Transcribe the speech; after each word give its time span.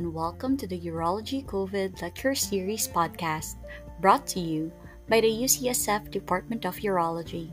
and 0.00 0.14
welcome 0.14 0.56
to 0.56 0.66
the 0.66 0.80
Urology 0.80 1.44
COVID 1.44 2.00
Lecture 2.00 2.34
Series 2.34 2.88
podcast 2.88 3.56
brought 4.00 4.26
to 4.28 4.40
you 4.40 4.72
by 5.10 5.20
the 5.20 5.28
UCSF 5.28 6.10
Department 6.10 6.64
of 6.64 6.76
Urology. 6.76 7.52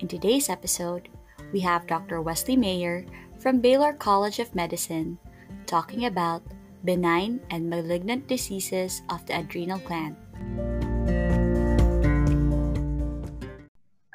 In 0.00 0.08
today's 0.08 0.50
episode, 0.50 1.08
we 1.52 1.60
have 1.60 1.86
Dr. 1.86 2.20
Wesley 2.20 2.56
Mayer 2.56 3.06
from 3.38 3.60
Baylor 3.60 3.92
College 3.92 4.40
of 4.40 4.56
Medicine 4.56 5.18
talking 5.66 6.06
about 6.06 6.42
benign 6.82 7.38
and 7.50 7.70
malignant 7.70 8.26
diseases 8.26 9.02
of 9.08 9.24
the 9.26 9.38
adrenal 9.38 9.78
gland. 9.86 10.16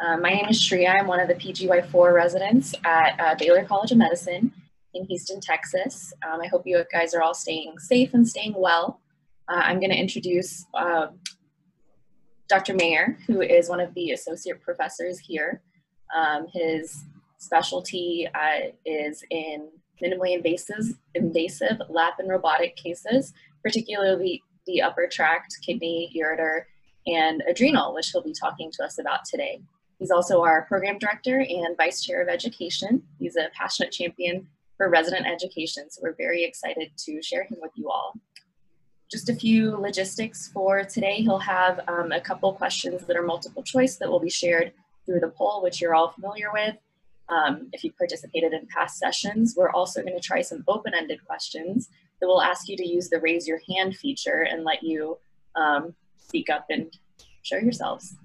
Uh, 0.03 0.17
my 0.17 0.35
name 0.35 0.49
is 0.49 0.59
Shreya. 0.59 0.99
I'm 0.99 1.07
one 1.07 1.21
of 1.21 1.29
the 1.29 1.35
PGY4 1.35 2.13
residents 2.13 2.75
at 2.83 3.17
uh, 3.21 3.35
Baylor 3.39 3.63
College 3.63 3.93
of 3.93 3.99
Medicine 3.99 4.51
in 4.93 5.05
Houston, 5.05 5.39
Texas. 5.39 6.13
Um, 6.25 6.41
I 6.41 6.47
hope 6.47 6.63
you 6.65 6.83
guys 6.91 7.13
are 7.13 7.21
all 7.21 7.33
staying 7.33 7.77
safe 7.79 8.13
and 8.13 8.27
staying 8.27 8.53
well. 8.57 8.99
Uh, 9.47 9.61
I'm 9.63 9.79
going 9.79 9.91
to 9.91 9.97
introduce 9.97 10.65
uh, 10.73 11.07
Dr. 12.47 12.73
Mayer, 12.73 13.17
who 13.27 13.41
is 13.41 13.69
one 13.69 13.79
of 13.79 13.93
the 13.93 14.11
associate 14.11 14.61
professors 14.61 15.19
here. 15.19 15.61
Um, 16.15 16.47
his 16.53 17.05
specialty 17.37 18.27
uh, 18.35 18.71
is 18.85 19.23
in 19.29 19.69
minimally 20.03 20.35
invasive, 20.35 20.85
invasive 21.15 21.81
lap 21.89 22.15
and 22.19 22.29
robotic 22.29 22.75
cases, 22.75 23.33
particularly 23.63 24.41
the 24.67 24.81
upper 24.81 25.07
tract, 25.07 25.57
kidney, 25.65 26.11
ureter, 26.15 26.63
and 27.07 27.41
adrenal, 27.49 27.93
which 27.93 28.09
he'll 28.09 28.21
be 28.21 28.33
talking 28.33 28.71
to 28.73 28.83
us 28.83 28.99
about 28.99 29.25
today. 29.25 29.61
He's 29.97 30.11
also 30.11 30.41
our 30.41 30.63
program 30.63 30.97
director 30.97 31.39
and 31.39 31.77
vice 31.77 32.03
chair 32.03 32.21
of 32.21 32.27
education. 32.27 33.03
He's 33.19 33.35
a 33.35 33.49
passionate 33.53 33.91
champion 33.91 34.47
for 34.81 34.89
resident 34.89 35.27
education. 35.27 35.91
So 35.91 36.01
we're 36.01 36.15
very 36.15 36.43
excited 36.43 36.89
to 37.05 37.21
share 37.21 37.43
him 37.43 37.57
with 37.61 37.71
you 37.75 37.91
all. 37.91 38.15
Just 39.11 39.29
a 39.29 39.35
few 39.35 39.77
logistics 39.77 40.47
for 40.47 40.83
today. 40.83 41.17
He'll 41.17 41.37
have 41.37 41.81
um, 41.87 42.11
a 42.11 42.19
couple 42.19 42.51
questions 42.53 43.05
that 43.05 43.15
are 43.15 43.21
multiple 43.21 43.61
choice 43.61 43.97
that 43.97 44.09
will 44.09 44.19
be 44.19 44.31
shared 44.31 44.71
through 45.05 45.19
the 45.19 45.27
poll, 45.27 45.61
which 45.61 45.81
you're 45.81 45.93
all 45.93 46.09
familiar 46.09 46.47
with. 46.51 46.77
Um, 47.29 47.69
if 47.73 47.83
you 47.83 47.91
participated 47.91 48.53
in 48.53 48.65
past 48.75 48.97
sessions, 48.97 49.53
we're 49.55 49.69
also 49.69 50.01
going 50.01 50.19
to 50.19 50.19
try 50.19 50.41
some 50.41 50.63
open-ended 50.67 51.23
questions 51.27 51.89
that 52.19 52.25
will 52.25 52.41
ask 52.41 52.67
you 52.67 52.75
to 52.75 52.87
use 52.87 53.07
the 53.09 53.19
raise 53.19 53.47
your 53.47 53.59
hand 53.69 53.95
feature 53.95 54.47
and 54.49 54.63
let 54.63 54.81
you 54.81 55.19
um, 55.55 55.93
speak 56.17 56.49
up 56.49 56.65
and 56.71 56.91
show 57.43 57.57
yourselves. 57.57 58.15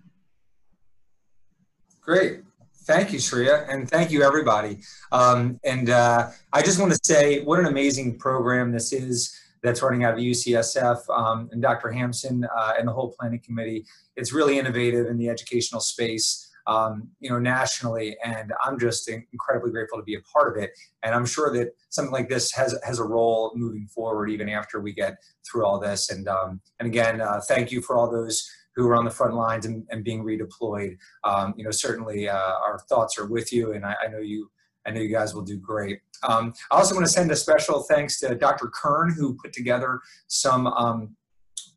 Great. 2.00 2.41
Thank 2.87 3.12
you, 3.12 3.19
Shreya, 3.19 3.67
and 3.69 3.91
thank 3.91 4.12
you, 4.12 4.23
everybody. 4.23 4.79
Um, 5.11 5.59
and 5.65 5.91
uh, 5.91 6.31
I 6.53 6.62
just 6.62 6.79
want 6.79 6.93
to 6.93 7.01
say 7.03 7.43
what 7.43 7.59
an 7.59 7.67
amazing 7.67 8.17
program 8.17 8.70
this 8.70 8.93
is 8.93 9.37
that's 9.61 9.83
running 9.83 10.05
out 10.05 10.15
of 10.15 10.20
UCSF 10.20 10.98
um, 11.11 11.48
and 11.51 11.61
Dr. 11.61 11.91
Hampson 11.91 12.45
uh, 12.45 12.75
and 12.78 12.87
the 12.87 12.93
whole 12.93 13.12
planning 13.19 13.41
committee. 13.41 13.84
It's 14.15 14.33
really 14.33 14.56
innovative 14.56 15.09
in 15.09 15.19
the 15.19 15.28
educational 15.28 15.81
space, 15.81 16.48
um, 16.69 17.09
you 17.19 17.28
know, 17.28 17.41
nationally, 17.41 18.17
and 18.25 18.53
I'm 18.65 18.78
just 18.78 19.09
incredibly 19.09 19.73
grateful 19.73 19.98
to 19.98 20.05
be 20.05 20.15
a 20.15 20.21
part 20.21 20.56
of 20.56 20.62
it. 20.62 20.71
And 21.03 21.12
I'm 21.12 21.27
sure 21.27 21.53
that 21.55 21.75
something 21.89 22.12
like 22.12 22.28
this 22.28 22.53
has 22.53 22.78
has 22.84 23.00
a 23.00 23.05
role 23.05 23.50
moving 23.56 23.89
forward 23.89 24.31
even 24.31 24.48
after 24.48 24.81
we 24.81 24.93
get 24.93 25.17
through 25.45 25.67
all 25.67 25.81
this. 25.81 26.11
And 26.11 26.28
um, 26.28 26.61
and 26.78 26.87
again, 26.87 27.21
uh, 27.21 27.41
thank 27.48 27.73
you 27.73 27.83
for 27.83 27.97
all 27.97 28.09
those 28.09 28.48
who 28.77 28.86
are 28.88 28.94
on 28.94 29.05
the 29.05 29.10
front 29.10 29.34
lines 29.34 29.66
and, 29.66 29.84
and 29.91 30.05
being 30.05 30.22
redeployed. 30.22 30.96
Um, 31.24 31.55
you 31.56 31.64
know, 31.64 31.70
certainly 31.70 32.28
uh, 32.28 32.36
our 32.36 32.78
thoughts 32.88 33.19
are 33.19 33.27
with 33.27 33.52
you, 33.52 33.72
and 33.72 33.84
I, 33.84 33.96
I, 34.05 34.08
know 34.08 34.19
you. 34.19 34.50
I 34.86 34.91
know 34.91 35.00
you 35.00 35.08
guys 35.08 35.34
will 35.34 35.42
do 35.42 35.56
great. 35.56 36.00
Um, 36.22 36.52
I 36.70 36.77
also 36.77 36.94
want 36.94 37.06
to 37.06 37.12
send 37.12 37.30
a 37.32 37.36
special 37.36 37.82
thanks 37.82 38.20
to 38.20 38.34
Dr. 38.36 38.69
Kern, 38.69 39.12
who 39.12 39.34
put 39.42 39.52
together 39.52 40.00
some 40.28 40.69
um, 40.69 41.16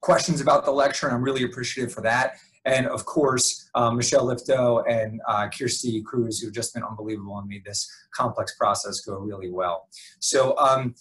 questions 0.02 0.42
about 0.42 0.66
the 0.66 0.72
lecture, 0.72 1.08
and 1.08 1.16
I'm 1.16 1.24
really 1.24 1.44
appreciative 1.44 1.92
for 1.92 2.02
that. 2.02 2.36
And 2.66 2.88
of 2.88 3.06
course, 3.06 3.70
um, 3.74 3.98
Michelle 3.98 4.26
Lifto 4.26 4.84
and 4.88 5.22
uh, 5.28 5.48
Kirsty 5.50 6.04
Cruz, 6.04 6.40
who've 6.40 6.54
just 6.54 6.74
been 6.74 6.84
unbelievable 6.84 7.40
and 7.40 7.48
made 7.48 7.64
this 7.66 7.90
complex 8.14 8.56
process 8.56 9.00
go 9.02 9.18
really 9.18 9.50
well. 9.50 9.88
So 10.20 10.58
um, 10.58 10.94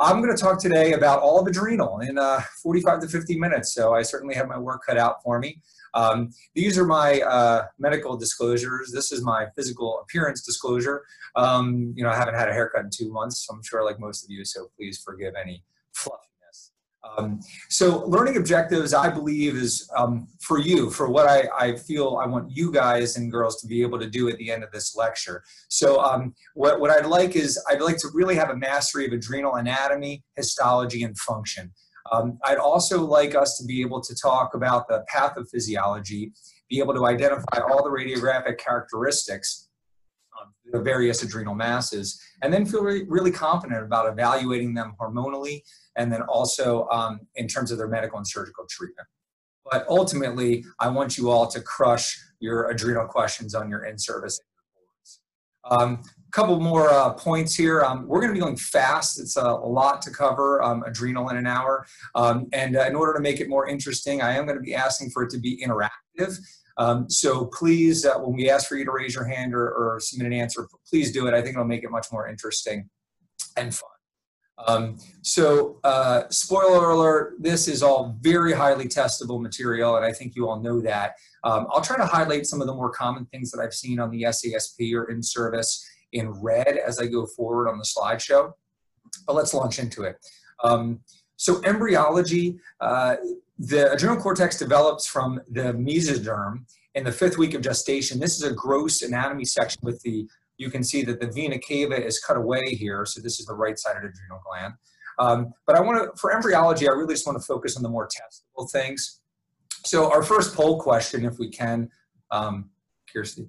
I'm 0.00 0.20
going 0.20 0.34
to 0.34 0.40
talk 0.40 0.60
today 0.60 0.92
about 0.92 1.20
all 1.20 1.40
of 1.40 1.46
adrenal 1.46 2.00
in 2.00 2.18
uh, 2.18 2.40
45 2.62 3.00
to 3.00 3.08
50 3.08 3.38
minutes, 3.38 3.72
so 3.72 3.94
I 3.94 4.02
certainly 4.02 4.34
have 4.34 4.48
my 4.48 4.58
work 4.58 4.82
cut 4.86 4.98
out 4.98 5.22
for 5.22 5.38
me. 5.38 5.60
Um, 5.94 6.30
these 6.54 6.76
are 6.76 6.84
my 6.84 7.20
uh, 7.20 7.66
medical 7.78 8.16
disclosures. 8.16 8.90
This 8.92 9.12
is 9.12 9.22
my 9.22 9.46
physical 9.54 10.00
appearance 10.00 10.42
disclosure. 10.42 11.04
Um, 11.36 11.92
you 11.96 12.02
know, 12.02 12.10
I 12.10 12.16
haven't 12.16 12.34
had 12.34 12.48
a 12.48 12.52
haircut 12.52 12.84
in 12.84 12.90
two 12.92 13.12
months, 13.12 13.46
so 13.46 13.54
I'm 13.54 13.62
sure 13.62 13.84
like 13.84 14.00
most 14.00 14.24
of 14.24 14.30
you, 14.30 14.44
so 14.44 14.68
please 14.76 15.00
forgive 15.04 15.34
any 15.40 15.62
fluff 15.92 16.20
um, 17.16 17.40
so 17.68 18.04
learning 18.06 18.36
objectives, 18.36 18.94
I 18.94 19.08
believe, 19.08 19.56
is 19.56 19.88
um, 19.96 20.26
for 20.40 20.58
you, 20.58 20.90
for 20.90 21.08
what 21.08 21.28
I, 21.28 21.48
I, 21.58 21.76
feel 21.76 22.18
I 22.22 22.26
want 22.26 22.50
you 22.50 22.72
guys 22.72 23.16
and 23.16 23.30
girls 23.30 23.60
to 23.60 23.66
be 23.66 23.82
able 23.82 23.98
to 23.98 24.08
do 24.08 24.28
at 24.28 24.36
the 24.38 24.50
end 24.50 24.64
of 24.64 24.70
this 24.72 24.96
lecture. 24.96 25.42
So 25.68 26.00
um, 26.00 26.34
what, 26.54 26.80
what 26.80 26.90
I'd 26.90 27.06
like 27.06 27.36
is, 27.36 27.62
I'd 27.70 27.80
like 27.80 27.98
to 27.98 28.08
really 28.12 28.34
have 28.36 28.50
a 28.50 28.56
mastery 28.56 29.06
of 29.06 29.12
adrenal 29.12 29.56
anatomy, 29.56 30.24
histology, 30.36 31.04
and 31.04 31.16
function. 31.18 31.72
Um, 32.12 32.38
I'd 32.44 32.58
also 32.58 33.02
like 33.02 33.34
us 33.34 33.58
to 33.58 33.64
be 33.64 33.80
able 33.80 34.00
to 34.02 34.14
talk 34.14 34.54
about 34.54 34.88
the 34.88 35.04
pathophysiology, 35.12 36.32
be 36.68 36.78
able 36.78 36.94
to 36.94 37.06
identify 37.06 37.60
all 37.60 37.82
the 37.82 37.90
radiographic 37.90 38.58
characteristics 38.58 39.68
of 40.40 40.48
the 40.70 40.80
various 40.80 41.22
adrenal 41.22 41.54
masses, 41.54 42.20
and 42.42 42.52
then 42.52 42.66
feel 42.66 42.82
really 42.82 43.30
confident 43.30 43.82
about 43.82 44.10
evaluating 44.10 44.74
them 44.74 44.94
hormonally 45.00 45.62
and 45.96 46.12
then 46.12 46.22
also 46.22 46.86
um, 46.88 47.20
in 47.36 47.48
terms 47.48 47.70
of 47.70 47.78
their 47.78 47.88
medical 47.88 48.18
and 48.18 48.26
surgical 48.26 48.66
treatment. 48.68 49.06
But 49.70 49.86
ultimately, 49.88 50.64
I 50.78 50.88
want 50.88 51.16
you 51.16 51.30
all 51.30 51.46
to 51.46 51.60
crush 51.60 52.18
your 52.40 52.68
adrenal 52.68 53.06
questions 53.06 53.54
on 53.54 53.70
your 53.70 53.84
in-service 53.84 54.38
a 55.66 55.74
um, 55.74 56.02
couple 56.30 56.58
more 56.60 56.90
uh, 56.90 57.12
points 57.14 57.54
here. 57.54 57.82
Um, 57.82 58.06
we're 58.06 58.20
going 58.20 58.32
to 58.32 58.34
be 58.34 58.40
going 58.40 58.56
fast. 58.56 59.18
It's 59.18 59.36
a, 59.36 59.42
a 59.42 59.68
lot 59.68 60.02
to 60.02 60.10
cover, 60.10 60.62
um, 60.62 60.82
adrenal 60.84 61.28
in 61.30 61.36
an 61.36 61.46
hour. 61.46 61.86
Um, 62.14 62.48
and 62.52 62.76
uh, 62.76 62.84
in 62.86 62.94
order 62.94 63.14
to 63.14 63.20
make 63.20 63.40
it 63.40 63.48
more 63.48 63.66
interesting, 63.66 64.20
I 64.20 64.36
am 64.36 64.46
going 64.46 64.58
to 64.58 64.62
be 64.62 64.74
asking 64.74 65.10
for 65.10 65.22
it 65.22 65.30
to 65.30 65.38
be 65.38 65.64
interactive. 65.64 66.38
Um, 66.76 67.08
so 67.08 67.46
please, 67.46 68.04
uh, 68.04 68.18
when 68.18 68.36
we 68.36 68.50
ask 68.50 68.68
for 68.68 68.76
you 68.76 68.84
to 68.84 68.90
raise 68.90 69.14
your 69.14 69.24
hand 69.24 69.54
or, 69.54 69.70
or 69.70 70.00
submit 70.00 70.26
an 70.26 70.32
answer, 70.32 70.68
please 70.88 71.12
do 71.12 71.26
it. 71.28 71.34
I 71.34 71.40
think 71.40 71.54
it'll 71.54 71.64
make 71.64 71.84
it 71.84 71.90
much 71.90 72.08
more 72.12 72.28
interesting 72.28 72.90
and 73.56 73.74
fun. 73.74 73.93
Um, 74.66 74.98
so, 75.22 75.80
uh, 75.84 76.22
spoiler 76.30 76.90
alert, 76.90 77.34
this 77.40 77.66
is 77.66 77.82
all 77.82 78.16
very 78.20 78.52
highly 78.52 78.86
testable 78.86 79.40
material, 79.40 79.96
and 79.96 80.04
I 80.04 80.12
think 80.12 80.36
you 80.36 80.48
all 80.48 80.60
know 80.60 80.80
that. 80.80 81.14
Um, 81.42 81.66
I'll 81.70 81.82
try 81.82 81.96
to 81.96 82.06
highlight 82.06 82.46
some 82.46 82.60
of 82.60 82.66
the 82.66 82.74
more 82.74 82.90
common 82.90 83.26
things 83.26 83.50
that 83.50 83.60
I've 83.60 83.74
seen 83.74 83.98
on 83.98 84.10
the 84.10 84.22
SASP 84.22 84.94
or 84.94 85.10
in 85.10 85.22
service 85.22 85.84
in 86.12 86.30
red 86.30 86.78
as 86.78 87.00
I 87.00 87.06
go 87.06 87.26
forward 87.26 87.68
on 87.68 87.78
the 87.78 87.84
slideshow. 87.84 88.52
But 89.26 89.34
let's 89.34 89.54
launch 89.54 89.78
into 89.78 90.04
it. 90.04 90.16
Um, 90.62 91.00
so, 91.36 91.60
embryology, 91.64 92.58
uh, 92.80 93.16
the 93.58 93.92
adrenal 93.92 94.20
cortex 94.20 94.58
develops 94.58 95.06
from 95.06 95.40
the 95.50 95.72
mesoderm 95.74 96.64
in 96.94 97.04
the 97.04 97.12
fifth 97.12 97.38
week 97.38 97.54
of 97.54 97.62
gestation. 97.62 98.20
This 98.20 98.36
is 98.36 98.44
a 98.44 98.52
gross 98.52 99.02
anatomy 99.02 99.44
section 99.44 99.80
with 99.82 100.00
the 100.02 100.28
you 100.56 100.70
can 100.70 100.84
see 100.84 101.02
that 101.04 101.20
the 101.20 101.26
vena 101.26 101.58
cava 101.58 102.02
is 102.02 102.20
cut 102.20 102.36
away 102.36 102.62
here. 102.70 103.04
So 103.06 103.20
this 103.20 103.40
is 103.40 103.46
the 103.46 103.54
right-sided 103.54 103.98
adrenal 103.98 104.40
gland. 104.46 104.74
Um, 105.18 105.54
but 105.66 105.76
I 105.76 105.80
want 105.80 106.02
to, 106.02 106.20
for 106.20 106.34
embryology, 106.34 106.88
I 106.88 106.92
really 106.92 107.14
just 107.14 107.26
want 107.26 107.40
to 107.40 107.46
focus 107.46 107.76
on 107.76 107.82
the 107.82 107.88
more 107.88 108.08
testable 108.08 108.70
things. 108.70 109.20
So 109.84 110.10
our 110.10 110.22
first 110.22 110.54
poll 110.54 110.80
question, 110.80 111.24
if 111.24 111.38
we 111.38 111.50
can, 111.50 111.90
um, 112.30 112.70
Kirsty. 113.12 113.48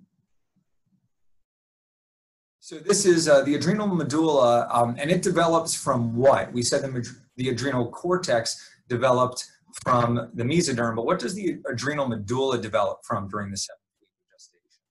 So 2.59 2.79
this 2.79 3.05
is 3.05 3.27
uh, 3.27 3.44
the 3.44 3.55
adrenal 3.55 3.88
medulla, 3.88 4.68
um, 4.71 4.95
and 5.00 5.12
it 5.12 5.21
develops 5.21 5.75
from 5.75 6.15
what? 6.15 6.51
We 6.51 6.63
said 6.63 6.81
the, 6.81 7.07
the 7.38 7.50
adrenal 7.50 7.91
cortex 7.91 8.71
developed 8.89 9.45
from 9.83 10.31
the 10.33 10.44
mesoderm, 10.44 10.95
but 10.95 11.06
what 11.06 11.19
does 11.19 11.35
the 11.35 11.59
adrenal 11.69 12.07
medulla 12.07 12.57
develop 12.59 13.00
from 13.03 13.27
during 13.27 13.51
the 13.51 13.57
seventh 13.57 13.81
week 14.01 14.09
of 14.09 14.35
gestation? 14.35 14.81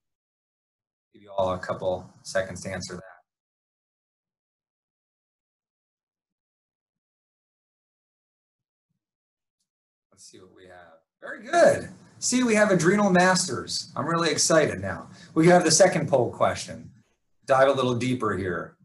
Give 1.12 1.22
you 1.22 1.23
all 1.36 1.52
a 1.52 1.58
couple 1.58 2.10
seconds 2.22 2.62
to 2.62 2.70
answer 2.70 2.94
that. 2.94 3.02
Let's 10.12 10.30
see 10.30 10.38
what 10.38 10.54
we 10.54 10.64
have. 10.64 11.00
Very 11.20 11.42
good. 11.42 11.88
See, 12.18 12.42
we 12.42 12.54
have 12.54 12.70
adrenal 12.70 13.10
masters. 13.10 13.92
I'm 13.96 14.06
really 14.06 14.30
excited 14.30 14.80
now. 14.80 15.08
We 15.34 15.48
have 15.48 15.64
the 15.64 15.70
second 15.70 16.08
poll 16.08 16.30
question. 16.30 16.90
Dive 17.46 17.68
a 17.68 17.72
little 17.72 17.94
deeper 17.94 18.36
here. 18.36 18.76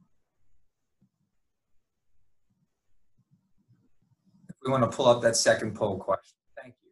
If 4.50 4.56
we 4.66 4.72
want 4.72 4.90
to 4.90 4.95
pull 4.95 5.07
up 5.07 5.22
that 5.22 5.38
second 5.38 5.75
poll 5.75 5.98
question. 5.98 6.36
Thank 6.62 6.75
you. 6.84 6.92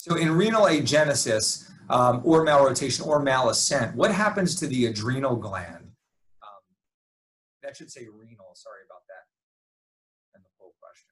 So 0.00 0.16
in 0.16 0.32
renal 0.32 0.62
agenesis, 0.62 1.70
um, 1.90 2.20
or 2.24 2.44
malrotation 2.44 3.06
or 3.06 3.22
malascent, 3.22 3.94
what 3.94 4.10
happens 4.12 4.54
to 4.56 4.66
the 4.66 4.86
adrenal 4.86 5.36
gland? 5.36 5.92
Um, 6.42 6.62
that 7.62 7.76
should 7.76 7.90
say 7.90 8.06
renal, 8.06 8.54
sorry 8.54 8.80
about 8.88 9.02
that. 9.08 10.34
and 10.34 10.44
the 10.44 10.48
poll 10.58 10.74
question. 10.80 11.08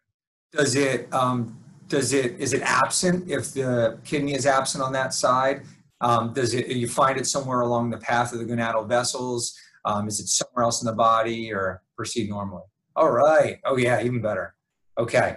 Does 0.53 0.75
it, 0.75 1.13
um, 1.13 1.59
does 1.89 2.13
it, 2.13 2.39
is 2.39 2.53
it 2.53 2.63
absent 2.63 3.31
if 3.31 3.53
the 3.55 3.99
kidney 4.05 4.35
is 4.35 4.47
absent 4.47 4.83
on 4.83 4.93
that 4.93 5.15
side? 5.15 5.63
Um, 6.01 6.33
does 6.33 6.53
it, 6.55 6.69
you 6.69 6.89
find 6.89 7.19
it 7.19 7.27
somewhere 7.27 7.61
along 7.61 7.91
the 7.91 7.99
path 7.99 8.33
of 8.33 8.39
the 8.39 8.45
gonadal 8.45 8.87
vessels? 8.87 9.57
Um, 9.85 10.09
is 10.09 10.21
it 10.21 10.27
somewhere 10.27 10.65
else 10.65 10.83
in 10.83 10.87
the 10.87 10.93
body 10.93 11.53
or 11.53 11.83
proceed 11.97 12.29
normally? 12.29 12.65
All 12.97 13.11
right. 13.11 13.59
Oh 13.65 13.77
yeah, 13.77 14.03
even 14.03 14.21
better. 14.21 14.55
Okay. 14.99 15.37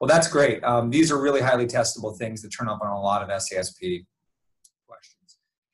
Well, 0.00 0.08
that's 0.08 0.28
great. 0.28 0.62
Um, 0.64 0.90
these 0.90 1.10
are 1.10 1.20
really 1.20 1.40
highly 1.40 1.66
testable 1.66 2.16
things 2.16 2.42
that 2.42 2.50
turn 2.50 2.68
up 2.68 2.80
on 2.82 2.88
a 2.88 3.00
lot 3.00 3.22
of 3.22 3.28
SASP. 3.28 4.06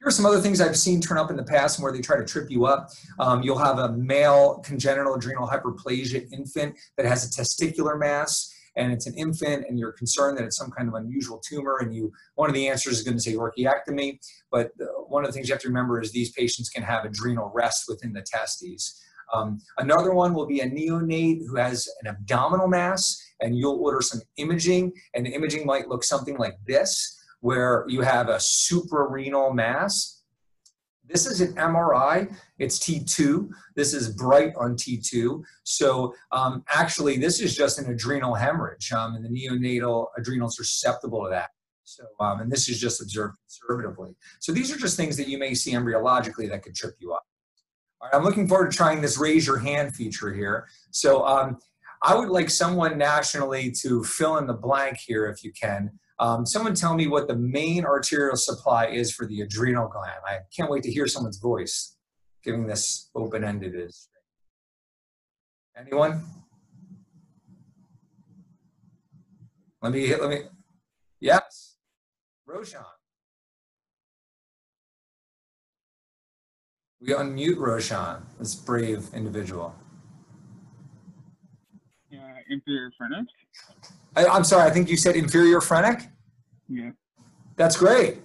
Here 0.05 0.09
are 0.09 0.13
some 0.13 0.27
other 0.27 0.41
things 0.43 0.61
I've 0.61 0.77
seen 0.77 1.01
turn 1.01 1.17
up 1.17 1.31
in 1.31 1.37
the 1.37 1.43
past 1.43 1.81
where 1.81 1.91
they 1.91 2.03
try 2.03 2.19
to 2.19 2.27
trip 2.27 2.51
you 2.51 2.67
up. 2.67 2.91
Um, 3.19 3.43
you'll 3.43 3.57
have 3.57 3.79
a 3.79 3.91
male 3.93 4.59
congenital 4.63 5.15
adrenal 5.15 5.49
hyperplasia 5.49 6.31
infant 6.31 6.77
that 6.99 7.07
has 7.07 7.25
a 7.25 7.31
testicular 7.31 7.99
mass 7.99 8.53
and 8.77 8.93
it's 8.93 9.07
an 9.07 9.15
infant 9.15 9.65
and 9.67 9.79
you're 9.79 9.93
concerned 9.93 10.37
that 10.37 10.45
it's 10.45 10.59
some 10.59 10.71
kind 10.71 10.89
of 10.91 10.95
unusual 10.95 11.41
tumor 11.43 11.79
and 11.81 11.95
you 11.95 12.13
one 12.35 12.51
of 12.51 12.55
the 12.55 12.69
answers 12.69 12.99
is 12.99 13.03
going 13.03 13.17
to 13.17 13.23
say 13.23 13.33
orchiectomy 13.33 14.19
but 14.51 14.73
one 15.07 15.25
of 15.25 15.29
the 15.31 15.33
things 15.33 15.49
you 15.49 15.55
have 15.55 15.63
to 15.63 15.69
remember 15.69 15.99
is 16.03 16.13
these 16.13 16.33
patients 16.33 16.69
can 16.69 16.83
have 16.83 17.07
adrenal 17.07 17.51
rest 17.55 17.85
within 17.89 18.13
the 18.13 18.21
testes 18.21 19.01
um, 19.33 19.59
another 19.79 20.13
one 20.13 20.35
will 20.35 20.45
be 20.45 20.61
a 20.61 20.69
neonate 20.69 21.39
who 21.47 21.57
has 21.57 21.89
an 22.03 22.09
abdominal 22.09 22.69
mass 22.69 23.17
and 23.41 23.57
you'll 23.57 23.81
order 23.81 24.03
some 24.03 24.21
imaging 24.37 24.93
and 25.15 25.25
the 25.25 25.31
imaging 25.31 25.65
might 25.65 25.89
look 25.89 26.05
something 26.05 26.37
like 26.37 26.57
this 26.67 27.24
where 27.45 27.85
you 27.89 28.01
have 28.01 28.31
a 28.31 28.37
suprarenal 28.37 29.55
mass 29.55 30.15
this 31.07 31.27
is 31.27 31.41
an 31.41 31.55
MRI. 31.55 32.35
It's 32.59 32.79
T2. 32.79 33.51
This 33.77 33.93
is 33.93 34.09
bright 34.09 34.53
on 34.57 34.75
T2. 34.75 35.43
So 35.63 36.15
um, 36.33 36.65
actually, 36.75 37.19
this 37.19 37.41
is 37.41 37.55
just 37.55 37.79
an 37.79 37.91
adrenal 37.91 38.35
hemorrhage, 38.35 38.91
um, 38.93 39.15
and 39.15 39.25
the 39.25 39.29
neonatal 39.29 40.07
adrenals 40.17 40.59
are 40.59 40.65
susceptible 40.65 41.23
to 41.25 41.31
that. 41.31 41.51
So, 41.85 42.05
um, 42.21 42.41
and 42.41 42.51
this 42.51 42.71
is 42.71 42.81
just 42.81 43.03
observed 43.03 43.37
conservatively. 43.43 44.17
So 44.41 44.53
these 44.53 44.73
are 44.73 44.79
just 44.79 44.97
things 44.97 45.19
that 45.19 45.29
you 45.29 45.37
may 45.37 45.53
see 45.53 45.73
embryologically 45.73 46.49
that 46.49 46.63
could 46.63 46.75
trip 46.75 46.95
you 46.99 47.13
up. 47.13 47.25
All 48.01 48.09
right, 48.09 48.17
I'm 48.17 48.25
looking 48.25 48.49
forward 48.49 48.71
to 48.71 48.77
trying 48.77 49.03
this 49.03 49.19
raise 49.19 49.47
your 49.47 49.59
hand 49.59 49.95
feature 49.95 50.33
here. 50.33 50.67
So 50.91 51.27
um, 51.27 51.59
I 52.03 52.15
would 52.15 52.31
like 52.31 52.49
someone 52.49 52.97
nationally 52.97 53.71
to 53.83 54.03
fill 54.05 54.39
in 54.39 54.47
the 54.47 54.55
blank 54.55 54.97
here 54.97 55.27
if 55.27 55.45
you 55.45 55.53
can. 55.53 55.91
Um, 56.19 56.47
someone 56.47 56.75
tell 56.75 56.95
me 56.95 57.09
what 57.09 57.27
the 57.27 57.37
main 57.37 57.85
arterial 57.85 58.37
supply 58.37 58.87
is 58.87 59.13
for 59.13 59.27
the 59.27 59.41
adrenal 59.41 59.89
gland. 59.89 60.21
I 60.27 60.39
can't 60.57 60.71
wait 60.71 60.85
to 60.85 60.91
hear 60.91 61.09
someone's 61.09 61.39
voice 61.39 61.97
giving 62.45 62.67
this 62.67 63.11
open-ended 63.15 63.75
is. 63.75 64.09
Anyone? 65.77 66.25
Let 69.83 69.93
me, 69.93 70.15
let 70.15 70.31
me, 70.31 70.43
yes, 71.21 71.77
Roshan. 72.47 72.81
We 77.01 77.09
unmute 77.09 77.59
Roshan, 77.59 78.25
this 78.39 78.55
brave 78.55 79.11
individual. 79.13 79.75
Yeah, 82.09 82.39
inferior 82.49 82.93
phrenic. 82.97 83.27
I, 84.17 84.27
I'm 84.27 84.45
sorry, 84.45 84.69
I 84.69 84.71
think 84.71 84.89
you 84.89 84.97
said 84.97 85.17
inferior 85.17 85.61
phrenic? 85.61 86.09
Yeah. 86.69 86.91
That's 87.57 87.77
great. 87.77 88.19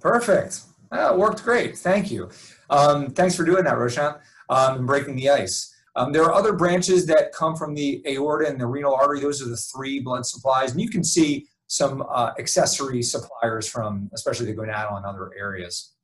Perfect. 0.00 0.60
That 0.90 1.16
worked 1.16 1.42
great. 1.44 1.78
Thank 1.78 2.10
you. 2.10 2.30
Um, 2.68 3.10
thanks 3.10 3.34
for 3.34 3.44
doing 3.44 3.64
that, 3.64 3.78
Roshan, 3.78 4.14
um, 4.48 4.78
and 4.78 4.86
breaking 4.86 5.16
the 5.16 5.30
ice. 5.30 5.74
Um, 5.96 6.12
there 6.12 6.22
are 6.22 6.32
other 6.32 6.52
branches 6.52 7.04
that 7.06 7.32
come 7.32 7.56
from 7.56 7.74
the 7.74 8.02
aorta 8.06 8.48
and 8.48 8.60
the 8.60 8.66
renal 8.66 8.94
artery. 8.94 9.20
Those 9.20 9.42
are 9.42 9.48
the 9.48 9.56
three 9.56 10.00
blood 10.00 10.24
supplies. 10.24 10.72
And 10.72 10.80
you 10.80 10.88
can 10.88 11.02
see 11.02 11.48
some 11.66 12.04
uh, 12.08 12.32
accessory 12.38 13.02
suppliers 13.02 13.68
from, 13.68 14.10
especially 14.14 14.46
the 14.46 14.54
gonadal 14.54 14.96
and 14.96 15.06
other 15.06 15.30
areas. 15.38 15.94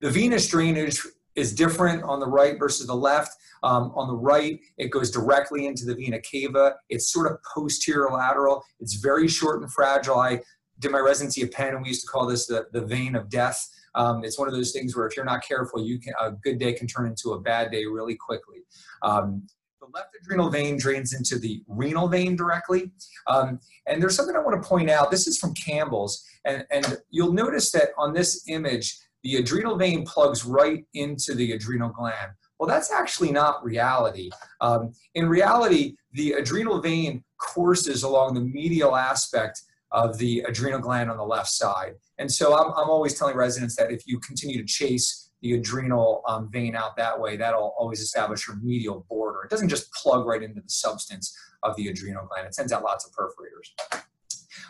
The 0.00 0.10
venous 0.10 0.48
drainage 0.48 1.00
is 1.34 1.54
different 1.54 2.02
on 2.02 2.20
the 2.20 2.26
right 2.26 2.58
versus 2.58 2.86
the 2.86 2.94
left. 2.94 3.36
Um, 3.62 3.92
on 3.94 4.08
the 4.08 4.16
right, 4.16 4.60
it 4.78 4.90
goes 4.90 5.10
directly 5.10 5.66
into 5.66 5.84
the 5.84 5.94
vena 5.94 6.20
cava. 6.20 6.76
It's 6.88 7.12
sort 7.12 7.30
of 7.30 7.38
posterior 7.54 8.10
lateral. 8.10 8.64
It's 8.80 8.94
very 8.94 9.28
short 9.28 9.62
and 9.62 9.70
fragile. 9.72 10.18
I 10.18 10.40
did 10.78 10.90
my 10.90 10.98
residency 10.98 11.42
at 11.42 11.52
Penn, 11.52 11.74
and 11.74 11.82
we 11.82 11.88
used 11.88 12.02
to 12.02 12.10
call 12.10 12.26
this 12.26 12.46
the, 12.46 12.66
the 12.72 12.80
vein 12.80 13.14
of 13.14 13.28
death. 13.28 13.68
Um, 13.94 14.24
it's 14.24 14.38
one 14.38 14.48
of 14.48 14.54
those 14.54 14.72
things 14.72 14.96
where 14.96 15.06
if 15.06 15.16
you're 15.16 15.24
not 15.24 15.42
careful, 15.46 15.84
you 15.84 15.98
can 15.98 16.14
a 16.20 16.32
good 16.32 16.58
day 16.58 16.72
can 16.72 16.86
turn 16.86 17.06
into 17.06 17.32
a 17.32 17.40
bad 17.40 17.70
day 17.70 17.84
really 17.84 18.14
quickly. 18.14 18.58
Um, 19.02 19.46
the 19.80 19.88
left 19.92 20.14
adrenal 20.22 20.50
vein 20.50 20.78
drains 20.78 21.14
into 21.14 21.38
the 21.38 21.62
renal 21.66 22.08
vein 22.08 22.36
directly. 22.36 22.90
Um, 23.26 23.58
and 23.86 24.00
there's 24.00 24.14
something 24.14 24.36
I 24.36 24.40
want 24.40 24.62
to 24.62 24.68
point 24.68 24.90
out. 24.90 25.10
This 25.10 25.26
is 25.26 25.38
from 25.38 25.54
Campbell's, 25.54 26.24
and, 26.44 26.64
and 26.70 26.98
you'll 27.10 27.32
notice 27.32 27.70
that 27.72 27.90
on 27.96 28.12
this 28.12 28.44
image, 28.48 28.96
the 29.22 29.36
adrenal 29.36 29.76
vein 29.76 30.04
plugs 30.06 30.44
right 30.44 30.84
into 30.94 31.34
the 31.34 31.52
adrenal 31.52 31.90
gland. 31.90 32.32
Well, 32.60 32.68
that's 32.68 32.92
actually 32.92 33.32
not 33.32 33.64
reality. 33.64 34.28
Um, 34.60 34.92
in 35.14 35.30
reality, 35.30 35.94
the 36.12 36.32
adrenal 36.32 36.78
vein 36.82 37.24
courses 37.38 38.02
along 38.02 38.34
the 38.34 38.42
medial 38.42 38.96
aspect 38.96 39.62
of 39.92 40.18
the 40.18 40.40
adrenal 40.40 40.78
gland 40.78 41.10
on 41.10 41.16
the 41.16 41.24
left 41.24 41.48
side. 41.48 41.94
And 42.18 42.30
so 42.30 42.54
I'm, 42.54 42.70
I'm 42.76 42.90
always 42.90 43.18
telling 43.18 43.34
residents 43.34 43.76
that 43.76 43.90
if 43.90 44.06
you 44.06 44.20
continue 44.20 44.58
to 44.58 44.64
chase 44.64 45.30
the 45.40 45.54
adrenal 45.54 46.22
um, 46.28 46.50
vein 46.50 46.76
out 46.76 46.98
that 46.98 47.18
way, 47.18 47.38
that'll 47.38 47.74
always 47.78 48.00
establish 48.00 48.46
your 48.46 48.58
medial 48.58 49.06
border. 49.08 49.40
It 49.42 49.48
doesn't 49.50 49.70
just 49.70 49.90
plug 49.94 50.26
right 50.26 50.42
into 50.42 50.60
the 50.60 50.68
substance 50.68 51.34
of 51.62 51.74
the 51.76 51.88
adrenal 51.88 52.26
gland. 52.26 52.46
It 52.46 52.54
sends 52.54 52.72
out 52.72 52.82
lots 52.82 53.06
of 53.06 53.12
perforators. 53.12 54.00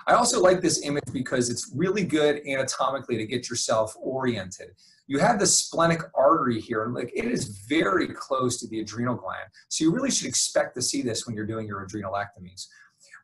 I 0.06 0.14
also 0.14 0.40
like 0.40 0.60
this 0.60 0.82
image 0.84 1.04
because 1.12 1.50
it's 1.50 1.72
really 1.74 2.04
good 2.04 2.40
anatomically 2.46 3.16
to 3.16 3.26
get 3.26 3.50
yourself 3.50 3.96
oriented. 4.00 4.70
You 5.10 5.18
have 5.18 5.40
the 5.40 5.46
splenic 5.46 6.02
artery 6.14 6.60
here, 6.60 6.84
and 6.84 6.94
like 6.94 7.10
it 7.12 7.24
is 7.24 7.64
very 7.68 8.06
close 8.06 8.60
to 8.60 8.68
the 8.68 8.78
adrenal 8.78 9.16
gland. 9.16 9.50
So 9.66 9.82
you 9.82 9.90
really 9.90 10.12
should 10.12 10.28
expect 10.28 10.76
to 10.76 10.82
see 10.82 11.02
this 11.02 11.26
when 11.26 11.34
you're 11.34 11.48
doing 11.48 11.66
your 11.66 11.84
adrenalectomies. 11.84 12.68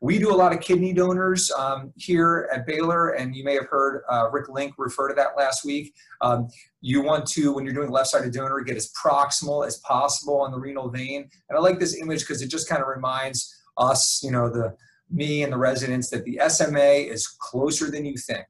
We 0.01 0.19
do 0.19 0.35
a 0.35 0.35
lot 0.35 0.53
of 0.53 0.59
kidney 0.59 0.93
donors 0.93 1.49
um, 1.53 1.93
here 1.95 2.51
at 2.53 2.67
Baylor, 2.67 3.11
and 3.11 3.37
you 3.37 3.45
may 3.45 3.55
have 3.55 3.67
heard 3.67 4.03
uh, 4.11 4.29
Rick 4.33 4.49
Link 4.49 4.75
refer 4.79 5.07
to 5.07 5.15
that 5.15 5.37
last 5.39 5.65
week. 5.65 5.95
Um, 6.23 6.49
you 6.81 7.03
want 7.03 7.25
to, 7.29 7.53
when 7.53 7.65
you're 7.65 7.73
doing 7.73 7.91
left-sided 7.93 8.33
donor, 8.33 8.59
get 8.63 8.77
as 8.77 8.93
proximal 8.93 9.65
as 9.65 9.79
possible 9.79 10.41
on 10.41 10.51
the 10.51 10.59
renal 10.59 10.91
vein. 10.91 11.31
And 11.49 11.57
I 11.57 11.61
like 11.61 11.79
this 11.79 11.97
image 12.03 12.23
because 12.23 12.43
it 12.43 12.49
just 12.49 12.69
kind 12.69 12.83
of 12.83 12.89
reminds 12.89 13.63
us, 13.79 14.25
you 14.25 14.33
know, 14.33 14.51
the 14.51 14.77
me 15.09 15.45
and 15.45 15.53
the 15.53 15.57
residents 15.57 16.11
that 16.11 16.25
the 16.25 16.41
SMA 16.49 17.07
is 17.13 17.29
closer 17.29 17.93
than 17.93 18.05
you 18.05 18.17
think. 18.17 18.45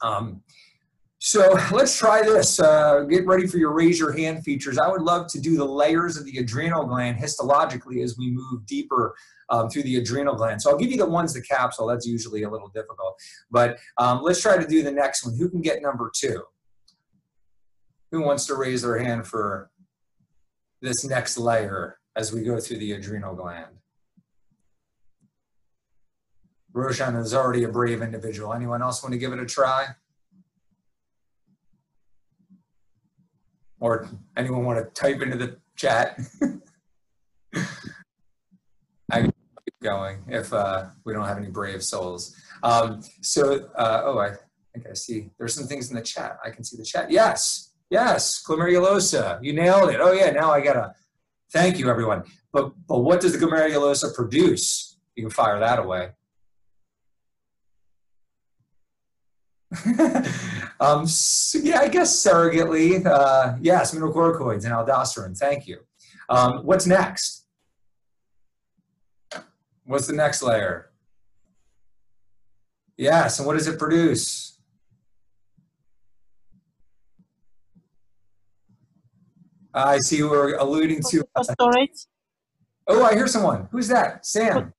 Um, 0.00 0.40
so 1.18 1.58
let's 1.72 1.96
try 1.98 2.22
this. 2.22 2.60
Uh, 2.60 3.00
get 3.02 3.26
ready 3.26 3.46
for 3.46 3.58
your 3.58 3.72
raise 3.72 3.98
your 3.98 4.12
hand 4.12 4.44
features. 4.44 4.78
I 4.78 4.88
would 4.88 5.02
love 5.02 5.26
to 5.28 5.40
do 5.40 5.56
the 5.56 5.64
layers 5.64 6.16
of 6.16 6.24
the 6.24 6.38
adrenal 6.38 6.84
gland 6.86 7.18
histologically 7.18 8.02
as 8.02 8.16
we 8.16 8.30
move 8.30 8.66
deeper 8.66 9.14
um, 9.50 9.68
through 9.68 9.82
the 9.84 9.96
adrenal 9.96 10.34
gland. 10.34 10.62
So 10.62 10.70
I'll 10.70 10.78
give 10.78 10.90
you 10.90 10.98
the 10.98 11.06
ones, 11.06 11.34
the 11.34 11.42
capsule. 11.42 11.86
That's 11.86 12.06
usually 12.06 12.42
a 12.42 12.50
little 12.50 12.68
difficult. 12.68 13.14
But 13.50 13.78
um, 13.96 14.22
let's 14.22 14.40
try 14.40 14.58
to 14.58 14.66
do 14.66 14.82
the 14.82 14.90
next 14.90 15.24
one. 15.24 15.36
Who 15.36 15.48
can 15.48 15.60
get 15.60 15.82
number 15.82 16.10
two? 16.14 16.42
Who 18.12 18.22
wants 18.22 18.46
to 18.46 18.54
raise 18.54 18.82
their 18.82 18.98
hand 18.98 19.26
for 19.26 19.70
this 20.80 21.04
next 21.04 21.36
layer 21.36 21.98
as 22.16 22.32
we 22.32 22.42
go 22.42 22.58
through 22.60 22.78
the 22.78 22.92
adrenal 22.92 23.34
gland? 23.34 23.66
Roshan 26.72 27.16
is 27.16 27.34
already 27.34 27.64
a 27.64 27.68
brave 27.68 28.02
individual. 28.02 28.54
Anyone 28.54 28.82
else 28.82 29.02
want 29.02 29.12
to 29.12 29.18
give 29.18 29.32
it 29.32 29.40
a 29.40 29.46
try? 29.46 29.88
Or 33.80 34.08
anyone 34.36 34.64
want 34.64 34.78
to 34.78 34.84
type 35.00 35.22
into 35.22 35.36
the 35.36 35.56
chat? 35.76 36.18
I 39.10 39.22
can 39.22 39.32
keep 39.64 39.80
going 39.82 40.22
if 40.28 40.52
uh, 40.52 40.86
we 41.04 41.12
don't 41.12 41.24
have 41.24 41.38
any 41.38 41.48
brave 41.48 41.82
souls. 41.82 42.36
Um, 42.62 43.00
so, 43.22 43.68
uh, 43.76 44.02
oh, 44.04 44.18
I 44.18 44.32
think 44.74 44.86
I 44.90 44.94
see. 44.94 45.30
There's 45.38 45.54
some 45.54 45.66
things 45.66 45.90
in 45.90 45.96
the 45.96 46.02
chat. 46.02 46.38
I 46.44 46.50
can 46.50 46.64
see 46.64 46.76
the 46.76 46.84
chat. 46.84 47.10
Yes, 47.10 47.72
yes, 47.90 48.42
glomerulosa. 48.46 49.38
You 49.42 49.52
nailed 49.54 49.90
it. 49.90 50.00
Oh 50.00 50.12
yeah, 50.12 50.30
now 50.30 50.50
I 50.50 50.60
gotta. 50.60 50.94
Thank 51.50 51.78
you, 51.78 51.88
everyone. 51.88 52.24
But 52.52 52.72
but 52.86 52.98
what 52.98 53.20
does 53.20 53.32
the 53.32 53.38
glomerulosa 53.38 54.14
produce? 54.14 54.98
You 55.14 55.24
can 55.24 55.30
fire 55.30 55.58
that 55.60 55.78
away. 55.78 56.10
um, 60.80 61.06
so 61.06 61.58
yeah, 61.58 61.80
I 61.80 61.88
guess 61.88 62.14
surrogately, 62.24 63.04
uh, 63.04 63.56
yes, 63.60 63.94
mineralocorticoids 63.94 64.64
and 64.64 64.72
aldosterone. 64.72 65.36
Thank 65.36 65.66
you. 65.66 65.80
Um, 66.28 66.64
what's 66.64 66.86
next? 66.86 67.46
What's 69.84 70.06
the 70.06 70.12
next 70.12 70.42
layer? 70.42 70.90
Yes, 72.96 73.38
and 73.38 73.46
what 73.46 73.54
does 73.54 73.66
it 73.66 73.78
produce? 73.78 74.58
I 79.72 79.98
see 79.98 80.22
we're 80.22 80.56
alluding 80.56 81.02
to. 81.10 81.24
Phosphorate. 81.34 82.06
Oh, 82.86 83.04
I 83.04 83.14
hear 83.14 83.26
someone. 83.26 83.68
Who's 83.70 83.88
that? 83.88 84.26
Sam. 84.26 84.72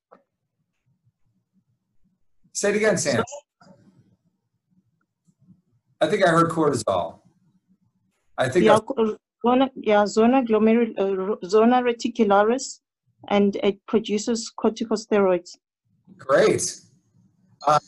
Say 2.52 2.70
it 2.70 2.76
again, 2.76 2.98
Sam. 2.98 3.24
I 6.00 6.06
think 6.06 6.24
I 6.24 6.30
heard 6.30 6.50
cortisol. 6.50 7.20
I 8.38 8.48
think 8.48 8.64
Yeah, 8.64 8.78
zona, 9.44 9.70
yeah, 9.74 10.06
zona 10.06 10.42
glomerul, 10.42 10.92
uh, 10.98 11.46
zona 11.46 11.82
reticularis, 11.82 12.80
and 13.28 13.56
it 13.56 13.78
produces 13.86 14.50
corticosteroids. 14.58 15.56
great. 16.16 16.80
Uh, 17.66 17.78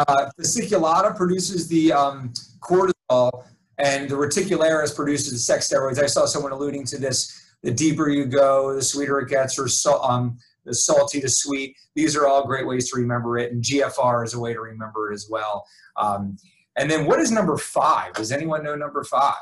uh, 0.00 0.30
fasciculata 0.38 1.16
produces 1.16 1.68
the 1.68 1.92
um, 1.92 2.32
cortisol, 2.60 3.44
and 3.78 4.08
the 4.08 4.14
reticularis 4.14 4.94
produces 4.94 5.32
the 5.32 5.38
sex 5.38 5.68
steroids. 5.68 6.00
I 6.00 6.06
saw 6.06 6.26
someone 6.26 6.52
alluding 6.52 6.84
to 6.86 6.98
this. 6.98 7.42
The 7.62 7.72
deeper 7.72 8.08
you 8.08 8.26
go, 8.26 8.74
the 8.74 8.82
sweeter 8.82 9.18
it 9.18 9.28
gets, 9.28 9.58
or 9.58 9.66
so, 9.66 10.00
um, 10.02 10.38
the 10.64 10.74
salty 10.74 11.20
to 11.20 11.28
sweet. 11.28 11.76
These 11.94 12.14
are 12.14 12.26
all 12.26 12.46
great 12.46 12.66
ways 12.66 12.90
to 12.90 13.00
remember 13.00 13.38
it, 13.38 13.52
and 13.52 13.62
GFR 13.62 14.24
is 14.24 14.34
a 14.34 14.38
way 14.38 14.52
to 14.52 14.60
remember 14.60 15.10
it 15.10 15.14
as 15.14 15.26
well. 15.28 15.66
Um, 15.96 16.36
and 16.76 16.90
then 16.90 17.06
what 17.06 17.20
is 17.20 17.30
number 17.30 17.56
five? 17.56 18.14
Does 18.14 18.32
anyone 18.32 18.62
know 18.62 18.74
number 18.74 19.02
five? 19.04 19.34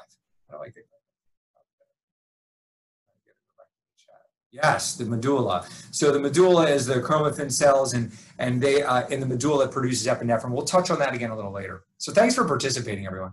Get 0.51 0.85
Yes, 4.55 4.95
the 4.95 5.05
medulla. 5.05 5.67
So 5.91 6.13
the 6.13 6.21
medulla 6.21 6.69
is 6.69 6.87
the 6.87 7.01
chromaffin 7.01 7.51
cells, 7.51 7.93
and 7.93 8.13
and 8.39 8.63
they 8.63 8.83
uh, 8.83 9.05
in 9.09 9.19
the 9.19 9.27
medulla 9.27 9.67
produces 9.67 10.07
epinephrine. 10.07 10.51
We'll 10.51 10.65
touch 10.65 10.91
on 10.91 11.01
that 11.01 11.13
again 11.13 11.31
a 11.31 11.37
little 11.37 11.51
later. 11.51 11.83
So 11.99 12.13
thanks 12.13 12.37
for 12.37 12.45
participating, 12.45 13.05
everyone. 13.05 13.33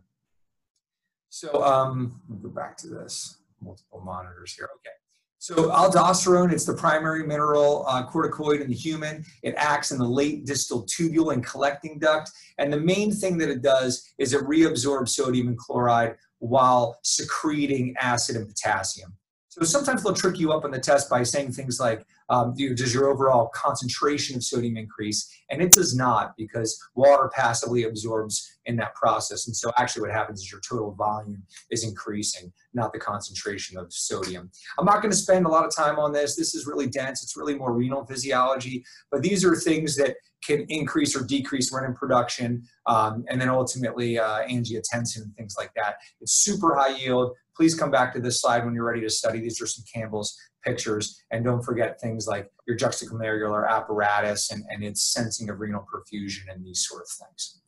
So 1.29 1.63
um, 1.63 2.22
go 2.41 2.50
back 2.50 2.75
to 2.77 2.88
this 2.88 3.38
multiple 3.62 4.01
monitors 4.01 4.53
here. 4.53 4.70
Okay. 4.77 4.96
So 5.41 5.71
aldosterone, 5.71 6.53
it's 6.53 6.65
the 6.65 6.75
primary 6.75 7.25
mineral 7.25 7.83
uh, 7.88 8.07
corticoid 8.07 8.62
in 8.62 8.67
the 8.67 8.75
human. 8.75 9.25
It 9.41 9.55
acts 9.57 9.91
in 9.91 9.98
the 9.98 10.07
late 10.07 10.45
distal 10.45 10.83
tubule 10.83 11.33
and 11.33 11.43
collecting 11.43 11.98
duct. 11.98 12.29
And 12.60 12.71
the 12.71 12.79
main 12.79 13.12
thing 13.12 13.39
that 13.39 13.50
it 13.50 13.63
does 13.63 14.07
is 14.19 14.36
it 14.36 14.43
reabsorbs 14.43 15.10
sodium 15.10 15.48
and 15.48 15.57
chloride 15.57 16.15
while 16.38 17.00
secreting 17.01 17.95
acid 18.00 18.36
and 18.36 18.48
potassium. 18.48 19.15
So 19.48 19.65
sometimes 19.65 20.03
they'll 20.03 20.13
trick 20.13 20.38
you 20.38 20.51
up 20.53 20.63
on 20.63 20.69
the 20.69 20.79
test 20.79 21.10
by 21.10 21.24
saying 21.24 21.53
things 21.53 21.79
like, 21.79 22.05
um, 22.31 22.53
do- 22.55 22.73
does 22.73 22.93
your 22.93 23.09
overall 23.09 23.50
concentration 23.53 24.38
of 24.38 24.43
sodium 24.43 24.77
increase? 24.77 25.29
And 25.50 25.61
it 25.61 25.73
does 25.73 25.95
not 25.95 26.33
because 26.38 26.79
water 26.95 27.29
passively 27.35 27.83
absorbs 27.83 28.59
in 28.65 28.77
that 28.77 28.95
process. 28.95 29.47
And 29.47 29.55
so 29.55 29.71
actually 29.77 30.03
what 30.03 30.11
happens 30.11 30.39
is 30.41 30.51
your 30.51 30.61
total 30.67 30.93
volume 30.93 31.43
is 31.69 31.83
increasing, 31.83 32.51
not 32.73 32.93
the 32.93 33.00
concentration 33.00 33.77
of 33.77 33.91
sodium. 33.91 34.50
I'm 34.79 34.85
not 34.85 35.01
going 35.01 35.11
to 35.11 35.17
spend 35.17 35.45
a 35.45 35.50
lot 35.50 35.65
of 35.65 35.75
time 35.75 36.00
on 36.00 36.13
this. 36.13 36.38
This 36.38 36.55
is 36.55 36.65
really 36.65 36.88
dense. 36.88 37.21
It's 37.21 37.35
really 37.35 37.55
more 37.55 37.73
renal 37.73 38.05
physiology, 38.05 38.83
but 39.11 39.21
these 39.21 39.43
are 39.43 39.55
things 39.55 39.97
that 39.97 40.15
can 40.45 40.65
increase 40.69 41.15
or 41.15 41.23
decrease 41.23 41.71
renin 41.71 41.95
production, 41.95 42.63
um, 42.88 43.23
and 43.29 43.39
then 43.39 43.50
ultimately 43.50 44.17
uh, 44.17 44.41
angiotensin 44.47 45.17
and 45.17 45.35
things 45.35 45.55
like 45.57 45.71
that. 45.75 45.95
It's 46.19 46.33
super 46.33 46.75
high 46.75 46.95
yield. 46.97 47.33
Please 47.55 47.75
come 47.75 47.91
back 47.91 48.13
to 48.13 48.19
this 48.19 48.41
slide 48.41 48.65
when 48.65 48.73
you're 48.73 48.85
ready 48.85 49.01
to 49.01 49.09
study. 49.09 49.39
These 49.39 49.61
are 49.61 49.67
some 49.67 49.83
Campbell's 49.93 50.35
pictures, 50.63 51.23
and 51.31 51.43
don't 51.43 51.63
forget 51.63 51.99
things 51.99 52.27
like 52.27 52.49
your 52.67 52.77
juxtaglomerular 52.77 53.69
apparatus 53.69 54.51
and, 54.51 54.63
and 54.69 54.83
its 54.83 55.13
sensing 55.13 55.49
of 55.49 55.59
renal 55.59 55.85
perfusion 55.93 56.51
and 56.51 56.65
these 56.65 56.85
sort 56.87 57.01
of 57.01 57.07
things. 57.09 57.61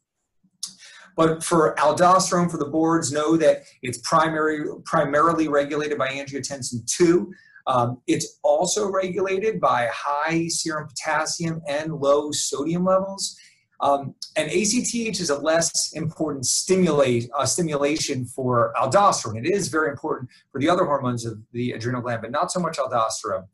But 1.15 1.43
for 1.43 1.75
aldosterone, 1.75 2.49
for 2.49 2.57
the 2.57 2.65
boards, 2.65 3.11
know 3.11 3.37
that 3.37 3.63
it's 3.81 3.99
primary, 3.99 4.65
primarily 4.85 5.47
regulated 5.47 5.97
by 5.97 6.07
angiotensin 6.09 6.85
2. 6.97 7.31
Um, 7.67 8.01
it's 8.07 8.39
also 8.43 8.89
regulated 8.89 9.59
by 9.61 9.89
high 9.93 10.47
serum 10.47 10.87
potassium 10.87 11.61
and 11.67 11.93
low 11.93 12.31
sodium 12.31 12.85
levels. 12.85 13.37
Um, 13.83 14.15
and 14.37 14.49
ACTH 14.49 15.19
is 15.19 15.29
a 15.29 15.37
less 15.37 15.91
important 15.91 16.45
stimulate, 16.45 17.29
uh, 17.37 17.45
stimulation 17.45 18.23
for 18.25 18.73
aldosterone. 18.77 19.37
It 19.37 19.51
is 19.51 19.67
very 19.67 19.89
important 19.89 20.29
for 20.53 20.61
the 20.61 20.69
other 20.69 20.85
hormones 20.85 21.25
of 21.25 21.37
the 21.51 21.73
adrenal 21.73 22.01
gland, 22.01 22.21
but 22.21 22.31
not 22.31 22.49
so 22.49 22.61
much 22.61 22.77
aldosterone. 22.77 23.45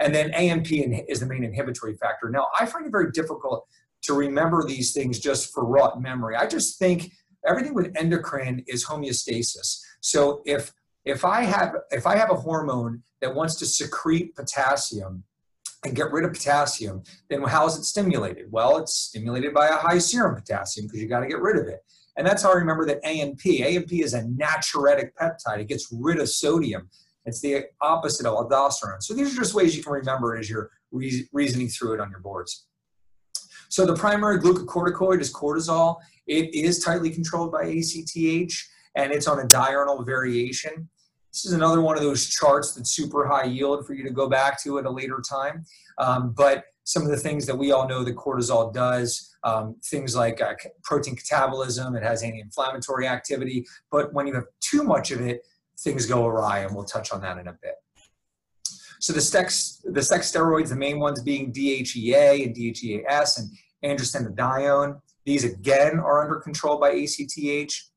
And 0.00 0.12
then 0.12 0.32
ANP 0.32 1.04
is 1.08 1.20
the 1.20 1.26
main 1.26 1.44
inhibitory 1.44 1.94
factor. 1.94 2.28
Now, 2.28 2.48
I 2.58 2.66
find 2.66 2.84
it 2.84 2.90
very 2.90 3.12
difficult 3.12 3.64
to 4.02 4.14
remember 4.14 4.64
these 4.64 4.92
things 4.92 5.20
just 5.20 5.54
for 5.54 5.64
raw 5.64 5.94
memory. 5.94 6.34
I 6.34 6.48
just 6.48 6.80
think 6.80 7.12
everything 7.46 7.72
with 7.72 7.94
endocrine 7.96 8.64
is 8.66 8.84
homeostasis. 8.84 9.80
So 10.00 10.42
if 10.44 10.72
if 11.04 11.24
I 11.24 11.42
have 11.42 11.76
if 11.92 12.06
I 12.06 12.16
have 12.16 12.32
a 12.32 12.34
hormone 12.34 13.04
that 13.20 13.34
wants 13.34 13.54
to 13.56 13.66
secrete 13.66 14.34
potassium 14.34 15.22
and 15.84 15.94
get 15.94 16.10
rid 16.10 16.24
of 16.24 16.32
potassium, 16.32 17.02
then 17.28 17.42
how 17.42 17.66
is 17.66 17.76
it 17.76 17.84
stimulated? 17.84 18.46
Well, 18.50 18.78
it's 18.78 18.94
stimulated 18.94 19.54
by 19.54 19.68
a 19.68 19.76
high 19.76 19.98
serum 19.98 20.34
potassium 20.34 20.86
because 20.86 21.00
you 21.00 21.08
got 21.08 21.20
to 21.20 21.28
get 21.28 21.40
rid 21.40 21.56
of 21.56 21.68
it. 21.68 21.80
And 22.16 22.26
that's 22.26 22.42
how 22.42 22.50
I 22.50 22.56
remember 22.56 22.86
that 22.86 23.02
ANP. 23.04 23.42
ANP 23.42 24.02
is 24.02 24.14
a 24.14 24.22
natriuretic 24.22 25.10
peptide. 25.20 25.58
It 25.58 25.68
gets 25.68 25.88
rid 25.92 26.18
of 26.18 26.28
sodium. 26.28 26.88
It's 27.26 27.40
the 27.40 27.66
opposite 27.80 28.26
of 28.26 28.34
aldosterone. 28.34 29.02
So 29.02 29.12
these 29.12 29.32
are 29.34 29.40
just 29.40 29.54
ways 29.54 29.76
you 29.76 29.82
can 29.82 29.92
remember 29.92 30.36
as 30.36 30.48
you're 30.48 30.70
re- 30.92 31.28
reasoning 31.32 31.68
through 31.68 31.94
it 31.94 32.00
on 32.00 32.10
your 32.10 32.20
boards. 32.20 32.66
So 33.68 33.84
the 33.84 33.94
primary 33.94 34.38
glucocorticoid 34.38 35.20
is 35.20 35.32
cortisol. 35.32 35.96
It 36.26 36.54
is 36.54 36.82
tightly 36.82 37.10
controlled 37.10 37.52
by 37.52 37.64
ACTH, 37.64 38.54
and 38.94 39.12
it's 39.12 39.26
on 39.26 39.40
a 39.40 39.48
diurnal 39.48 40.04
variation. 40.04 40.88
This 41.36 41.44
is 41.44 41.52
another 41.52 41.82
one 41.82 41.98
of 41.98 42.02
those 42.02 42.30
charts 42.30 42.72
that's 42.72 42.92
super 42.92 43.26
high 43.26 43.44
yield 43.44 43.86
for 43.86 43.92
you 43.92 44.02
to 44.04 44.10
go 44.10 44.26
back 44.26 44.58
to 44.62 44.78
at 44.78 44.86
a 44.86 44.90
later 44.90 45.20
time. 45.20 45.66
Um, 45.98 46.32
but 46.34 46.64
some 46.84 47.02
of 47.02 47.10
the 47.10 47.16
things 47.18 47.44
that 47.44 47.54
we 47.54 47.72
all 47.72 47.86
know 47.86 48.02
that 48.04 48.16
cortisol 48.16 48.72
does, 48.72 49.36
um, 49.44 49.76
things 49.84 50.16
like 50.16 50.40
uh, 50.40 50.54
protein 50.82 51.14
catabolism, 51.14 51.94
it 51.94 52.02
has 52.02 52.22
anti-inflammatory 52.22 53.06
activity. 53.06 53.66
But 53.90 54.14
when 54.14 54.26
you 54.26 54.32
have 54.32 54.46
too 54.62 54.82
much 54.82 55.10
of 55.10 55.20
it, 55.20 55.42
things 55.80 56.06
go 56.06 56.24
awry, 56.24 56.60
and 56.60 56.74
we'll 56.74 56.86
touch 56.86 57.12
on 57.12 57.20
that 57.20 57.36
in 57.36 57.48
a 57.48 57.52
bit. 57.52 57.74
So 59.00 59.12
the 59.12 59.20
sex, 59.20 59.84
the 59.84 60.02
sex 60.02 60.32
steroids, 60.32 60.70
the 60.70 60.76
main 60.76 60.98
ones 60.98 61.20
being 61.20 61.52
DHEA 61.52 62.46
and 62.46 62.56
DHEAS 62.56 63.38
and 63.38 63.50
androstenedione. 63.84 65.02
These 65.26 65.44
again 65.44 65.98
are 65.98 66.22
under 66.22 66.36
control 66.36 66.78
by 66.78 66.92
ACTH. 66.92 67.90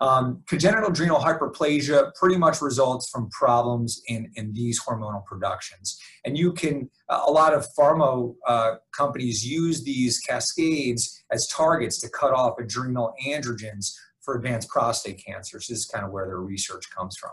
Um, 0.00 0.42
congenital 0.46 0.90
adrenal 0.90 1.18
hyperplasia 1.20 2.14
pretty 2.14 2.38
much 2.38 2.62
results 2.62 3.10
from 3.10 3.28
problems 3.30 4.00
in, 4.08 4.30
in 4.36 4.52
these 4.54 4.80
hormonal 4.82 5.24
productions. 5.26 5.98
And 6.24 6.38
you 6.38 6.52
can, 6.52 6.88
a 7.10 7.30
lot 7.30 7.52
of 7.52 7.66
pharma 7.78 8.34
uh, 8.46 8.76
companies 8.96 9.46
use 9.46 9.84
these 9.84 10.18
cascades 10.20 11.22
as 11.30 11.46
targets 11.48 12.00
to 12.00 12.08
cut 12.08 12.32
off 12.32 12.58
adrenal 12.58 13.12
androgens 13.26 13.92
for 14.22 14.36
advanced 14.36 14.68
prostate 14.70 15.22
cancer. 15.24 15.60
So 15.60 15.72
this 15.72 15.80
is 15.80 15.86
kind 15.86 16.04
of 16.04 16.12
where 16.12 16.26
their 16.26 16.40
research 16.40 16.84
comes 16.96 17.16
from. 17.16 17.32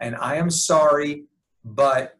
And 0.00 0.16
I 0.16 0.36
am 0.36 0.50
sorry, 0.50 1.24
but 1.64 2.18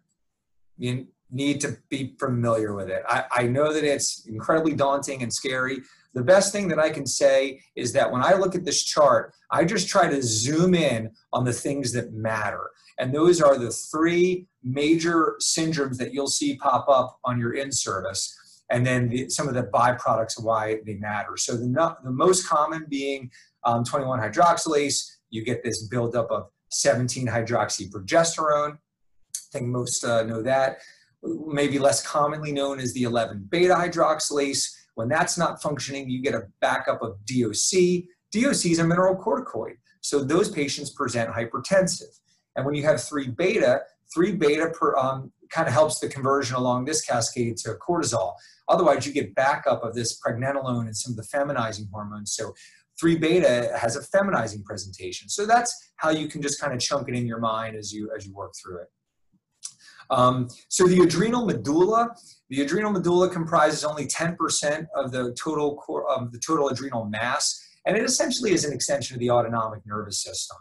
you 0.76 1.08
need 1.30 1.60
to 1.62 1.76
be 1.88 2.14
familiar 2.18 2.74
with 2.74 2.88
it. 2.88 3.02
I, 3.08 3.24
I 3.32 3.42
know 3.44 3.72
that 3.72 3.84
it's 3.84 4.26
incredibly 4.26 4.74
daunting 4.74 5.22
and 5.22 5.32
scary. 5.32 5.78
The 6.14 6.22
best 6.22 6.52
thing 6.52 6.68
that 6.68 6.78
I 6.78 6.90
can 6.90 7.06
say 7.06 7.60
is 7.74 7.92
that 7.92 8.10
when 8.10 8.22
I 8.22 8.34
look 8.34 8.54
at 8.54 8.64
this 8.64 8.84
chart, 8.84 9.34
I 9.50 9.64
just 9.64 9.88
try 9.88 10.08
to 10.08 10.22
zoom 10.22 10.74
in 10.74 11.10
on 11.32 11.44
the 11.44 11.52
things 11.52 11.92
that 11.92 12.12
matter. 12.12 12.70
And 12.98 13.12
those 13.12 13.40
are 13.40 13.58
the 13.58 13.70
three 13.70 14.46
major 14.62 15.36
syndromes 15.42 15.96
that 15.98 16.14
you'll 16.14 16.28
see 16.28 16.56
pop 16.56 16.88
up 16.88 17.18
on 17.24 17.38
your 17.40 17.54
in 17.54 17.72
service, 17.72 18.62
and 18.70 18.86
then 18.86 19.08
the, 19.08 19.28
some 19.28 19.48
of 19.48 19.54
the 19.54 19.64
byproducts 19.64 20.38
of 20.38 20.44
why 20.44 20.78
they 20.86 20.94
matter. 20.94 21.36
So 21.36 21.56
the, 21.56 21.66
no, 21.66 21.96
the 22.04 22.10
most 22.10 22.48
common 22.48 22.86
being 22.88 23.30
um, 23.64 23.84
21 23.84 24.20
hydroxylase, 24.20 25.10
you 25.30 25.44
get 25.44 25.64
this 25.64 25.86
buildup 25.88 26.30
of 26.30 26.48
17 26.70 27.26
hydroxyprogesterone. 27.26 28.72
I 28.72 29.38
think 29.52 29.66
most 29.66 30.04
uh, 30.04 30.22
know 30.22 30.42
that. 30.42 30.78
Maybe 31.22 31.78
less 31.78 32.06
commonly 32.06 32.52
known 32.52 32.78
as 32.78 32.92
the 32.92 33.04
11 33.04 33.48
beta 33.50 33.74
hydroxylase. 33.74 34.70
When 34.94 35.08
that's 35.08 35.36
not 35.36 35.60
functioning, 35.62 36.08
you 36.08 36.22
get 36.22 36.34
a 36.34 36.44
backup 36.60 37.02
of 37.02 37.16
DOC. 37.26 38.04
DOC 38.32 38.66
is 38.66 38.78
a 38.78 38.84
mineral 38.84 39.16
corticoid. 39.16 39.74
So 40.00 40.22
those 40.22 40.50
patients 40.50 40.90
present 40.90 41.30
hypertensive. 41.30 42.20
And 42.56 42.64
when 42.64 42.74
you 42.74 42.82
have 42.84 43.02
3 43.02 43.28
beta, 43.28 43.80
3 44.14 44.32
beta 44.32 44.70
per, 44.70 44.96
um, 44.96 45.32
kind 45.50 45.66
of 45.66 45.74
helps 45.74 45.98
the 45.98 46.08
conversion 46.08 46.56
along 46.56 46.84
this 46.84 47.04
cascade 47.04 47.56
to 47.58 47.74
cortisol. 47.86 48.34
Otherwise, 48.68 49.06
you 49.06 49.12
get 49.12 49.34
backup 49.34 49.82
of 49.82 49.94
this 49.94 50.20
pregnenolone 50.20 50.86
and 50.86 50.96
some 50.96 51.12
of 51.12 51.16
the 51.16 51.36
feminizing 51.36 51.88
hormones. 51.90 52.34
So 52.34 52.54
3 53.00 53.16
beta 53.16 53.76
has 53.78 53.96
a 53.96 54.00
feminizing 54.00 54.64
presentation. 54.64 55.28
So 55.28 55.46
that's 55.46 55.92
how 55.96 56.10
you 56.10 56.28
can 56.28 56.42
just 56.42 56.60
kind 56.60 56.72
of 56.72 56.80
chunk 56.80 57.08
it 57.08 57.14
in 57.14 57.26
your 57.26 57.40
mind 57.40 57.76
as 57.76 57.92
you 57.92 58.10
as 58.16 58.26
you 58.26 58.32
work 58.32 58.52
through 58.62 58.82
it. 58.82 58.88
Um, 60.10 60.48
so 60.68 60.86
the 60.86 61.00
adrenal 61.00 61.46
medulla, 61.46 62.14
the 62.50 62.62
adrenal 62.62 62.92
medulla 62.92 63.28
comprises 63.30 63.84
only 63.84 64.06
10% 64.06 64.86
of 64.94 65.12
the 65.12 65.34
total 65.42 65.76
core, 65.76 66.08
of 66.10 66.32
the 66.32 66.38
total 66.38 66.68
adrenal 66.68 67.04
mass, 67.06 67.60
and 67.86 67.96
it 67.96 68.04
essentially 68.04 68.52
is 68.52 68.64
an 68.64 68.72
extension 68.72 69.14
of 69.14 69.20
the 69.20 69.30
autonomic 69.30 69.80
nervous 69.86 70.22
system. 70.22 70.56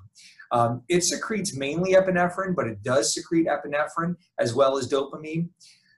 Um, 0.52 0.84
it 0.88 1.04
secretes 1.04 1.58
mainly 1.58 1.94
epinephrine, 1.94 2.56
but 2.56 2.68
it 2.68 2.84
does 2.84 3.14
secrete 3.14 3.48
epinephrine 3.48 4.16
as 4.40 4.54
well 4.54 4.78
as 4.78 4.88
dopamine. 4.88 5.50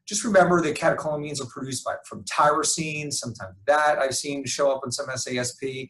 just 0.06 0.24
remember 0.24 0.62
that 0.62 0.78
catecholamines 0.78 1.42
are 1.42 1.48
produced 1.48 1.84
by, 1.84 1.96
from 2.06 2.24
tyrosine, 2.24 3.12
sometimes 3.12 3.56
that 3.66 3.98
I've 3.98 4.16
seen 4.16 4.46
show 4.46 4.72
up 4.72 4.82
in 4.86 4.92
some 4.92 5.08
SASP. 5.08 5.90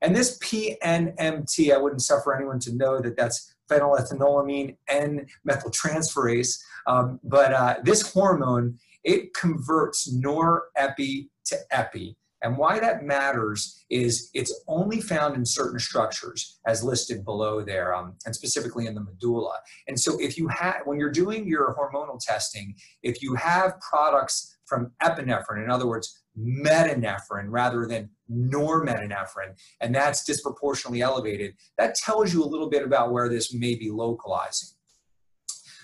And 0.00 0.14
this 0.14 0.38
PNMT, 0.38 1.74
I 1.74 1.76
wouldn't 1.76 2.02
suffer 2.02 2.34
anyone 2.34 2.60
to 2.60 2.74
know 2.74 3.00
that 3.00 3.16
that's 3.16 3.54
phenylethanolamine 3.68 4.76
N 4.88 5.26
methyltransferase. 5.46 6.58
Um, 6.88 7.20
but 7.22 7.52
uh, 7.52 7.76
this 7.84 8.12
hormone, 8.12 8.78
it 9.04 9.34
converts 9.34 10.12
norepi 10.12 11.28
to 11.46 11.56
epi. 11.70 12.16
And 12.40 12.56
why 12.56 12.78
that 12.78 13.04
matters 13.04 13.84
is 13.90 14.30
it's 14.32 14.54
only 14.68 15.00
found 15.00 15.34
in 15.34 15.44
certain 15.44 15.80
structures 15.80 16.60
as 16.66 16.84
listed 16.84 17.24
below 17.24 17.64
there, 17.64 17.94
um, 17.94 18.14
and 18.26 18.34
specifically 18.34 18.86
in 18.86 18.94
the 18.94 19.02
medulla. 19.02 19.56
And 19.88 19.98
so 19.98 20.16
if 20.20 20.38
you 20.38 20.46
have, 20.48 20.82
when 20.84 21.00
you're 21.00 21.10
doing 21.10 21.48
your 21.48 21.74
hormonal 21.76 22.18
testing, 22.20 22.76
if 23.02 23.22
you 23.22 23.34
have 23.34 23.80
products 23.80 24.56
from 24.66 24.92
epinephrine, 25.02 25.64
in 25.64 25.70
other 25.70 25.88
words, 25.88 26.22
metanephrine 26.38 27.46
rather 27.48 27.86
than 27.86 28.08
normetanephrine, 28.30 29.58
and 29.80 29.92
that's 29.92 30.24
disproportionately 30.24 31.02
elevated, 31.02 31.54
that 31.76 31.96
tells 31.96 32.32
you 32.32 32.44
a 32.44 32.46
little 32.46 32.70
bit 32.70 32.84
about 32.84 33.10
where 33.10 33.28
this 33.28 33.52
may 33.52 33.74
be 33.74 33.90
localizing. 33.90 34.77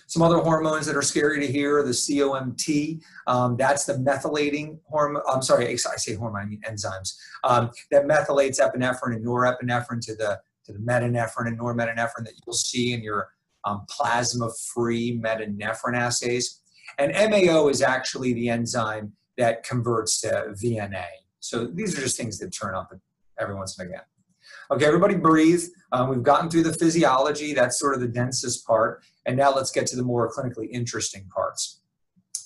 Some 0.07 0.23
other 0.23 0.39
hormones 0.39 0.87
that 0.87 0.97
are 0.97 1.03
scary 1.03 1.41
to 1.41 1.51
hear, 1.51 1.83
the 1.83 1.91
COMT, 1.91 3.03
um, 3.27 3.57
that's 3.57 3.85
the 3.85 3.95
methylating 3.95 4.79
hormone, 4.85 5.23
I'm 5.31 5.43
sorry, 5.43 5.69
I 5.69 5.77
say 5.77 6.15
hormone, 6.15 6.43
I 6.43 6.45
mean 6.47 6.61
enzymes, 6.69 7.15
um, 7.45 7.71
that 7.91 8.07
methylates 8.07 8.61
epinephrine 8.61 9.17
and 9.17 9.25
norepinephrine 9.25 10.05
to 10.07 10.15
the, 10.15 10.41
to 10.67 10.73
the 10.73 10.79
metanephrine 10.79 11.49
and 11.49 11.59
normetanephrine 11.59 12.25
that 12.25 12.35
you'll 12.45 12.55
see 12.55 12.93
in 12.93 13.03
your 13.03 13.29
um, 13.65 13.85
plasma-free 13.89 15.21
metanephrine 15.23 15.97
assays. 15.97 16.61
And 16.99 17.13
MAO 17.31 17.69
is 17.69 17.83
actually 17.83 18.35
the 18.35 18.51
enzyme 18.51 19.13
that 19.37 19.65
converts 19.65 20.21
to 20.21 20.55
VMA. 20.63 21.07
So 21.41 21.67
these 21.67 21.97
are 21.99 22.01
just 22.01 22.17
things 22.17 22.39
that 22.39 22.51
turn 22.51 22.75
up 22.75 22.93
every 23.39 23.55
once 23.55 23.79
and 23.79 23.89
again. 23.89 24.03
Okay, 24.71 24.87
everybody 24.87 25.15
breathe. 25.15 25.63
Um, 25.93 26.09
we've 26.09 26.23
gotten 26.23 26.49
through 26.49 26.63
the 26.65 26.73
physiology. 26.73 27.53
That's 27.53 27.79
sort 27.79 27.95
of 27.95 28.01
the 28.01 28.09
densest 28.09 28.67
part. 28.67 29.03
And 29.27 29.37
now 29.37 29.55
let's 29.55 29.71
get 29.71 29.87
to 29.89 29.97
the 29.97 30.03
more 30.03 30.31
clinically 30.33 30.69
interesting 30.71 31.29
parts. 31.35 31.81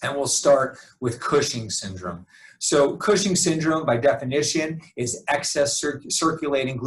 And 0.03 0.15
we'll 0.17 0.27
start 0.27 0.79
with 1.01 1.21
Cushing 1.21 1.71
syndrome. 1.71 2.25
So 2.61 2.97
Cushing 2.97 3.35
syndrome, 3.35 3.85
by 3.85 3.97
definition, 3.97 4.81
is 4.97 5.25
excess 5.29 5.81
cir 5.81 6.01
circulating 6.09 6.79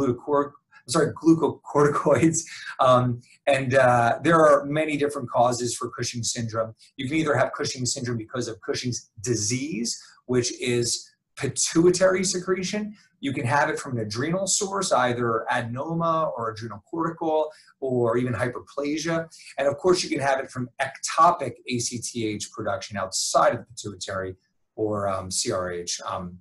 sorry, 0.86 1.12
glucocorticoids. 1.12 2.42
Um, 2.80 3.20
and 3.46 3.74
uh, 3.74 4.18
there 4.24 4.40
are 4.40 4.64
many 4.64 4.96
different 4.96 5.30
causes 5.30 5.76
for 5.76 5.88
Cushing 5.90 6.24
syndrome. 6.24 6.74
You 6.96 7.06
can 7.06 7.16
either 7.16 7.36
have 7.36 7.52
Cushing 7.52 7.86
syndrome 7.86 8.16
because 8.16 8.48
of 8.48 8.60
Cushing's 8.60 9.10
disease, 9.20 10.02
which 10.26 10.52
is 10.60 11.08
pituitary 11.36 12.24
secretion. 12.24 12.96
You 13.22 13.32
can 13.32 13.46
have 13.46 13.70
it 13.70 13.78
from 13.78 13.96
an 13.96 14.04
adrenal 14.04 14.48
source, 14.48 14.90
either 14.90 15.46
adenoma 15.48 16.32
or 16.36 16.50
adrenal 16.50 16.82
cortical, 16.90 17.52
or 17.78 18.16
even 18.16 18.32
hyperplasia. 18.32 19.28
And 19.58 19.68
of 19.68 19.78
course, 19.78 20.02
you 20.02 20.10
can 20.10 20.18
have 20.18 20.40
it 20.40 20.50
from 20.50 20.68
ectopic 20.80 21.52
ACTH 21.70 22.50
production 22.50 22.96
outside 22.96 23.54
of 23.54 23.60
the 23.60 23.66
pituitary 23.66 24.34
or 24.74 25.08
um, 25.08 25.28
CRH. 25.28 26.00
Um, 26.04 26.38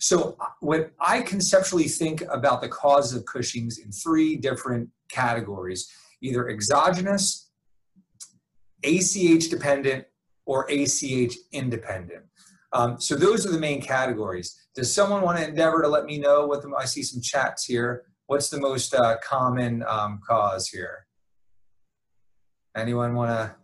so 0.00 0.36
uh, 0.40 0.46
what 0.58 0.90
I 1.00 1.22
conceptually 1.22 1.86
think 1.86 2.22
about 2.22 2.62
the 2.62 2.68
causes 2.68 3.16
of 3.16 3.24
Cushing's 3.24 3.78
in 3.78 3.92
three 3.92 4.34
different 4.34 4.88
categories, 5.08 5.88
either 6.20 6.48
exogenous, 6.48 7.50
ACH 8.82 9.50
dependent, 9.50 10.04
or 10.46 10.68
ACH 10.68 11.36
independent. 11.52 12.24
Um, 12.72 13.00
so 13.00 13.14
those 13.14 13.46
are 13.46 13.52
the 13.52 13.58
main 13.58 13.80
categories. 13.80 14.67
Does 14.78 14.94
someone 14.94 15.22
want 15.22 15.38
to 15.38 15.48
endeavor 15.48 15.82
to 15.82 15.88
let 15.88 16.04
me 16.04 16.18
know 16.18 16.46
what 16.46 16.62
the, 16.62 16.72
I 16.78 16.84
see 16.84 17.02
some 17.02 17.20
chats 17.20 17.64
here. 17.64 18.04
What's 18.26 18.48
the 18.48 18.60
most 18.60 18.94
uh, 18.94 19.16
common 19.24 19.82
um, 19.88 20.20
cause 20.24 20.68
here? 20.68 21.04
Anyone 22.76 23.16
want 23.16 23.30
to 23.32 23.56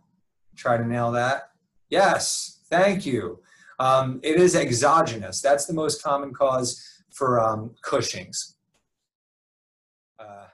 try 0.57 0.75
to 0.75 0.85
nail 0.85 1.13
that? 1.13 1.51
Yes, 1.89 2.59
thank 2.69 3.05
you. 3.05 3.39
Um, 3.79 4.19
it 4.23 4.35
is 4.35 4.57
exogenous. 4.57 5.39
That's 5.39 5.65
the 5.65 5.73
most 5.73 6.03
common 6.03 6.33
cause 6.33 6.85
for 7.13 7.39
um, 7.39 7.75
Cushing's. 7.81 8.57
Uh. 10.19 10.47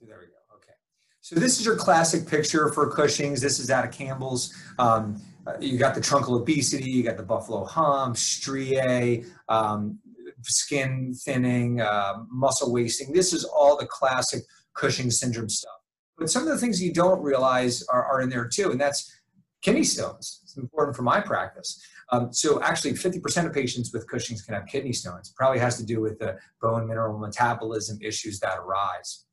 There 0.00 0.18
we 0.20 0.26
go. 0.26 0.54
Okay. 0.54 0.74
So 1.22 1.34
this 1.34 1.58
is 1.58 1.66
your 1.66 1.74
classic 1.74 2.24
picture 2.28 2.68
for 2.68 2.88
Cushing's. 2.88 3.40
This 3.40 3.58
is 3.58 3.68
out 3.68 3.84
of 3.84 3.90
Campbell's. 3.90 4.54
Um, 4.78 5.20
you 5.60 5.78
got 5.78 5.94
the 5.94 6.00
truncal 6.00 6.40
obesity, 6.40 6.90
you 6.90 7.02
got 7.02 7.16
the 7.16 7.22
buffalo 7.22 7.64
hump, 7.64 8.16
striae, 8.16 9.24
um, 9.48 9.98
skin 10.42 11.14
thinning, 11.14 11.80
uh, 11.80 12.14
muscle 12.30 12.72
wasting. 12.72 13.12
This 13.12 13.32
is 13.32 13.44
all 13.44 13.76
the 13.76 13.86
classic 13.86 14.42
Cushing 14.74 15.10
syndrome 15.10 15.48
stuff. 15.48 15.72
But 16.16 16.30
some 16.30 16.42
of 16.42 16.48
the 16.48 16.58
things 16.58 16.80
you 16.80 16.92
don't 16.92 17.20
realize 17.20 17.82
are, 17.88 18.04
are 18.04 18.20
in 18.20 18.28
there 18.28 18.46
too, 18.46 18.70
and 18.70 18.80
that's 18.80 19.12
kidney 19.60 19.82
stones. 19.82 20.40
It's 20.44 20.56
important 20.56 20.96
for 20.96 21.02
my 21.02 21.20
practice. 21.20 21.82
Um, 22.10 22.32
so 22.32 22.62
actually 22.62 22.92
50% 22.92 23.46
of 23.46 23.52
patients 23.52 23.92
with 23.92 24.08
Cushing's 24.08 24.42
can 24.42 24.54
have 24.54 24.66
kidney 24.66 24.92
stones. 24.92 25.32
Probably 25.36 25.58
has 25.58 25.76
to 25.78 25.84
do 25.84 26.00
with 26.00 26.18
the 26.18 26.38
bone 26.62 26.86
mineral 26.86 27.18
metabolism 27.18 27.98
issues 28.00 28.38
that 28.40 28.58
arise. 28.58 29.24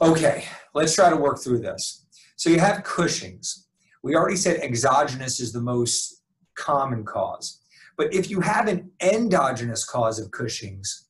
Okay, 0.00 0.44
let's 0.74 0.94
try 0.94 1.08
to 1.08 1.16
work 1.16 1.40
through 1.40 1.60
this. 1.60 2.04
So 2.36 2.50
you 2.50 2.58
have 2.58 2.82
Cushing's. 2.82 3.68
We 4.04 4.16
already 4.16 4.36
said 4.36 4.60
exogenous 4.60 5.40
is 5.40 5.50
the 5.50 5.62
most 5.62 6.24
common 6.56 7.06
cause. 7.06 7.62
But 7.96 8.12
if 8.12 8.28
you 8.28 8.38
have 8.40 8.68
an 8.68 8.90
endogenous 9.00 9.82
cause 9.86 10.18
of 10.18 10.30
Cushing's, 10.30 11.08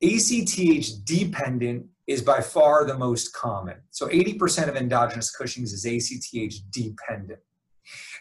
ACTH 0.00 1.04
dependent 1.04 1.86
is 2.06 2.22
by 2.22 2.40
far 2.40 2.84
the 2.84 2.96
most 2.96 3.32
common. 3.32 3.78
So 3.90 4.06
80% 4.06 4.68
of 4.68 4.76
endogenous 4.76 5.34
Cushing's 5.34 5.72
is 5.72 5.84
ACTH 5.84 6.70
dependent. 6.70 7.40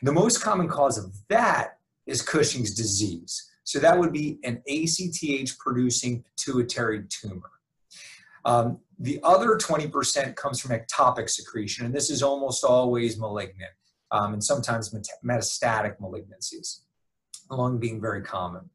The 0.02 0.12
most 0.12 0.42
common 0.42 0.68
cause 0.68 0.98
of 0.98 1.14
that 1.30 1.78
is 2.08 2.24
Cushing's 2.24 2.74
disease. 2.74 3.52
So 3.66 3.78
that 3.78 4.00
would 4.00 4.12
be 4.12 4.40
an 4.44 4.64
ACTH 4.68 5.60
producing 5.60 6.24
pituitary 6.24 7.04
tumor. 7.08 7.52
Um, 8.46 8.80
the 8.98 9.20
other 9.24 9.58
20% 9.58 10.36
comes 10.36 10.60
from 10.60 10.76
ectopic 10.76 11.30
secretion, 11.30 11.86
and 11.86 11.94
this 11.94 12.10
is 12.10 12.24
almost 12.24 12.64
always 12.64 13.20
malignant 13.20 13.70
um, 14.12 14.34
and 14.34 14.43
sometimes 14.43 14.93
metastatic 15.26 15.97
malignancies, 16.00 16.82
lung 17.50 17.80
being 17.80 18.02
very 18.02 18.21
common. 18.21 18.69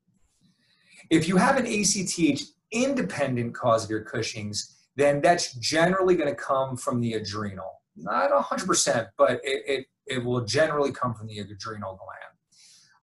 If 1.11 1.29
you 1.29 1.37
have 1.37 1.57
an 1.57 1.67
ACTH 1.67 2.43
independent 2.73 3.55
cause 3.55 3.85
of 3.85 3.91
your 3.91 4.03
Cushing's, 4.03 4.77
then 4.97 5.21
that's 5.21 5.55
generally 5.55 6.17
going 6.17 6.29
to 6.29 6.35
come 6.35 6.77
from 6.77 7.01
the 7.01 7.15
adrenal. 7.15 7.83
Not 7.97 8.31
100%, 8.31 9.09
but 9.17 9.41
it, 9.45 9.63
it, 9.67 9.87
it 10.07 10.25
will 10.25 10.45
generally 10.45 10.93
come 10.93 11.15
from 11.15 11.27
the 11.29 11.39
adrenal 11.39 11.99
gland. 11.99 12.35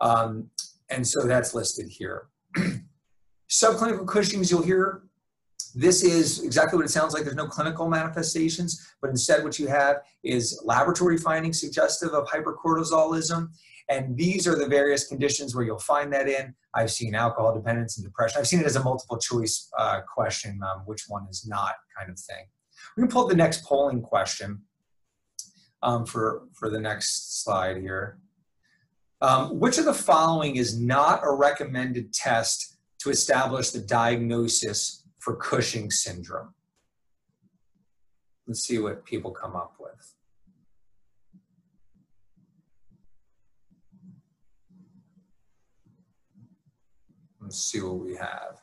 Um, 0.01 0.49
and 0.89 1.07
so 1.07 1.25
that's 1.25 1.53
listed 1.53 1.87
here. 1.89 2.27
Subclinical 3.49 4.07
Cushing's, 4.07 4.49
you'll 4.51 4.63
hear 4.63 5.03
this 5.75 6.03
is 6.03 6.43
exactly 6.43 6.77
what 6.77 6.85
it 6.85 6.89
sounds 6.89 7.13
like. 7.13 7.23
There's 7.23 7.35
no 7.35 7.47
clinical 7.47 7.89
manifestations, 7.89 8.93
but 9.01 9.09
instead 9.09 9.43
what 9.43 9.57
you 9.57 9.67
have 9.67 9.97
is 10.23 10.61
laboratory 10.63 11.17
findings 11.17 11.59
suggestive 11.59 12.11
of 12.11 12.27
hypercortisolism. 12.27 13.49
And 13.89 14.15
these 14.15 14.47
are 14.47 14.55
the 14.55 14.67
various 14.67 15.07
conditions 15.07 15.55
where 15.55 15.65
you'll 15.65 15.79
find 15.79 16.13
that 16.13 16.27
in. 16.27 16.53
I've 16.73 16.91
seen 16.91 17.15
alcohol 17.15 17.53
dependence 17.53 17.97
and 17.97 18.05
depression. 18.05 18.39
I've 18.39 18.47
seen 18.47 18.59
it 18.59 18.65
as 18.65 18.75
a 18.75 18.83
multiple 18.83 19.17
choice 19.17 19.69
uh, 19.77 20.01
question, 20.01 20.59
um, 20.63 20.83
which 20.85 21.05
one 21.07 21.27
is 21.29 21.45
not 21.47 21.73
kind 21.97 22.09
of 22.09 22.17
thing. 22.17 22.45
We 22.95 23.01
can 23.01 23.09
pull 23.09 23.23
up 23.23 23.29
the 23.29 23.35
next 23.35 23.63
polling 23.65 24.01
question 24.01 24.61
um, 25.81 26.05
for, 26.05 26.43
for 26.53 26.69
the 26.69 26.79
next 26.79 27.43
slide 27.43 27.77
here. 27.77 28.19
Um, 29.21 29.59
which 29.59 29.77
of 29.77 29.85
the 29.85 29.93
following 29.93 30.55
is 30.57 30.79
not 30.79 31.21
a 31.23 31.31
recommended 31.31 32.13
test 32.13 32.77
to 32.99 33.09
establish 33.09 33.71
the 33.71 33.79
diagnosis 33.79 35.02
for 35.23 35.37
Cushing 35.37 35.89
syndrome. 35.89 36.53
Let's 38.45 38.61
see 38.61 38.77
what 38.77 39.05
people 39.05 39.31
come 39.31 39.55
up 39.55 39.75
with. 39.79 40.15
Let's 47.41 47.57
see 47.57 47.79
what 47.79 47.99
we 47.99 48.15
have. 48.15 48.59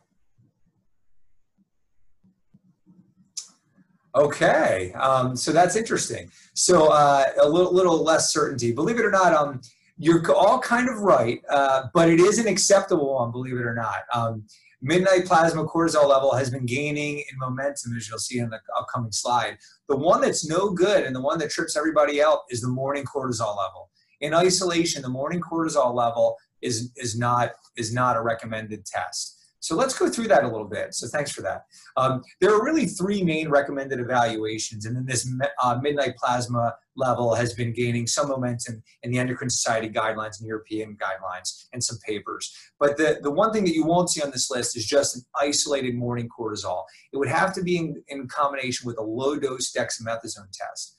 Okay, 4.14 4.92
um, 4.94 5.36
so 5.36 5.52
that's 5.52 5.76
interesting. 5.76 6.30
So 6.54 6.88
uh, 6.88 7.24
a 7.40 7.48
little, 7.48 7.72
little 7.72 8.02
less 8.02 8.32
certainty. 8.32 8.72
Believe 8.72 8.98
it 8.98 9.04
or 9.06 9.10
not, 9.10 9.32
um, 9.32 9.62
you're 9.96 10.22
all 10.34 10.58
kind 10.58 10.90
of 10.90 10.98
right, 10.98 11.40
uh, 11.48 11.84
but 11.94 12.10
it 12.10 12.20
is 12.20 12.38
an 12.38 12.48
acceptable 12.48 13.14
one, 13.14 13.30
believe 13.30 13.54
it 13.54 13.64
or 13.64 13.74
not. 13.74 14.00
Um, 14.14 14.44
midnight 14.82 15.26
plasma 15.26 15.64
cortisol 15.64 16.08
level 16.08 16.34
has 16.34 16.50
been 16.50 16.66
gaining 16.66 17.18
in 17.18 17.38
momentum, 17.38 17.96
as 17.96 18.08
you'll 18.08 18.18
see 18.18 18.38
in 18.38 18.50
the 18.50 18.60
upcoming 18.78 19.12
slide. 19.12 19.58
The 19.88 19.96
one 19.96 20.20
that's 20.20 20.48
no 20.48 20.70
good 20.70 21.04
and 21.04 21.14
the 21.14 21.20
one 21.20 21.38
that 21.38 21.50
trips 21.50 21.76
everybody 21.76 22.22
out 22.22 22.40
is 22.50 22.60
the 22.60 22.68
morning 22.68 23.04
cortisol 23.04 23.56
level. 23.56 23.90
In 24.20 24.34
isolation, 24.34 25.02
the 25.02 25.08
morning 25.08 25.40
cortisol 25.40 25.94
level 25.94 26.36
is, 26.62 26.92
is, 26.96 27.18
not, 27.18 27.52
is 27.76 27.92
not 27.92 28.16
a 28.16 28.22
recommended 28.22 28.84
test. 28.84 29.36
So 29.60 29.76
let's 29.76 29.96
go 29.96 30.08
through 30.08 30.28
that 30.28 30.44
a 30.44 30.48
little 30.48 30.66
bit. 30.66 30.94
So 30.94 31.06
thanks 31.06 31.30
for 31.30 31.42
that. 31.42 31.66
Um, 31.96 32.22
there 32.40 32.52
are 32.54 32.64
really 32.64 32.86
three 32.86 33.22
main 33.22 33.50
recommended 33.50 34.00
evaluations, 34.00 34.86
and 34.86 34.96
then 34.96 35.04
this 35.04 35.30
uh, 35.62 35.78
midnight 35.82 36.16
plasma 36.16 36.74
level 37.00 37.34
has 37.34 37.54
been 37.54 37.72
gaining 37.72 38.06
some 38.06 38.28
momentum 38.28 38.82
in 39.02 39.10
the 39.10 39.18
Endocrine 39.18 39.50
Society 39.50 39.88
guidelines 39.88 40.38
and 40.38 40.46
European 40.46 40.96
guidelines 40.96 41.64
and 41.72 41.82
some 41.82 41.98
papers. 42.06 42.54
But 42.78 42.96
the, 42.96 43.18
the 43.22 43.30
one 43.30 43.52
thing 43.52 43.64
that 43.64 43.74
you 43.74 43.84
won't 43.84 44.10
see 44.10 44.22
on 44.22 44.30
this 44.30 44.50
list 44.50 44.76
is 44.76 44.86
just 44.86 45.16
an 45.16 45.22
isolated 45.40 45.94
morning 45.96 46.28
cortisol. 46.28 46.84
It 47.12 47.16
would 47.16 47.28
have 47.28 47.52
to 47.54 47.62
be 47.62 47.78
in, 47.78 48.02
in 48.08 48.28
combination 48.28 48.86
with 48.86 48.98
a 48.98 49.02
low 49.02 49.36
dose 49.36 49.72
dexamethasone 49.72 50.52
test. 50.52 50.96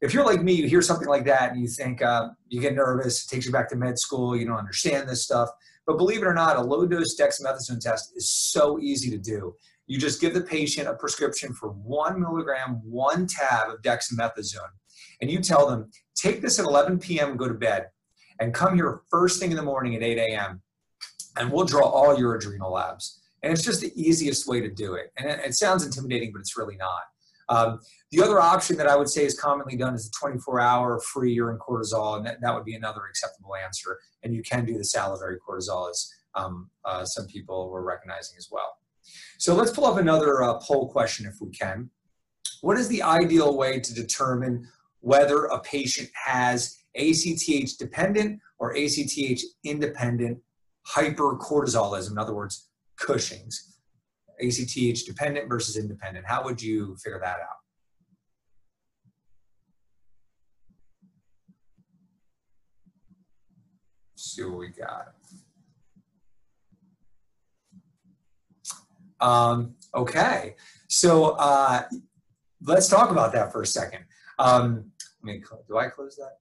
If 0.00 0.14
you're 0.14 0.24
like 0.24 0.42
me, 0.42 0.54
you 0.54 0.66
hear 0.66 0.82
something 0.82 1.08
like 1.08 1.26
that 1.26 1.52
and 1.52 1.60
you 1.60 1.68
think 1.68 2.02
uh, 2.02 2.30
you 2.48 2.60
get 2.60 2.74
nervous, 2.74 3.24
it 3.24 3.28
takes 3.28 3.46
you 3.46 3.52
back 3.52 3.68
to 3.68 3.76
med 3.76 3.98
school, 3.98 4.34
you 4.34 4.46
don't 4.46 4.56
understand 4.56 5.08
this 5.08 5.22
stuff. 5.22 5.50
But 5.86 5.98
believe 5.98 6.22
it 6.22 6.26
or 6.26 6.34
not, 6.34 6.56
a 6.56 6.62
low 6.62 6.86
dose 6.86 7.18
dexamethasone 7.20 7.80
test 7.80 8.12
is 8.16 8.30
so 8.30 8.78
easy 8.80 9.10
to 9.10 9.18
do. 9.18 9.54
You 9.86 9.98
just 9.98 10.20
give 10.20 10.32
the 10.32 10.40
patient 10.40 10.88
a 10.88 10.94
prescription 10.94 11.52
for 11.52 11.70
one 11.70 12.20
milligram, 12.20 12.80
one 12.84 13.26
tab 13.26 13.68
of 13.68 13.82
dexamethasone, 13.82 14.72
and 15.22 15.30
you 15.30 15.38
tell 15.38 15.66
them, 15.66 15.88
take 16.14 16.42
this 16.42 16.58
at 16.58 16.66
11 16.66 16.98
p.m. 16.98 17.30
and 17.30 17.38
go 17.38 17.48
to 17.48 17.54
bed, 17.54 17.86
and 18.40 18.52
come 18.52 18.74
here 18.74 19.00
first 19.08 19.40
thing 19.40 19.50
in 19.50 19.56
the 19.56 19.62
morning 19.62 19.94
at 19.94 20.02
8 20.02 20.18
a.m., 20.18 20.60
and 21.38 21.50
we'll 21.50 21.64
draw 21.64 21.88
all 21.88 22.18
your 22.18 22.34
adrenal 22.34 22.72
labs. 22.72 23.22
And 23.42 23.52
it's 23.52 23.62
just 23.62 23.80
the 23.80 23.92
easiest 23.94 24.46
way 24.46 24.60
to 24.60 24.68
do 24.68 24.94
it. 24.94 25.12
And 25.16 25.30
it, 25.30 25.40
it 25.46 25.54
sounds 25.54 25.86
intimidating, 25.86 26.32
but 26.32 26.40
it's 26.40 26.58
really 26.58 26.76
not. 26.76 27.02
Um, 27.48 27.80
the 28.10 28.22
other 28.22 28.40
option 28.40 28.76
that 28.76 28.86
I 28.86 28.96
would 28.96 29.08
say 29.08 29.24
is 29.24 29.38
commonly 29.38 29.76
done 29.76 29.94
is 29.94 30.10
the 30.10 30.14
24 30.20 30.60
hour 30.60 31.00
free 31.00 31.32
urine 31.32 31.58
cortisol, 31.58 32.16
and 32.16 32.26
that, 32.26 32.40
that 32.42 32.54
would 32.54 32.64
be 32.64 32.74
another 32.74 33.02
acceptable 33.08 33.54
answer. 33.56 33.98
And 34.22 34.34
you 34.34 34.42
can 34.42 34.64
do 34.64 34.76
the 34.76 34.84
salivary 34.84 35.38
cortisol, 35.46 35.88
as 35.88 36.12
um, 36.34 36.68
uh, 36.84 37.04
some 37.04 37.26
people 37.26 37.70
were 37.70 37.84
recognizing 37.84 38.36
as 38.38 38.48
well. 38.50 38.76
So 39.38 39.54
let's 39.54 39.70
pull 39.70 39.86
up 39.86 39.98
another 39.98 40.42
uh, 40.42 40.54
poll 40.58 40.88
question 40.88 41.26
if 41.26 41.36
we 41.40 41.50
can. 41.50 41.90
What 42.60 42.78
is 42.78 42.88
the 42.88 43.02
ideal 43.02 43.56
way 43.56 43.80
to 43.80 43.94
determine 43.94 44.68
whether 45.02 45.44
a 45.44 45.60
patient 45.60 46.08
has 46.14 46.78
ACTH 46.96 47.76
dependent 47.78 48.40
or 48.58 48.74
ACTH 48.74 49.42
independent 49.64 50.38
hypercortisolism, 50.94 52.12
in 52.12 52.18
other 52.18 52.34
words, 52.34 52.68
Cushing's? 52.96 53.76
ACTH 54.40 55.04
dependent 55.06 55.48
versus 55.48 55.76
independent. 55.76 56.26
How 56.26 56.42
would 56.44 56.60
you 56.62 56.96
figure 56.96 57.20
that 57.20 57.36
out? 57.40 57.62
see 64.22 64.44
what 64.44 64.58
we 64.58 64.68
got. 64.68 65.14
Um, 69.20 69.74
okay, 69.94 70.56
so 70.88 71.30
uh, 71.32 71.82
let's 72.64 72.88
talk 72.88 73.10
about 73.10 73.32
that 73.32 73.52
for 73.52 73.62
a 73.62 73.66
second. 73.66 74.04
Um, 74.38 74.91
let 75.22 75.34
me, 75.34 75.42
do 75.68 75.78
I 75.78 75.88
close 75.88 76.16
that? 76.16 76.38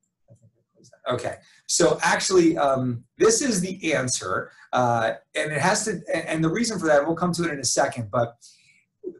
Okay, 1.07 1.35
so 1.67 1.99
actually, 2.01 2.57
um, 2.57 3.03
this 3.17 3.41
is 3.41 3.61
the 3.61 3.93
answer, 3.93 4.51
uh, 4.73 5.13
and 5.35 5.51
it 5.51 5.61
has 5.61 5.85
to, 5.85 6.01
and 6.13 6.43
the 6.43 6.49
reason 6.49 6.79
for 6.79 6.87
that, 6.87 7.05
we'll 7.05 7.15
come 7.15 7.31
to 7.33 7.43
it 7.43 7.51
in 7.51 7.59
a 7.59 7.65
second, 7.65 8.09
but 8.11 8.35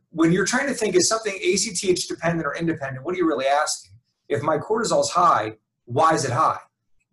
when 0.10 0.32
you're 0.32 0.46
trying 0.46 0.68
to 0.68 0.74
think, 0.74 0.96
is 0.96 1.08
something 1.08 1.34
ACTH 1.34 2.08
dependent 2.08 2.46
or 2.48 2.56
independent, 2.56 3.06
what 3.06 3.14
are 3.14 3.18
you 3.18 3.28
really 3.28 3.46
asking? 3.46 3.92
If 4.28 4.42
my 4.42 4.58
cortisol 4.58 5.02
is 5.02 5.10
high, 5.10 5.54
why 5.86 6.14
is 6.14 6.26
it 6.26 6.32
high? 6.32 6.60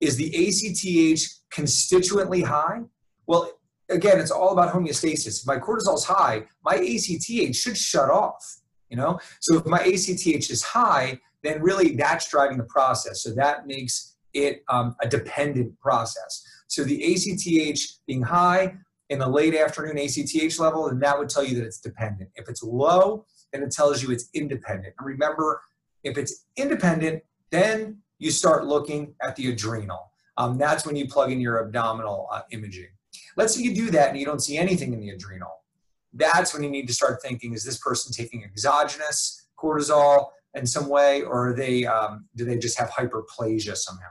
Is 0.00 0.16
the 0.16 0.28
ACTH 0.34 1.22
constituently 1.50 2.42
high? 2.42 2.80
Well, 3.26 3.52
again, 3.90 4.18
it's 4.18 4.30
all 4.30 4.52
about 4.52 4.72
homeostasis. 4.72 5.40
If 5.40 5.46
my 5.46 5.58
cortisol 5.58 5.96
is 5.96 6.04
high, 6.04 6.44
my 6.64 6.74
ACTH 6.76 7.54
should 7.54 7.76
shut 7.76 8.11
off, 8.11 8.61
you 8.88 8.96
know? 8.96 9.18
So 9.40 9.58
if 9.58 9.66
my 9.66 9.80
ACTH 9.80 10.50
is 10.50 10.62
high, 10.62 11.20
then 11.42 11.62
really 11.62 11.96
that's 11.96 12.31
driving 12.31 12.59
the 12.59 12.64
process. 12.64 13.22
So 13.22 13.31
that 13.35 13.66
makes 13.66 14.16
it 14.35 14.62
um, 14.68 14.96
a 15.01 15.09
dependent 15.09 15.79
process. 15.81 16.44
So 16.66 16.85
the 16.85 17.03
ACTH 17.14 17.81
being 18.07 18.22
high 18.22 18.77
in 19.09 19.18
the 19.18 19.29
late 19.29 19.55
afternoon 19.55 19.98
ACTH 19.98 20.59
level, 20.59 20.88
then 20.88 20.98
that 21.01 21.18
would 21.18 21.29
tell 21.29 21.44
you 21.44 21.57
that 21.57 21.64
it's 21.64 21.81
dependent. 21.81 22.31
If 22.35 22.48
it's 22.48 22.62
low, 22.62 23.24
then 23.53 23.62
it 23.62 23.70
tells 23.70 24.03
you 24.03 24.11
it's 24.11 24.29
independent. 24.35 24.94
And 24.98 25.07
remember, 25.07 25.62
if 26.05 26.18
it's 26.18 26.44
independent, 26.57 27.22
then 27.51 27.98
you 28.18 28.31
start 28.31 28.66
looking 28.66 29.14
at 29.22 29.37
the 29.37 29.51
adrenal. 29.51 30.12
Um, 30.37 30.59
that's 30.59 30.87
when 30.87 30.94
you 30.94 31.09
plug 31.09 31.33
in 31.33 31.40
your 31.40 31.64
abdominal 31.64 32.29
uh, 32.31 32.42
imaging. 32.51 32.88
Let's 33.37 33.55
say 33.55 33.62
you 33.62 33.74
do 33.74 33.90
that 33.92 34.11
and 34.11 34.18
you 34.18 34.27
don't 34.27 34.42
see 34.42 34.59
anything 34.59 34.92
in 34.92 35.01
the 35.01 35.11
adrenal. 35.11 35.64
That's 36.12 36.53
when 36.53 36.62
you 36.62 36.70
need 36.70 36.87
to 36.88 36.94
start 36.94 37.22
thinking, 37.22 37.55
is 37.55 37.64
this 37.64 37.79
person 37.79 38.12
taking 38.12 38.44
exogenous 38.44 39.46
cortisol 39.59 40.29
in 40.54 40.66
some 40.66 40.88
way, 40.88 41.22
or 41.22 41.50
are 41.50 41.54
they, 41.54 41.84
um, 41.87 42.26
do 42.37 42.44
they 42.44 42.58
just 42.58 42.78
have 42.78 42.90
hyperplasia 42.90 43.76
somehow? 43.76 44.04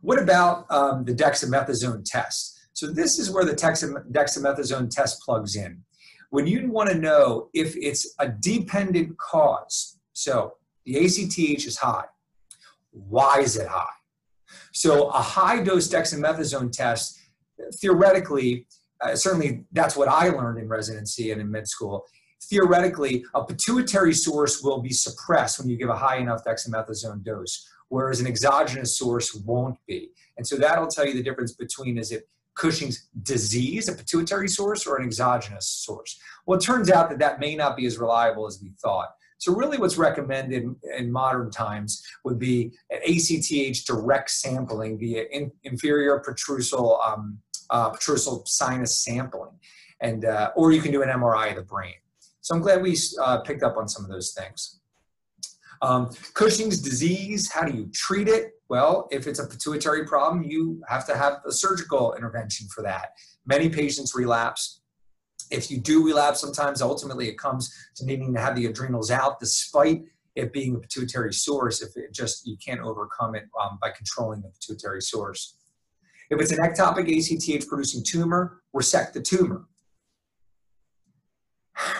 What 0.00 0.20
about 0.20 0.70
um, 0.70 1.04
the 1.04 1.14
dexamethasone 1.14 2.04
test? 2.04 2.58
So 2.72 2.86
this 2.86 3.18
is 3.18 3.30
where 3.30 3.44
the 3.44 3.54
dexamethasone 3.54 4.90
test 4.90 5.20
plugs 5.22 5.56
in. 5.56 5.82
When 6.30 6.46
you 6.46 6.70
want 6.70 6.90
to 6.90 6.94
know 6.96 7.48
if 7.54 7.74
it's 7.76 8.14
a 8.20 8.28
dependent 8.28 9.16
cause, 9.18 9.98
so 10.12 10.54
the 10.84 11.04
ACTH 11.04 11.66
is 11.66 11.76
high, 11.78 12.04
why 12.90 13.40
is 13.40 13.56
it 13.56 13.66
high? 13.66 13.86
So 14.72 15.08
a 15.08 15.20
high 15.20 15.62
dose 15.62 15.88
dexamethasone 15.88 16.70
test, 16.70 17.18
theoretically, 17.80 18.66
uh, 19.00 19.16
certainly 19.16 19.64
that's 19.72 19.96
what 19.96 20.08
I 20.08 20.28
learned 20.28 20.58
in 20.58 20.68
residency 20.68 21.30
and 21.30 21.40
in 21.40 21.50
med 21.50 21.68
school. 21.68 22.04
Theoretically, 22.44 23.24
a 23.34 23.44
pituitary 23.44 24.14
source 24.14 24.62
will 24.62 24.80
be 24.80 24.92
suppressed 24.92 25.58
when 25.58 25.68
you 25.68 25.76
give 25.76 25.88
a 25.88 25.96
high 25.96 26.16
enough 26.16 26.44
dexamethasone 26.44 27.24
dose 27.24 27.68
whereas 27.88 28.20
an 28.20 28.26
exogenous 28.26 28.96
source 28.96 29.34
won't 29.34 29.78
be. 29.86 30.10
And 30.36 30.46
so 30.46 30.56
that'll 30.56 30.88
tell 30.88 31.06
you 31.06 31.14
the 31.14 31.22
difference 31.22 31.52
between 31.52 31.98
is 31.98 32.12
it 32.12 32.28
Cushing's 32.54 33.08
disease, 33.22 33.88
a 33.88 33.92
pituitary 33.92 34.48
source, 34.48 34.84
or 34.84 34.96
an 34.96 35.06
exogenous 35.06 35.68
source. 35.68 36.18
Well, 36.44 36.58
it 36.58 36.62
turns 36.62 36.90
out 36.90 37.08
that 37.08 37.20
that 37.20 37.38
may 37.38 37.54
not 37.54 37.76
be 37.76 37.86
as 37.86 37.98
reliable 37.98 38.48
as 38.48 38.58
we 38.60 38.72
thought. 38.82 39.10
So 39.38 39.54
really 39.54 39.78
what's 39.78 39.96
recommended 39.96 40.74
in 40.98 41.12
modern 41.12 41.52
times 41.52 42.04
would 42.24 42.40
be 42.40 42.72
an 42.90 42.98
ACTH 43.06 43.86
direct 43.86 44.30
sampling 44.30 44.98
via 44.98 45.26
in, 45.30 45.52
inferior 45.62 46.20
petrosal, 46.26 46.98
um, 47.06 47.38
uh, 47.70 47.94
sinus 48.44 49.04
sampling. 49.04 49.52
And, 50.00 50.24
uh, 50.24 50.50
or 50.56 50.72
you 50.72 50.82
can 50.82 50.90
do 50.90 51.02
an 51.02 51.08
MRI 51.08 51.50
of 51.50 51.56
the 51.56 51.62
brain. 51.62 51.94
So 52.40 52.54
I'm 52.54 52.62
glad 52.62 52.82
we 52.82 52.96
uh, 53.20 53.40
picked 53.40 53.62
up 53.62 53.76
on 53.76 53.88
some 53.88 54.04
of 54.04 54.10
those 54.10 54.32
things. 54.32 54.80
Um, 55.82 56.10
Cushing's 56.34 56.80
disease, 56.80 57.50
how 57.50 57.64
do 57.64 57.76
you 57.76 57.88
treat 57.92 58.28
it? 58.28 58.52
Well, 58.68 59.08
if 59.10 59.26
it's 59.26 59.38
a 59.38 59.46
pituitary 59.46 60.06
problem, 60.06 60.42
you 60.42 60.82
have 60.88 61.06
to 61.06 61.16
have 61.16 61.40
a 61.46 61.52
surgical 61.52 62.14
intervention 62.14 62.66
for 62.68 62.82
that. 62.82 63.10
Many 63.46 63.68
patients 63.68 64.14
relapse. 64.14 64.80
If 65.50 65.70
you 65.70 65.78
do 65.78 66.04
relapse, 66.04 66.40
sometimes 66.40 66.82
ultimately 66.82 67.28
it 67.28 67.38
comes 67.38 67.72
to 67.96 68.04
needing 68.04 68.34
to 68.34 68.40
have 68.40 68.56
the 68.56 68.66
adrenals 68.66 69.10
out 69.10 69.40
despite 69.40 70.02
it 70.34 70.52
being 70.52 70.76
a 70.76 70.78
pituitary 70.78 71.32
source 71.32 71.82
if 71.82 71.96
it 71.96 72.12
just 72.12 72.46
you 72.46 72.56
can't 72.64 72.80
overcome 72.80 73.34
it 73.34 73.44
um, 73.60 73.78
by 73.80 73.90
controlling 73.90 74.42
the 74.42 74.48
pituitary 74.50 75.00
source. 75.00 75.56
If 76.30 76.40
it's 76.40 76.52
an 76.52 76.58
ectopic 76.58 77.08
ACTH 77.08 77.66
producing 77.68 78.04
tumor, 78.04 78.60
resect 78.72 79.14
the 79.14 79.22
tumor 79.22 79.64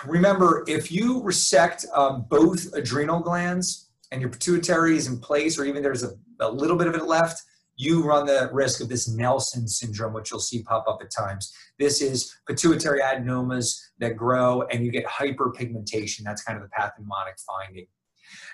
remember, 0.04 0.64
if 0.66 0.90
you 0.90 1.22
resect 1.22 1.86
um, 1.94 2.26
both 2.28 2.72
adrenal 2.74 3.20
glands 3.20 3.90
and 4.10 4.20
your 4.20 4.30
pituitary 4.30 4.96
is 4.96 5.06
in 5.06 5.18
place, 5.18 5.58
or 5.58 5.64
even 5.64 5.82
there's 5.82 6.02
a, 6.02 6.12
a 6.40 6.50
little 6.50 6.76
bit 6.76 6.86
of 6.86 6.94
it 6.94 7.04
left, 7.04 7.42
you 7.76 8.02
run 8.02 8.26
the 8.26 8.50
risk 8.52 8.80
of 8.80 8.88
this 8.88 9.08
Nelson 9.08 9.68
syndrome, 9.68 10.12
which 10.12 10.30
you'll 10.30 10.40
see 10.40 10.62
pop 10.62 10.86
up 10.88 10.98
at 11.00 11.10
times. 11.12 11.54
This 11.78 12.02
is 12.02 12.36
pituitary 12.46 13.00
adenomas 13.00 13.78
that 13.98 14.16
grow 14.16 14.62
and 14.62 14.84
you 14.84 14.90
get 14.90 15.06
hyperpigmentation. 15.06 16.22
That's 16.24 16.42
kind 16.42 16.60
of 16.60 16.68
the 16.68 16.70
pathognomonic 16.76 17.40
finding. 17.46 17.86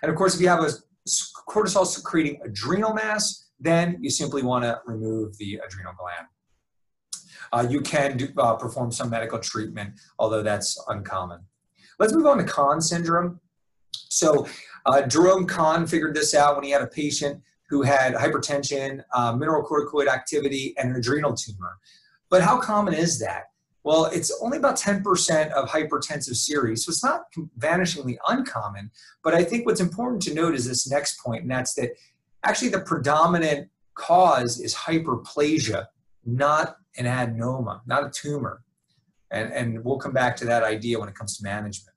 And 0.03 0.11
of 0.11 0.17
course, 0.17 0.35
if 0.35 0.43
you 0.43 0.49
have 0.49 0.63
a 0.63 0.71
cortisol 1.49 1.87
secreting 1.87 2.39
adrenal 2.45 2.93
mass, 2.93 3.49
then 3.59 3.97
you 4.01 4.11
simply 4.11 4.43
want 4.43 4.65
to 4.65 4.81
remove 4.87 5.39
the 5.39 5.59
adrenal 5.67 5.95
gland 5.99 6.27
uh, 7.55 7.67
you 7.69 7.81
can 7.81 8.17
do, 8.17 8.29
uh, 8.39 8.55
perform 8.57 8.91
some 8.91 9.09
medical 9.09 9.39
treatment, 9.39 9.95
although 10.19 10.43
that's 10.43 10.83
uncommon. 10.89 11.41
Let's 12.01 12.13
move 12.13 12.27
on 12.27 12.39
to 12.39 12.45
Conn 12.45 12.81
syndrome. 12.81 13.39
So 13.93 14.49
uh, 14.87 15.03
Jerome 15.03 15.47
Conn 15.47 15.87
figured 15.87 16.17
this 16.17 16.35
out 16.35 16.57
when 16.57 16.65
he 16.65 16.71
had 16.71 16.83
a 16.83 16.89
patient 16.89 17.41
who 17.71 17.83
had 17.83 18.15
hypertension, 18.15 19.03
uh, 19.15 19.33
mineralocorticoid 19.35 20.09
activity, 20.09 20.75
and 20.77 20.91
an 20.91 20.97
adrenal 20.97 21.35
tumor. 21.35 21.79
But 22.29 22.43
how 22.43 22.61
common 22.61 22.93
is 22.93 23.21
that? 23.21 23.45
Well, 23.85 24.07
it's 24.07 24.37
only 24.43 24.59
about 24.59 24.77
10% 24.77 25.53
of 25.53 25.69
hypertensive 25.69 26.37
series, 26.37 26.85
so 26.85 26.91
it's 26.91 27.05
not 27.05 27.25
vanishingly 27.59 28.17
uncommon. 28.29 28.91
But 29.23 29.35
I 29.35 29.45
think 29.45 29.67
what's 29.67 29.81
important 29.81 30.23
to 30.23 30.35
note 30.35 30.55
is 30.55 30.67
this 30.67 30.91
next 30.91 31.21
point, 31.21 31.43
and 31.43 31.51
that's 31.51 31.75
that 31.75 31.91
actually 32.45 32.71
the 32.71 32.81
predominant 32.81 33.69
cause 33.95 34.59
is 34.59 34.75
hyperplasia, 34.75 35.87
not 36.25 36.79
an 36.97 37.07
adenoma, 37.07 37.81
not 37.87 38.05
a 38.05 38.11
tumor. 38.11 38.63
And, 39.31 39.53
and 39.53 39.85
we'll 39.85 39.99
come 39.99 40.13
back 40.13 40.37
to 40.37 40.45
that 40.45 40.63
idea 40.63 40.99
when 40.99 41.09
it 41.09 41.15
comes 41.15 41.37
to 41.39 41.45
management. 41.45 41.97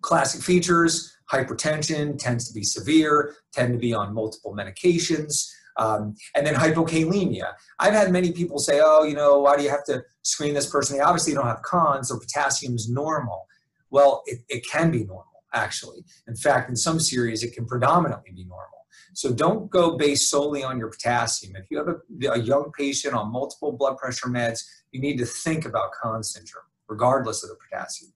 Classic 0.00 0.42
features, 0.42 1.14
hypertension 1.30 2.18
tends 2.18 2.48
to 2.48 2.54
be 2.54 2.64
severe, 2.64 3.34
tend 3.52 3.72
to 3.72 3.78
be 3.78 3.94
on 3.94 4.14
multiple 4.14 4.54
medications, 4.54 5.48
um, 5.78 6.14
and 6.34 6.46
then 6.46 6.54
hypokalemia. 6.54 7.52
I've 7.78 7.94
had 7.94 8.10
many 8.10 8.32
people 8.32 8.58
say, 8.58 8.80
oh, 8.82 9.04
you 9.04 9.14
know, 9.14 9.40
why 9.40 9.56
do 9.56 9.62
you 9.62 9.70
have 9.70 9.84
to 9.84 10.02
screen 10.22 10.54
this 10.54 10.68
person? 10.68 10.96
They 10.96 11.02
obviously 11.02 11.34
don't 11.34 11.46
have 11.46 11.62
Conn's, 11.62 12.08
so 12.08 12.18
potassium's 12.18 12.88
normal. 12.90 13.46
Well, 13.90 14.22
it, 14.26 14.40
it 14.48 14.64
can 14.70 14.90
be 14.90 15.04
normal, 15.04 15.44
actually. 15.54 16.04
In 16.26 16.36
fact, 16.36 16.68
in 16.68 16.76
some 16.76 16.98
series, 16.98 17.42
it 17.42 17.52
can 17.54 17.66
predominantly 17.66 18.32
be 18.32 18.44
normal. 18.44 18.81
So 19.14 19.32
don't 19.32 19.70
go 19.70 19.96
based 19.96 20.30
solely 20.30 20.62
on 20.62 20.78
your 20.78 20.88
potassium. 20.88 21.56
If 21.56 21.66
you 21.70 21.78
have 21.78 21.88
a, 21.88 22.30
a 22.30 22.38
young 22.38 22.72
patient 22.76 23.14
on 23.14 23.32
multiple 23.32 23.72
blood 23.72 23.96
pressure 23.98 24.28
meds, 24.28 24.60
you 24.90 25.00
need 25.00 25.18
to 25.18 25.26
think 25.26 25.64
about 25.66 25.90
Conn 25.92 26.22
syndrome, 26.22 26.64
regardless 26.88 27.42
of 27.42 27.50
the 27.50 27.56
potassium. 27.56 28.12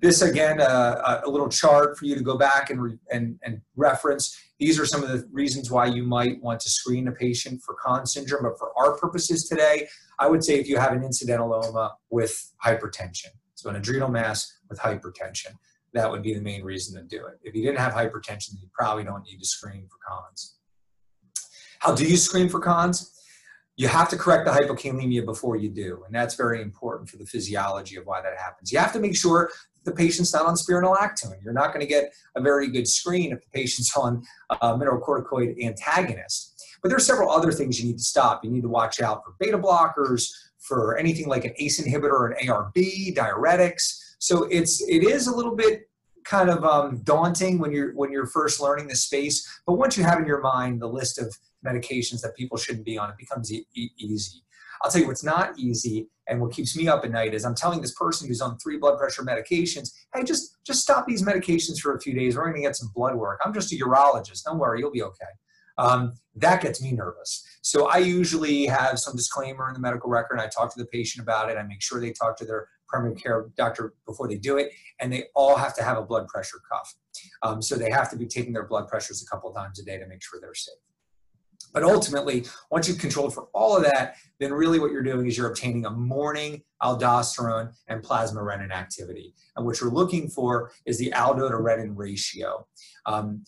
This 0.00 0.22
again, 0.22 0.62
uh, 0.62 1.20
a 1.24 1.28
little 1.28 1.48
chart 1.48 1.98
for 1.98 2.06
you 2.06 2.14
to 2.14 2.22
go 2.22 2.38
back 2.38 2.70
and, 2.70 2.98
and, 3.12 3.38
and 3.42 3.60
reference. 3.76 4.34
These 4.58 4.78
are 4.80 4.86
some 4.86 5.02
of 5.02 5.10
the 5.10 5.28
reasons 5.30 5.70
why 5.70 5.86
you 5.86 6.04
might 6.04 6.42
want 6.42 6.60
to 6.60 6.70
screen 6.70 7.08
a 7.08 7.12
patient 7.12 7.60
for 7.62 7.74
Conn 7.74 8.06
syndrome. 8.06 8.44
But 8.44 8.58
for 8.58 8.72
our 8.78 8.96
purposes 8.96 9.46
today, 9.46 9.88
I 10.18 10.28
would 10.28 10.42
say 10.42 10.58
if 10.58 10.68
you 10.68 10.78
have 10.78 10.92
an 10.92 11.02
incidentaloma 11.02 11.92
with 12.08 12.34
hypertension, 12.64 13.28
so 13.54 13.68
an 13.68 13.76
adrenal 13.76 14.08
mass 14.08 14.50
with 14.70 14.78
hypertension, 14.78 15.52
that 15.94 16.10
would 16.10 16.22
be 16.22 16.34
the 16.34 16.40
main 16.40 16.62
reason 16.62 17.00
to 17.00 17.06
do 17.06 17.26
it. 17.26 17.38
If 17.42 17.54
you 17.54 17.62
didn't 17.62 17.78
have 17.78 17.92
hypertension, 17.92 18.60
you 18.60 18.68
probably 18.72 19.04
don't 19.04 19.24
need 19.24 19.38
to 19.38 19.46
screen 19.46 19.86
for 19.88 19.98
Conn's. 20.06 20.56
How 21.80 21.94
do 21.94 22.04
you 22.04 22.16
screen 22.16 22.48
for 22.48 22.60
Conn's? 22.60 23.12
You 23.76 23.88
have 23.88 24.08
to 24.10 24.16
correct 24.16 24.44
the 24.44 24.52
hypokalemia 24.52 25.24
before 25.24 25.56
you 25.56 25.70
do, 25.70 26.02
and 26.04 26.14
that's 26.14 26.34
very 26.34 26.60
important 26.60 27.08
for 27.08 27.16
the 27.16 27.24
physiology 27.24 27.96
of 27.96 28.04
why 28.04 28.20
that 28.20 28.36
happens. 28.36 28.70
You 28.70 28.78
have 28.78 28.92
to 28.92 29.00
make 29.00 29.16
sure 29.16 29.50
the 29.84 29.92
patient's 29.92 30.34
not 30.34 30.44
on 30.44 30.54
spironolactone. 30.54 31.42
You're 31.42 31.54
not 31.54 31.72
going 31.72 31.80
to 31.80 31.86
get 31.86 32.12
a 32.36 32.42
very 32.42 32.68
good 32.68 32.86
screen 32.86 33.32
if 33.32 33.40
the 33.40 33.48
patient's 33.52 33.96
on 33.96 34.22
a 34.50 34.74
mineralocorticoid 34.76 35.64
antagonist. 35.64 36.62
But 36.82 36.90
there 36.90 36.96
are 36.96 37.00
several 37.00 37.30
other 37.30 37.52
things 37.52 37.80
you 37.80 37.86
need 37.86 37.98
to 37.98 38.04
stop. 38.04 38.44
You 38.44 38.50
need 38.50 38.62
to 38.62 38.68
watch 38.68 39.00
out 39.00 39.24
for 39.24 39.34
beta 39.38 39.58
blockers, 39.58 40.30
for 40.60 40.98
anything 40.98 41.26
like 41.26 41.44
an 41.44 41.54
ACE 41.58 41.80
inhibitor 41.80 42.12
or 42.12 42.28
an 42.28 42.46
ARB, 42.46 43.14
diuretics. 43.14 43.98
So 44.20 44.44
it's 44.44 44.80
it 44.82 45.02
is 45.02 45.26
a 45.26 45.34
little 45.34 45.56
bit 45.56 45.90
kind 46.24 46.50
of 46.50 46.62
um, 46.64 47.00
daunting 47.02 47.58
when 47.58 47.72
you're 47.72 47.92
when 47.94 48.12
you're 48.12 48.26
first 48.26 48.60
learning 48.60 48.86
the 48.86 48.94
space. 48.94 49.46
But 49.66 49.74
once 49.74 49.96
you 49.96 50.04
have 50.04 50.20
in 50.20 50.26
your 50.26 50.40
mind 50.40 50.80
the 50.80 50.86
list 50.86 51.18
of 51.18 51.34
medications 51.66 52.20
that 52.20 52.36
people 52.36 52.56
shouldn't 52.56 52.84
be 52.84 52.98
on, 52.98 53.10
it 53.10 53.16
becomes 53.18 53.52
e- 53.52 53.66
easy. 53.74 54.42
I'll 54.82 54.90
tell 54.90 55.00
you 55.00 55.08
what's 55.08 55.24
not 55.24 55.58
easy 55.58 56.08
and 56.26 56.40
what 56.40 56.52
keeps 56.52 56.76
me 56.76 56.86
up 56.86 57.04
at 57.04 57.10
night 57.10 57.34
is 57.34 57.44
I'm 57.44 57.54
telling 57.54 57.80
this 57.80 57.94
person 57.94 58.28
who's 58.28 58.40
on 58.40 58.56
three 58.58 58.78
blood 58.78 58.98
pressure 58.98 59.22
medications, 59.22 59.92
hey, 60.14 60.22
just 60.22 60.56
just 60.64 60.82
stop 60.82 61.06
these 61.06 61.22
medications 61.22 61.80
for 61.80 61.96
a 61.96 62.00
few 62.00 62.14
days. 62.14 62.36
We're 62.36 62.44
going 62.44 62.56
to 62.56 62.62
get 62.62 62.76
some 62.76 62.90
blood 62.94 63.16
work. 63.16 63.40
I'm 63.44 63.52
just 63.52 63.72
a 63.72 63.76
urologist. 63.76 64.44
Don't 64.44 64.58
worry, 64.58 64.80
you'll 64.80 64.92
be 64.92 65.02
okay. 65.02 65.26
Um, 65.78 66.12
that 66.36 66.60
gets 66.60 66.82
me 66.82 66.92
nervous. 66.92 67.42
So 67.62 67.88
I 67.88 67.98
usually 67.98 68.66
have 68.66 68.98
some 68.98 69.16
disclaimer 69.16 69.68
in 69.68 69.74
the 69.74 69.80
medical 69.80 70.10
record. 70.10 70.38
I 70.38 70.46
talk 70.46 70.72
to 70.74 70.78
the 70.78 70.86
patient 70.86 71.22
about 71.22 71.50
it. 71.50 71.56
I 71.56 71.62
make 71.62 71.80
sure 71.80 72.00
they 72.00 72.12
talk 72.12 72.36
to 72.38 72.44
their 72.44 72.68
primary 72.90 73.14
care 73.14 73.46
doctor 73.56 73.94
before 74.06 74.28
they 74.28 74.36
do 74.36 74.58
it, 74.58 74.72
and 75.00 75.12
they 75.12 75.24
all 75.34 75.56
have 75.56 75.74
to 75.76 75.82
have 75.82 75.96
a 75.96 76.02
blood 76.02 76.28
pressure 76.28 76.60
cuff. 76.70 76.94
Um, 77.42 77.62
so 77.62 77.76
they 77.76 77.90
have 77.90 78.10
to 78.10 78.16
be 78.16 78.26
taking 78.26 78.52
their 78.52 78.66
blood 78.66 78.88
pressures 78.88 79.22
a 79.22 79.26
couple 79.26 79.52
times 79.52 79.78
a 79.78 79.84
day 79.84 79.98
to 79.98 80.06
make 80.06 80.22
sure 80.22 80.40
they're 80.40 80.54
safe. 80.54 80.74
But 81.72 81.84
ultimately, 81.84 82.46
once 82.70 82.88
you've 82.88 82.98
controlled 82.98 83.32
for 83.32 83.48
all 83.54 83.76
of 83.76 83.84
that, 83.84 84.16
then 84.40 84.52
really 84.52 84.80
what 84.80 84.90
you're 84.90 85.02
doing 85.02 85.26
is 85.26 85.38
you're 85.38 85.48
obtaining 85.48 85.86
a 85.86 85.90
morning 85.90 86.62
aldosterone 86.82 87.72
and 87.86 88.02
plasma 88.02 88.40
renin 88.40 88.72
activity. 88.72 89.34
And 89.56 89.64
what 89.64 89.80
you're 89.80 89.90
looking 89.90 90.28
for 90.28 90.72
is 90.84 90.98
the 90.98 91.12
aldo 91.12 91.48
to 91.48 91.56
renin 91.56 91.92
ratio. 91.94 92.66
Um, 93.06 93.44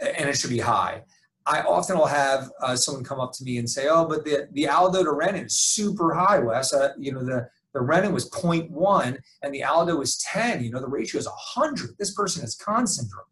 and 0.00 0.28
it 0.28 0.38
should 0.38 0.50
be 0.50 0.60
high. 0.60 1.02
I 1.46 1.60
often 1.62 1.98
will 1.98 2.06
have 2.06 2.50
uh, 2.62 2.76
someone 2.76 3.04
come 3.04 3.20
up 3.20 3.32
to 3.34 3.44
me 3.44 3.58
and 3.58 3.68
say, 3.68 3.88
"Oh, 3.88 4.06
but 4.06 4.24
the 4.24 4.48
the 4.52 4.68
aldo 4.68 5.02
to 5.02 5.10
renin 5.10 5.46
is 5.46 5.60
super 5.60 6.14
high, 6.14 6.38
Wes. 6.38 6.72
Uh, 6.72 6.92
you 6.98 7.12
know 7.12 7.24
the 7.24 7.48
the 7.72 7.80
renin 7.80 8.12
was 8.12 8.28
0.1 8.30 9.18
and 9.42 9.54
the 9.54 9.64
aldo 9.64 9.96
was 9.96 10.18
10. 10.18 10.64
You 10.64 10.70
know 10.70 10.80
the 10.80 10.88
ratio 10.88 11.18
is 11.18 11.26
100. 11.26 11.96
This 11.98 12.14
person 12.14 12.42
has 12.42 12.56
Conn 12.56 12.86
syndrome." 12.86 13.26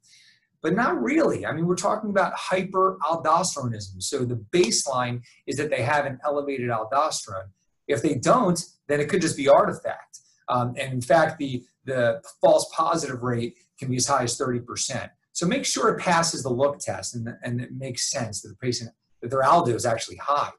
But 0.61 0.75
not 0.75 1.01
really. 1.01 1.47
I 1.47 1.53
mean, 1.53 1.67
we're 1.67 1.77
talking 1.77 2.11
about 2.11 2.35
hyperaldosteronism. 2.35 4.03
So 4.03 4.25
the 4.25 4.45
baseline 4.53 5.23
is 5.47 5.57
that 5.57 5.71
they 5.71 5.83
have 5.83 6.05
an 6.05 6.19
elevated 6.25 6.69
aldosterone. 6.69 7.51
If 7.87 8.03
they 8.03 8.17
don't, 8.17 8.61
then 8.89 9.01
it 9.01 9.09
could 9.09 9.23
just 9.23 9.37
be 9.37 9.49
artifact. 9.49 10.19
Um, 10.49 10.75
and 10.79 10.93
in 10.93 11.01
fact, 11.01 11.39
the, 11.39 11.65
the 11.85 12.23
false 12.41 12.69
positive 12.75 13.23
rate 13.23 13.57
can 13.79 13.91
be 13.91 13.97
as 13.97 14.07
high 14.07 14.25
as 14.25 14.37
30%. 14.37 15.11
So 15.33 15.47
make 15.47 15.65
sure 15.65 15.91
it 15.91 16.01
passes 16.01 16.43
the 16.43 16.51
look 16.51 16.81
test 16.81 17.15
and, 17.15 17.29
and 17.45 17.61
it 17.61 17.73
makes 17.73 18.11
sense 18.11 18.43
that 18.43 18.49
the 18.49 18.57
patient, 18.57 18.91
that 19.23 19.31
their 19.31 19.45
aldo 19.45 19.75
is 19.75 19.87
actually 19.87 20.17
high. 20.17 20.51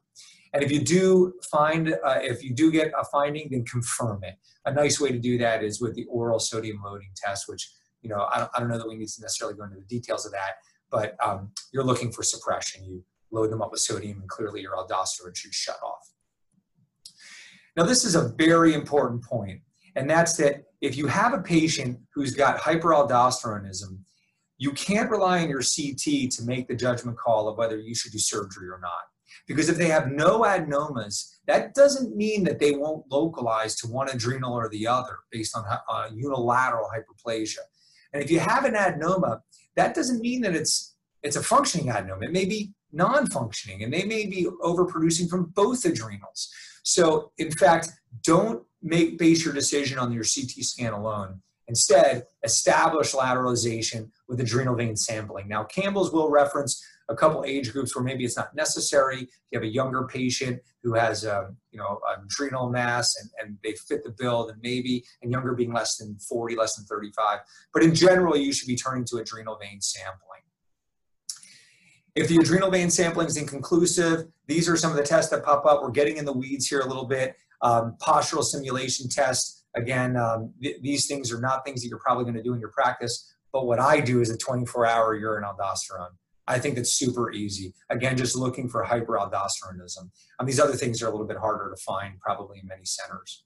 And 0.52 0.62
if 0.62 0.70
you 0.72 0.80
do 0.80 1.34
find, 1.50 1.94
uh, 2.04 2.18
if 2.22 2.42
you 2.42 2.52
do 2.54 2.72
get 2.72 2.92
a 2.98 3.04
finding, 3.04 3.48
then 3.50 3.64
confirm 3.64 4.24
it. 4.24 4.34
A 4.64 4.72
nice 4.72 5.00
way 5.00 5.12
to 5.12 5.18
do 5.18 5.38
that 5.38 5.62
is 5.62 5.80
with 5.80 5.94
the 5.94 6.06
oral 6.06 6.40
sodium 6.40 6.80
loading 6.84 7.10
test, 7.16 7.48
which 7.48 7.70
you 8.02 8.08
know, 8.08 8.26
I 8.32 8.38
don't, 8.38 8.50
I 8.54 8.60
don't 8.60 8.68
know 8.68 8.78
that 8.78 8.88
we 8.88 8.96
need 8.96 9.08
to 9.08 9.20
necessarily 9.20 9.56
go 9.56 9.64
into 9.64 9.76
the 9.76 9.84
details 9.84 10.24
of 10.24 10.32
that, 10.32 10.54
but 10.90 11.16
um, 11.24 11.50
you're 11.72 11.84
looking 11.84 12.10
for 12.10 12.22
suppression. 12.22 12.84
You 12.84 13.04
load 13.30 13.50
them 13.50 13.62
up 13.62 13.70
with 13.70 13.80
sodium 13.80 14.20
and 14.20 14.28
clearly 14.28 14.60
your 14.62 14.76
aldosterone 14.76 15.36
should 15.36 15.54
shut 15.54 15.76
off. 15.84 16.12
Now, 17.76 17.84
this 17.84 18.04
is 18.04 18.16
a 18.16 18.28
very 18.36 18.74
important 18.74 19.22
point, 19.22 19.60
and 19.94 20.08
that's 20.08 20.36
that 20.38 20.64
if 20.80 20.96
you 20.96 21.06
have 21.06 21.34
a 21.34 21.42
patient 21.42 21.98
who's 22.14 22.34
got 22.34 22.58
hyperaldosteronism, 22.58 23.98
you 24.58 24.72
can't 24.72 25.10
rely 25.10 25.42
on 25.42 25.48
your 25.48 25.62
CT 25.62 26.30
to 26.32 26.42
make 26.44 26.68
the 26.68 26.74
judgment 26.74 27.16
call 27.16 27.48
of 27.48 27.56
whether 27.56 27.78
you 27.78 27.94
should 27.94 28.12
do 28.12 28.18
surgery 28.18 28.68
or 28.68 28.80
not. 28.80 29.09
Because 29.46 29.68
if 29.68 29.76
they 29.76 29.88
have 29.88 30.10
no 30.10 30.40
adenomas, 30.40 31.36
that 31.46 31.74
doesn't 31.74 32.16
mean 32.16 32.44
that 32.44 32.58
they 32.58 32.72
won't 32.72 33.04
localize 33.10 33.74
to 33.76 33.88
one 33.88 34.08
adrenal 34.08 34.54
or 34.54 34.68
the 34.68 34.86
other 34.86 35.18
based 35.30 35.56
on 35.56 35.64
uh, 35.66 36.08
unilateral 36.14 36.88
hyperplasia. 36.94 37.58
And 38.12 38.22
if 38.22 38.30
you 38.30 38.40
have 38.40 38.64
an 38.64 38.74
adenoma, 38.74 39.40
that 39.76 39.94
doesn't 39.94 40.20
mean 40.20 40.42
that 40.42 40.54
it's 40.54 40.96
it's 41.22 41.36
a 41.36 41.42
functioning 41.42 41.88
adenoma. 41.88 42.24
It 42.24 42.32
may 42.32 42.46
be 42.46 42.72
non-functioning, 42.92 43.82
and 43.82 43.92
they 43.92 44.04
may 44.04 44.26
be 44.26 44.46
overproducing 44.62 45.28
from 45.28 45.46
both 45.54 45.84
adrenals. 45.84 46.50
So, 46.82 47.32
in 47.38 47.50
fact, 47.50 47.90
don't 48.24 48.64
make 48.82 49.18
base 49.18 49.44
your 49.44 49.54
decision 49.54 49.98
on 49.98 50.12
your 50.12 50.24
CT 50.24 50.64
scan 50.64 50.92
alone. 50.92 51.42
Instead, 51.68 52.24
establish 52.42 53.12
lateralization 53.12 54.10
with 54.26 54.40
adrenal 54.40 54.74
vein 54.74 54.96
sampling. 54.96 55.46
Now, 55.46 55.64
Campbell's 55.64 56.12
will 56.12 56.28
reference 56.28 56.84
a 57.10 57.16
couple 57.16 57.44
age 57.44 57.72
groups 57.72 57.94
where 57.94 58.04
maybe 58.04 58.24
it's 58.24 58.36
not 58.36 58.54
necessary. 58.54 59.28
You 59.50 59.58
have 59.58 59.64
a 59.64 59.72
younger 59.72 60.06
patient 60.06 60.62
who 60.82 60.94
has, 60.94 61.24
a, 61.24 61.40
um, 61.40 61.56
you 61.72 61.78
know, 61.78 62.00
adrenal 62.24 62.70
mass 62.70 63.14
and, 63.20 63.30
and 63.40 63.58
they 63.64 63.72
fit 63.72 64.04
the 64.04 64.14
bill, 64.16 64.46
then 64.46 64.56
maybe, 64.62 65.04
and 65.20 65.30
younger 65.30 65.54
being 65.54 65.72
less 65.72 65.96
than 65.96 66.16
40, 66.18 66.56
less 66.56 66.76
than 66.76 66.86
35. 66.86 67.40
But 67.74 67.82
in 67.82 67.94
general, 67.94 68.36
you 68.36 68.52
should 68.52 68.68
be 68.68 68.76
turning 68.76 69.04
to 69.06 69.16
adrenal 69.16 69.58
vein 69.58 69.80
sampling. 69.80 70.40
If 72.14 72.28
the 72.28 72.36
adrenal 72.36 72.70
vein 72.70 72.90
sampling 72.90 73.26
is 73.26 73.36
inconclusive, 73.36 74.26
these 74.46 74.68
are 74.68 74.76
some 74.76 74.90
of 74.90 74.96
the 74.96 75.02
tests 75.02 75.30
that 75.32 75.44
pop 75.44 75.66
up. 75.66 75.82
We're 75.82 75.90
getting 75.90 76.16
in 76.16 76.24
the 76.24 76.32
weeds 76.32 76.66
here 76.68 76.80
a 76.80 76.86
little 76.86 77.06
bit. 77.06 77.34
Um, 77.62 77.96
postural 78.00 78.42
stimulation 78.42 79.08
test. 79.08 79.64
Again, 79.76 80.16
um, 80.16 80.52
th 80.62 80.82
these 80.82 81.06
things 81.06 81.32
are 81.32 81.40
not 81.40 81.64
things 81.64 81.82
that 81.82 81.88
you're 81.88 82.00
probably 82.00 82.24
going 82.24 82.36
to 82.36 82.42
do 82.42 82.54
in 82.54 82.60
your 82.60 82.72
practice. 82.72 83.32
But 83.52 83.66
what 83.66 83.78
I 83.78 84.00
do 84.00 84.20
is 84.20 84.30
a 84.30 84.38
24-hour 84.38 85.16
urine 85.16 85.44
aldosterone. 85.44 86.14
I 86.50 86.58
think 86.58 86.76
it's 86.76 86.94
super 86.94 87.30
easy. 87.30 87.72
Again, 87.90 88.16
just 88.16 88.36
looking 88.36 88.68
for 88.68 88.84
hyperaldosteronism. 88.84 90.10
Um, 90.38 90.46
these 90.46 90.58
other 90.58 90.74
things 90.74 91.00
are 91.00 91.06
a 91.06 91.10
little 91.10 91.26
bit 91.26 91.36
harder 91.36 91.72
to 91.74 91.80
find 91.82 92.18
probably 92.20 92.58
in 92.58 92.66
many 92.66 92.84
centers. 92.84 93.44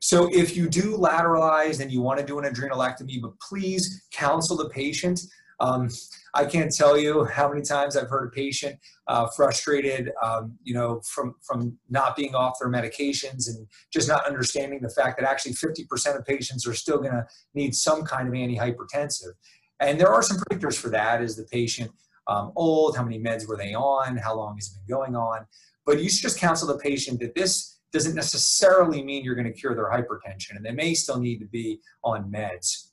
So 0.00 0.28
if 0.32 0.56
you 0.56 0.68
do 0.68 0.96
lateralize 0.96 1.80
and 1.80 1.92
you 1.92 2.00
want 2.00 2.18
to 2.18 2.26
do 2.26 2.38
an 2.38 2.52
adrenalectomy, 2.52 3.20
but 3.22 3.32
please 3.38 4.02
counsel 4.12 4.56
the 4.56 4.68
patient. 4.70 5.20
Um, 5.60 5.88
I 6.34 6.46
can't 6.46 6.72
tell 6.72 6.98
you 6.98 7.26
how 7.26 7.48
many 7.48 7.60
times 7.62 7.96
I've 7.96 8.08
heard 8.08 8.28
a 8.28 8.30
patient 8.30 8.78
uh, 9.08 9.26
frustrated, 9.36 10.10
um, 10.24 10.56
you 10.62 10.72
know, 10.72 11.02
from 11.14 11.34
from 11.42 11.76
not 11.90 12.16
being 12.16 12.34
off 12.34 12.54
their 12.58 12.70
medications 12.70 13.46
and 13.46 13.66
just 13.92 14.08
not 14.08 14.26
understanding 14.26 14.80
the 14.80 14.88
fact 14.88 15.20
that 15.20 15.28
actually 15.28 15.52
50% 15.52 16.16
of 16.16 16.24
patients 16.24 16.66
are 16.66 16.72
still 16.72 16.96
going 16.96 17.12
to 17.12 17.26
need 17.54 17.74
some 17.74 18.04
kind 18.04 18.26
of 18.26 18.32
antihypertensive. 18.32 19.34
And 19.80 19.98
there 19.98 20.08
are 20.08 20.22
some 20.22 20.36
predictors 20.36 20.78
for 20.78 20.90
that. 20.90 21.22
Is 21.22 21.36
the 21.36 21.44
patient 21.44 21.90
um, 22.26 22.52
old? 22.54 22.96
How 22.96 23.02
many 23.02 23.18
meds 23.18 23.48
were 23.48 23.56
they 23.56 23.74
on? 23.74 24.16
How 24.16 24.36
long 24.36 24.56
has 24.56 24.68
it 24.68 24.74
been 24.86 24.96
going 24.96 25.16
on? 25.16 25.46
But 25.86 26.02
you 26.02 26.08
should 26.08 26.22
just 26.22 26.38
counsel 26.38 26.68
the 26.68 26.78
patient 26.78 27.20
that 27.20 27.34
this 27.34 27.80
doesn't 27.92 28.14
necessarily 28.14 29.02
mean 29.02 29.24
you're 29.24 29.34
going 29.34 29.52
to 29.52 29.52
cure 29.52 29.74
their 29.74 29.90
hypertension, 29.90 30.54
and 30.54 30.64
they 30.64 30.70
may 30.70 30.94
still 30.94 31.18
need 31.18 31.38
to 31.38 31.46
be 31.46 31.80
on 32.04 32.30
meds. 32.30 32.90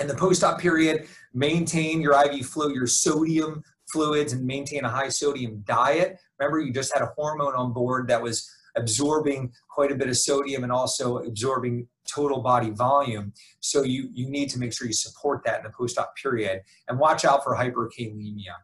In 0.00 0.08
the 0.08 0.14
post-op 0.14 0.58
period, 0.58 1.06
maintain 1.34 2.00
your 2.00 2.20
IV 2.24 2.46
fluid, 2.46 2.74
your 2.74 2.88
sodium 2.88 3.62
fluids, 3.92 4.32
and 4.32 4.44
maintain 4.44 4.84
a 4.84 4.88
high 4.88 5.08
sodium 5.08 5.62
diet. 5.64 6.18
Remember, 6.40 6.58
you 6.58 6.72
just 6.72 6.92
had 6.92 7.02
a 7.02 7.12
hormone 7.16 7.54
on 7.54 7.72
board 7.72 8.08
that 8.08 8.20
was 8.20 8.50
absorbing 8.76 9.52
quite 9.68 9.92
a 9.92 9.94
bit 9.94 10.08
of 10.08 10.16
sodium 10.16 10.62
and 10.62 10.72
also 10.72 11.18
absorbing 11.18 11.88
total 12.12 12.40
body 12.40 12.70
volume. 12.70 13.32
So 13.60 13.82
you, 13.82 14.10
you 14.12 14.28
need 14.28 14.50
to 14.50 14.58
make 14.58 14.72
sure 14.72 14.86
you 14.86 14.92
support 14.92 15.42
that 15.44 15.58
in 15.58 15.64
the 15.64 15.70
post-op 15.70 16.14
period 16.16 16.62
and 16.88 16.98
watch 16.98 17.24
out 17.24 17.42
for 17.44 17.54
hyperkalemia. 17.56 18.54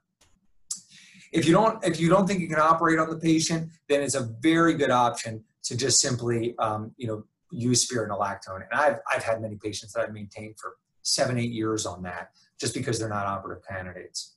If 1.32 1.46
you 1.46 1.52
don't, 1.52 1.84
if 1.84 2.00
you 2.00 2.08
don't 2.08 2.26
think 2.26 2.40
you 2.40 2.48
can 2.48 2.58
operate 2.58 2.98
on 2.98 3.08
the 3.08 3.16
patient, 3.16 3.70
then 3.88 4.02
it's 4.02 4.16
a 4.16 4.28
very 4.40 4.74
good 4.74 4.90
option 4.90 5.44
to 5.62 5.76
just 5.76 6.00
simply, 6.00 6.54
um, 6.58 6.92
you 6.96 7.06
know, 7.06 7.24
use 7.52 7.88
spironolactone. 7.88 8.62
And 8.70 8.80
I've, 8.80 8.96
I've 9.12 9.22
had 9.22 9.40
many 9.40 9.56
patients 9.56 9.92
that 9.92 10.02
I've 10.02 10.12
maintained 10.12 10.56
for 10.58 10.76
seven, 11.02 11.38
eight 11.38 11.52
years 11.52 11.86
on 11.86 12.02
that, 12.02 12.30
just 12.60 12.74
because 12.74 12.98
they're 12.98 13.08
not 13.08 13.26
operative 13.26 13.64
candidates. 13.66 14.36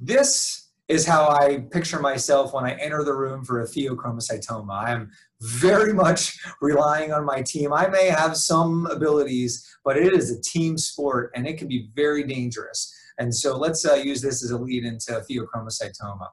This 0.00 0.67
is 0.88 1.06
how 1.06 1.28
I 1.28 1.66
picture 1.70 2.00
myself 2.00 2.54
when 2.54 2.64
I 2.64 2.72
enter 2.72 3.04
the 3.04 3.14
room 3.14 3.44
for 3.44 3.60
a 3.60 3.66
pheochromocytoma. 3.66 4.72
I 4.72 4.90
am 4.92 5.10
very 5.42 5.92
much 5.92 6.38
relying 6.62 7.12
on 7.12 7.24
my 7.24 7.42
team. 7.42 7.72
I 7.72 7.88
may 7.88 8.06
have 8.06 8.36
some 8.36 8.86
abilities, 8.86 9.66
but 9.84 9.98
it 9.98 10.14
is 10.14 10.30
a 10.30 10.40
team 10.40 10.78
sport 10.78 11.30
and 11.34 11.46
it 11.46 11.58
can 11.58 11.68
be 11.68 11.90
very 11.94 12.24
dangerous. 12.24 12.94
And 13.18 13.34
so 13.34 13.56
let's 13.56 13.84
uh, 13.84 13.94
use 13.94 14.22
this 14.22 14.42
as 14.42 14.50
a 14.50 14.58
lead 14.58 14.84
into 14.84 15.12
pheochromocytoma. 15.30 16.28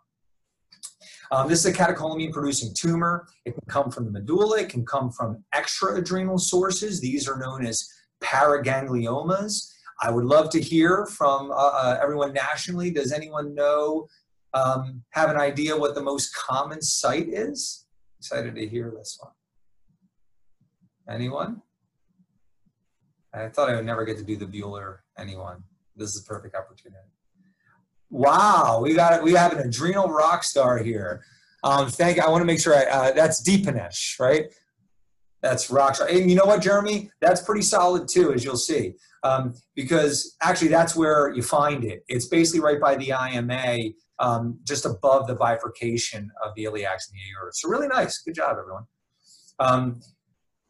Um, 1.32 1.50
this 1.50 1.66
is 1.66 1.66
a 1.66 1.74
catecholamine 1.74 2.32
producing 2.32 2.74
tumor. 2.74 3.28
It 3.46 3.52
can 3.52 3.64
come 3.68 3.92
from 3.92 4.06
the 4.06 4.12
medulla. 4.12 4.62
It 4.62 4.70
can 4.70 4.86
come 4.86 5.12
from 5.12 5.44
extra-adrenal 5.54 6.38
sources. 6.38 7.02
These 7.02 7.28
are 7.28 7.38
known 7.38 7.66
as 7.66 7.88
paragangliomas. 8.24 9.72
I 10.02 10.12
would 10.12 10.26
love 10.26 10.50
to 10.52 10.62
hear 10.62 11.06
from 11.08 11.52
uh, 11.52 11.56
uh, 11.56 12.00
everyone 12.02 12.34
nationally. 12.34 12.92
Does 12.92 13.12
anyone 13.12 13.56
know, 13.56 14.08
um, 14.56 15.04
have 15.12 15.30
an 15.30 15.38
idea 15.38 15.78
what 15.78 15.94
the 15.94 16.02
most 16.02 16.34
common 16.34 16.82
site 16.82 17.28
is? 17.28 17.86
Excited 18.20 18.56
to 18.56 18.68
hear 18.68 18.92
this 18.96 19.20
one. 19.22 19.34
Anyone? 21.14 21.62
I 23.34 23.50
thought 23.50 23.70
I 23.70 23.76
would 23.76 23.86
never 23.86 24.06
get 24.06 24.18
to 24.18 24.24
do 24.24 24.38
the 24.38 24.46
Bueller. 24.46 25.00
Anyone? 25.20 25.64
This 25.96 26.16
is 26.16 26.22
a 26.22 26.24
perfect 26.24 26.56
opportunity. 26.56 27.12
Wow, 28.10 28.80
we 28.82 28.94
got 28.94 29.14
it. 29.14 29.24
we 29.24 29.34
have 29.34 29.52
an 29.52 29.60
adrenal 29.60 30.08
rock 30.08 30.44
star 30.44 30.78
here. 30.78 31.24
Um, 31.64 31.90
thank. 31.90 32.20
I 32.20 32.30
want 32.30 32.42
to 32.42 32.46
make 32.46 32.62
sure 32.62 32.76
I, 32.76 32.86
uh, 32.86 33.12
that's 33.12 33.44
Deepanesh, 33.44 34.20
right? 34.20 34.54
That's 35.46 35.70
rock 35.70 35.96
solid. 35.96 36.10
And 36.10 36.28
you 36.28 36.36
know 36.36 36.46
what, 36.46 36.60
Jeremy? 36.60 37.12
That's 37.22 37.40
pretty 37.40 37.62
solid 37.62 38.08
too, 38.08 38.34
as 38.34 38.44
you'll 38.44 38.58
see, 38.58 38.96
um, 39.24 39.54
because 39.76 40.36
actually 40.42 40.70
that's 40.70 40.96
where 40.96 41.30
you 41.30 41.44
find 41.44 41.84
it. 41.84 42.04
It's 42.08 42.26
basically 42.26 42.62
right 42.62 42.82
by 42.82 42.96
the 42.96 43.14
IMA, 43.14 43.92
um, 44.18 44.58
just 44.64 44.88
above 44.88 45.28
the 45.28 45.36
bifurcation 45.36 46.32
of 46.44 46.56
the 46.56 46.64
iliacs 46.64 47.10
and 47.10 47.14
the 47.14 47.38
aorta. 47.38 47.52
So 47.54 47.70
really 47.70 47.88
nice. 47.88 48.24
Good 48.24 48.34
job, 48.34 48.58
everyone. 48.60 48.86
Um, 49.60 50.02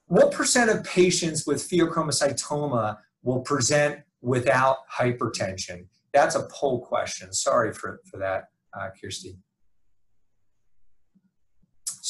what 0.08 0.34
percent 0.34 0.70
of 0.70 0.84
patients 0.84 1.48
with 1.48 1.66
pheochromocytoma 1.70 2.98
will 3.24 3.40
present 3.40 4.02
without 4.20 4.80
hypertension? 4.94 5.86
That's 6.14 6.36
a 6.36 6.50
poll 6.52 6.82
question. 6.86 7.32
Sorry 7.32 7.72
for, 7.72 8.02
for 8.12 8.18
that, 8.18 8.50
uh, 8.78 8.90
Kirsty. 9.02 9.38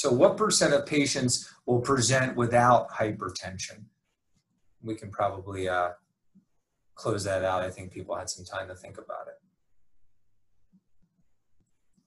So 0.06 0.12
what 0.12 0.38
percent 0.38 0.72
of 0.72 0.86
patients 0.86 1.52
will 1.66 1.80
present 1.80 2.36
without 2.36 2.92
hypertension? 2.92 3.86
We 4.84 4.94
can 4.94 5.10
probably 5.10 5.68
uh, 5.68 5.94
close 6.94 7.24
that 7.24 7.44
out. 7.44 7.64
I 7.64 7.72
think 7.72 7.92
people 7.92 8.16
had 8.16 8.30
some 8.30 8.46
time 8.46 8.68
to 8.68 8.76
think 8.76 9.00
about 9.00 9.26
it. 9.26 9.42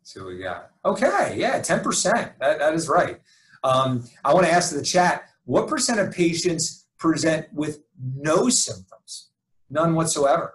See 0.05 0.21
what 0.21 0.29
we 0.29 0.39
got. 0.39 0.71
Okay, 0.85 1.35
yeah, 1.37 1.59
10%. 1.59 2.39
That, 2.39 2.61
that 2.61 2.73
is 2.73 2.89
right. 2.89 3.21
Um, 3.65 4.05
I 4.25 4.33
want 4.33 4.47
to 4.47 4.53
ask 4.53 4.73
the 4.73 4.81
chat, 4.81 5.25
what 5.45 5.67
percent 5.67 5.99
of 5.99 6.15
patients 6.15 6.87
present 6.99 7.53
with 7.53 7.81
no 8.15 8.49
symptoms? 8.49 9.31
None 9.71 9.97
whatsoever. 9.97 10.55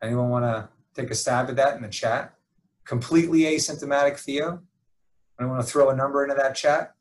Anyone 0.00 0.28
want 0.28 0.44
to 0.44 0.68
take 0.94 1.10
a 1.10 1.16
stab 1.16 1.48
at 1.50 1.56
that 1.56 1.74
in 1.74 1.82
the 1.82 1.88
chat? 1.88 2.36
Completely 2.92 3.44
asymptomatic 3.44 4.22
pheo? 4.22 4.60
I 5.40 5.46
want 5.46 5.62
to 5.62 5.66
throw 5.66 5.88
a 5.88 5.96
number 5.96 6.24
into 6.24 6.34
that 6.34 6.54
chat. 6.54 6.92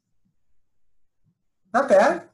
Not 1.74 1.90
bad. 1.90 2.30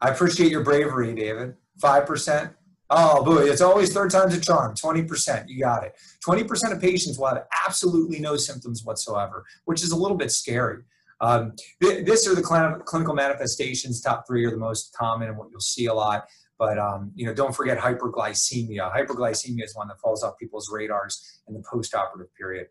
I 0.00 0.08
appreciate 0.08 0.50
your 0.50 0.64
bravery, 0.64 1.14
David. 1.14 1.54
5%. 1.80 2.54
Oh, 2.90 3.22
boy, 3.22 3.44
it's 3.44 3.60
always 3.60 3.92
third 3.92 4.10
time's 4.10 4.36
a 4.36 4.40
charm. 4.40 4.74
20%, 4.74 5.44
you 5.46 5.60
got 5.60 5.84
it. 5.84 5.94
20% 6.26 6.72
of 6.72 6.80
patients 6.80 7.20
will 7.20 7.28
have 7.28 7.44
absolutely 7.64 8.18
no 8.18 8.36
symptoms 8.36 8.84
whatsoever, 8.84 9.44
which 9.66 9.84
is 9.84 9.92
a 9.92 9.96
little 9.96 10.16
bit 10.16 10.32
scary. 10.32 10.82
Um, 11.20 11.52
th 11.80 12.04
this 12.04 12.26
are 12.26 12.34
the 12.34 12.42
cl 12.42 12.80
clinical 12.80 13.14
manifestations. 13.14 14.00
Top 14.00 14.26
three 14.26 14.44
are 14.44 14.50
the 14.50 14.64
most 14.68 14.92
common 14.92 15.28
and 15.28 15.38
what 15.38 15.48
you'll 15.52 15.60
see 15.60 15.86
a 15.86 15.94
lot. 15.94 16.24
But 16.58 16.78
um, 16.78 17.10
you 17.16 17.26
know, 17.26 17.34
don't 17.34 17.54
forget 17.54 17.78
hyperglycemia. 17.78 18.94
Hyperglycemia 18.94 19.64
is 19.64 19.74
one 19.74 19.88
that 19.88 19.98
falls 20.00 20.22
off 20.22 20.38
people's 20.38 20.70
radars 20.72 21.40
in 21.48 21.54
the 21.54 21.62
post-operative 21.68 22.32
period. 22.34 22.68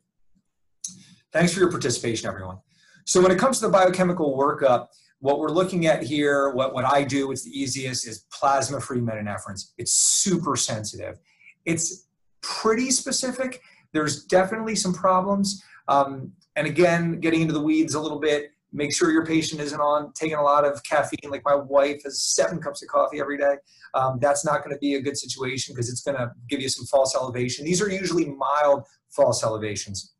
Thanks 1.34 1.54
for 1.54 1.60
your 1.60 1.70
participation, 1.70 2.28
everyone. 2.30 2.60
So 3.06 3.22
when 3.22 3.32
it 3.32 3.40
comes 3.40 3.60
to 3.60 3.66
the 3.66 3.72
biochemical 3.72 4.38
workup, 4.38 4.88
what 5.20 5.40
we're 5.40 5.50
looking 5.50 5.86
at 5.86 6.04
here, 6.04 6.50
what, 6.52 6.74
what 6.74 6.86
I 6.86 7.04
do, 7.04 7.32
it's 7.32 7.44
the 7.44 7.52
easiest, 7.52 8.08
is 8.08 8.26
plasma-free 8.32 9.02
metanephrines. 9.02 9.72
It's 9.78 9.94
super 9.94 10.56
sensitive. 10.56 11.18
It's 11.66 12.08
pretty 12.42 12.92
specific. 12.92 13.62
There's 13.92 14.24
definitely 14.26 14.76
some 14.76 14.94
problems. 14.94 15.62
Um, 15.90 16.32
and 16.56 16.68
again, 16.68 17.20
getting 17.20 17.42
into 17.42 17.54
the 17.54 17.62
weeds 17.62 17.94
a 17.96 18.00
little 18.00 18.20
bit, 18.20 18.52
Make 18.74 18.94
sure 18.94 19.12
your 19.12 19.26
patient 19.26 19.62
isn't 19.62 19.80
on 19.80 20.12
taking 20.14 20.36
a 20.36 20.42
lot 20.42 20.66
of 20.66 20.82
caffeine. 20.84 21.30
Like 21.30 21.44
my 21.46 21.56
wife 21.56 22.02
has 22.04 22.24
seven 22.24 22.60
cups 22.60 22.82
of 22.82 22.90
coffee 22.90 23.20
every 23.20 23.38
day. 23.38 23.56
Um, 23.94 24.18
that's 24.20 24.44
not 24.44 24.64
going 24.64 24.76
to 24.76 24.80
be 24.80 24.96
a 24.96 25.02
good 25.02 25.18
situation 25.18 25.74
because 25.74 25.90
it's 25.90 26.02
going 26.02 26.18
to 26.18 26.32
give 26.50 26.60
you 26.60 26.70
some 26.70 26.86
false 26.88 27.16
elevation. 27.16 27.66
These 27.66 27.82
are 27.82 27.90
usually 27.90 28.26
mild 28.26 28.84
false 29.12 29.44
elevations. 29.44 30.14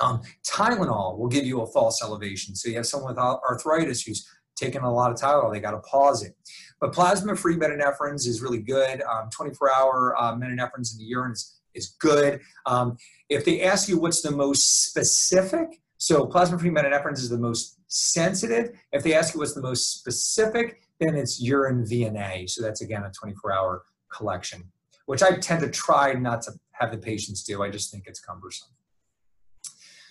Um, 0.00 0.22
Tylenol 0.48 1.18
will 1.18 1.28
give 1.28 1.44
you 1.44 1.60
a 1.60 1.66
false 1.66 2.02
elevation. 2.02 2.54
So 2.54 2.70
you 2.70 2.76
have 2.76 2.86
someone 2.86 3.14
with 3.14 3.18
arthritis 3.18 4.02
who's 4.02 4.26
taking 4.56 4.82
a 4.82 4.92
lot 4.92 5.10
of 5.10 5.18
Tylenol, 5.18 5.52
they 5.52 5.60
got 5.60 5.72
to 5.72 5.78
pause 5.78 6.22
it. 6.22 6.34
But 6.80 6.92
plasma-free 6.92 7.56
metanephrines 7.56 8.26
is 8.26 8.42
really 8.42 8.60
good. 8.60 9.02
24-hour 9.38 10.16
um, 10.20 10.42
uh, 10.42 10.46
metanephrines 10.46 10.92
in 10.92 10.98
the 10.98 11.04
urine 11.04 11.32
is, 11.32 11.58
is 11.74 11.96
good. 11.98 12.40
Um, 12.66 12.96
if 13.28 13.44
they 13.44 13.62
ask 13.62 13.88
you 13.88 13.98
what's 13.98 14.22
the 14.22 14.30
most 14.30 14.88
specific, 14.90 15.80
so 16.02 16.26
plasma-free 16.26 16.70
metanephrines 16.70 17.18
is 17.18 17.28
the 17.28 17.38
most 17.38 17.78
sensitive. 17.86 18.70
If 18.90 19.04
they 19.04 19.14
ask 19.14 19.34
you 19.34 19.38
what's 19.38 19.54
the 19.54 19.62
most 19.62 20.00
specific, 20.00 20.82
then 20.98 21.14
it's 21.14 21.40
urine 21.40 21.84
VMA. 21.84 22.50
So 22.50 22.60
that's 22.60 22.80
again 22.80 23.04
a 23.04 23.10
24-hour 23.10 23.84
collection, 24.12 24.64
which 25.06 25.22
I 25.22 25.36
tend 25.36 25.60
to 25.60 25.70
try 25.70 26.14
not 26.14 26.42
to 26.42 26.54
have 26.72 26.90
the 26.90 26.98
patients 26.98 27.44
do. 27.44 27.62
I 27.62 27.70
just 27.70 27.92
think 27.92 28.08
it's 28.08 28.18
cumbersome. 28.18 28.70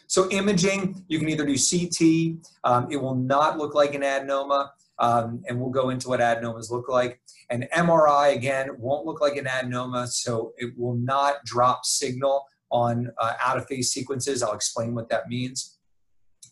So 0.08 0.30
imaging, 0.30 1.04
you 1.10 1.19
can 1.19 1.27
either 1.27 1.45
do 1.45 1.58
CT. 1.58 2.39
Um, 2.63 2.89
it 2.89 2.95
will 2.95 3.15
not 3.15 3.58
look 3.58 3.75
like 3.75 3.93
an 3.93 4.01
adenoma. 4.01 4.69
Um, 4.97 5.43
and 5.49 5.60
we'll 5.60 5.71
go 5.71 5.89
into 5.89 6.08
what 6.08 6.21
adenomas 6.21 6.71
look 6.71 6.88
like. 6.88 7.19
An 7.49 7.67
MRI, 7.75 8.34
again, 8.34 8.69
won't 8.77 9.06
look 9.06 9.19
like 9.19 9.36
an 9.36 9.43
adenoma, 9.43 10.08
so 10.08 10.54
it 10.58 10.71
will 10.77 10.95
not 10.95 11.43
drop 11.43 11.84
signal 11.84 12.45
on 12.71 13.12
uh, 13.17 13.34
out-of-phase 13.43 13.91
sequences. 13.91 14.41
I'll 14.41 14.54
explain 14.54 14.95
what 14.95 15.10
that 15.10 15.27
means. 15.27 15.71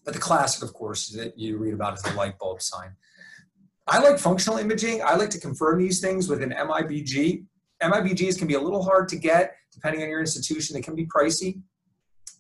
But 0.09 0.15
the 0.15 0.21
classic, 0.21 0.63
of 0.63 0.73
course, 0.73 1.09
that 1.09 1.37
you 1.37 1.59
read 1.59 1.75
about 1.75 1.95
is 1.95 2.01
the 2.01 2.13
light 2.13 2.39
bulb 2.39 2.63
sign. 2.63 2.95
I 3.85 3.99
like 3.99 4.17
functional 4.17 4.57
imaging. 4.57 5.03
I 5.03 5.13
like 5.13 5.29
to 5.29 5.39
confirm 5.39 5.77
these 5.77 6.01
things 6.01 6.27
with 6.27 6.41
an 6.41 6.49
MIBG. 6.49 7.45
MIBGs 7.83 8.39
can 8.39 8.47
be 8.47 8.55
a 8.55 8.59
little 8.59 8.81
hard 8.81 9.07
to 9.09 9.15
get 9.15 9.53
depending 9.71 10.01
on 10.01 10.09
your 10.09 10.19
institution. 10.19 10.73
They 10.73 10.81
can 10.81 10.95
be 10.95 11.05
pricey, 11.05 11.61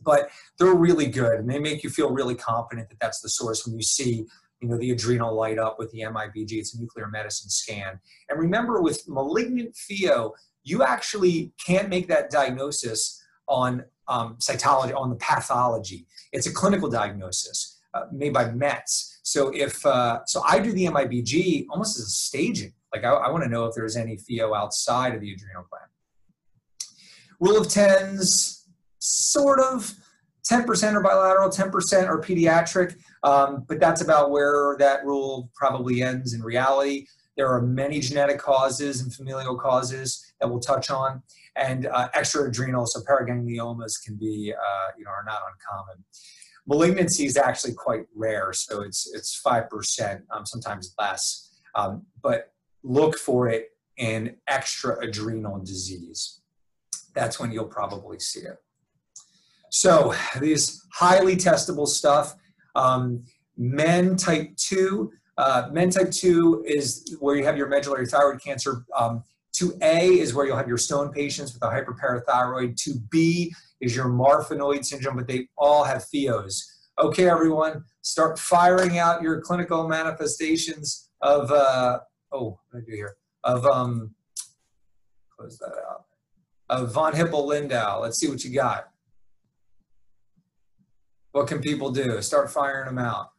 but 0.01 0.31
they're 0.57 0.73
really 0.73 1.05
good 1.05 1.41
and 1.41 1.47
they 1.47 1.59
make 1.59 1.83
you 1.83 1.91
feel 1.91 2.09
really 2.09 2.33
confident 2.33 2.89
that 2.89 2.99
that's 2.99 3.21
the 3.21 3.29
source 3.29 3.67
when 3.67 3.75
you 3.75 3.83
see 3.83 4.25
you 4.61 4.67
know, 4.67 4.79
the 4.79 4.89
adrenal 4.89 5.35
light 5.35 5.59
up 5.59 5.77
with 5.77 5.91
the 5.91 5.99
MIBG. 5.99 6.53
It's 6.53 6.73
a 6.73 6.81
nuclear 6.81 7.07
medicine 7.07 7.51
scan. 7.51 7.99
And 8.29 8.39
remember 8.39 8.81
with 8.81 9.07
malignant 9.07 9.75
pheo, 9.75 10.31
you 10.63 10.81
actually 10.81 11.53
can't 11.63 11.87
make 11.87 12.07
that 12.07 12.31
diagnosis 12.31 13.23
on 13.47 13.83
um, 14.09 14.35
cytology, 14.39 14.93
on 14.95 15.09
the 15.09 15.15
pathology. 15.15 16.05
It's 16.33 16.47
a 16.47 16.53
clinical 16.53 16.89
diagnosis 16.89 17.79
uh, 17.93 18.05
made 18.11 18.33
by 18.33 18.51
mets. 18.51 19.19
So 19.23 19.49
if 19.55 19.85
uh, 19.85 20.19
so, 20.25 20.41
I 20.43 20.59
do 20.59 20.73
the 20.73 20.85
MIBG 20.85 21.67
almost 21.69 21.97
as 21.97 22.05
a 22.05 22.09
staging. 22.09 22.73
Like 22.93 23.03
I, 23.03 23.11
I 23.11 23.29
want 23.29 23.43
to 23.43 23.49
know 23.49 23.65
if 23.65 23.75
there's 23.75 23.95
any 23.95 24.17
pheo 24.17 24.57
outside 24.57 25.13
of 25.13 25.21
the 25.21 25.31
adrenal 25.31 25.65
gland. 25.69 25.85
Rule 27.39 27.61
of 27.61 27.69
tens, 27.69 28.67
sort 28.97 29.59
of. 29.59 29.93
10% 30.49 30.93
are 30.93 31.03
bilateral, 31.03 31.47
10% 31.47 32.07
are 32.07 32.19
pediatric, 32.19 32.95
um, 33.21 33.65
but 33.67 33.79
that's 33.79 34.01
about 34.01 34.31
where 34.31 34.75
that 34.79 35.05
rule 35.05 35.51
probably 35.53 36.01
ends 36.01 36.33
in 36.33 36.41
reality. 36.41 37.05
There 37.39 37.47
are 37.47 37.61
many 37.61 38.01
genetic 38.01 38.37
causes 38.37 38.99
and 38.99 39.13
familial 39.13 39.55
causes 39.55 40.33
that 40.41 40.49
we'll 40.49 40.59
touch 40.59 40.89
on, 40.89 41.23
and 41.55 41.85
uh, 41.85 42.09
extraadrenal, 42.13 42.85
so 42.85 42.99
paragangliomas 42.99 44.03
can 44.05 44.17
be, 44.17 44.53
uh, 44.53 44.87
you 44.97 45.05
know, 45.05 45.11
are 45.11 45.23
not 45.25 45.39
uncommon. 45.49 46.03
Malignancy 46.67 47.25
is 47.25 47.37
actually 47.37 47.75
quite 47.75 48.01
rare, 48.13 48.51
so 48.51 48.81
it's 48.81 49.09
it's 49.13 49.37
five 49.37 49.69
percent, 49.69 50.25
um, 50.35 50.45
sometimes 50.45 50.93
less. 50.99 51.49
Um, 51.75 52.05
but 52.21 52.51
look 52.83 53.17
for 53.17 53.47
it 53.47 53.69
in 53.95 54.35
extra 54.49 54.99
adrenal 54.99 55.59
disease. 55.59 56.41
That's 57.15 57.39
when 57.39 57.53
you'll 57.53 57.67
probably 57.67 58.19
see 58.19 58.41
it. 58.41 58.57
So 59.71 60.13
these 60.41 60.85
highly 60.93 61.37
testable 61.37 61.87
stuff. 61.87 62.35
Um, 62.75 63.23
MEN 63.61 64.15
type 64.15 64.55
2, 64.55 65.11
uh, 65.39 65.69
MEN 65.71 65.89
type 65.89 66.11
2 66.11 66.65
is 66.67 67.15
where 67.21 67.37
you 67.37 67.45
have 67.45 67.57
your 67.57 67.69
medullary 67.69 68.05
thyroid 68.05 68.43
cancer. 68.43 68.83
Um, 68.93 69.23
2A 69.55 70.17
is 70.17 70.33
where 70.33 70.45
you'll 70.45 70.57
have 70.57 70.67
your 70.67 70.77
stone 70.77 71.13
patients 71.13 71.53
with 71.53 71.63
a 71.63 71.67
hyperparathyroid. 71.67 72.75
2B 72.75 73.49
is 73.79 73.95
your 73.95 74.07
Marfanoid 74.07 74.83
syndrome, 74.83 75.15
but 75.15 75.27
they 75.27 75.47
all 75.57 75.85
have 75.85 76.05
pheos. 76.13 76.61
Okay, 77.01 77.29
everyone, 77.29 77.85
start 78.01 78.37
firing 78.37 78.99
out 78.99 79.21
your 79.21 79.39
clinical 79.39 79.87
manifestations 79.87 81.09
of, 81.21 81.49
uh, 81.51 81.99
oh, 82.33 82.59
what 82.69 82.73
did 82.73 82.83
I 82.83 82.85
do 82.85 82.95
here? 82.97 83.15
Of, 83.45 83.65
um, 83.65 84.13
close 85.37 85.57
that 85.59 85.73
out, 85.89 86.03
of 86.69 86.93
von 86.93 87.15
Hippel-Lindau. 87.15 88.01
Let's 88.01 88.19
see 88.19 88.27
what 88.27 88.43
you 88.43 88.53
got. 88.53 88.89
What 91.31 91.47
can 91.47 91.61
people 91.61 91.91
do? 91.91 92.21
Start 92.21 92.51
firing 92.51 92.87
them 92.87 92.97
out. 92.97 93.29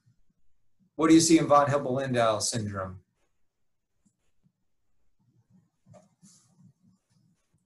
What 1.01 1.09
do 1.09 1.15
you 1.15 1.21
see 1.23 1.39
in 1.39 1.47
von 1.47 1.67
Hippel-Lindau 1.67 2.41
syndrome? 2.41 2.99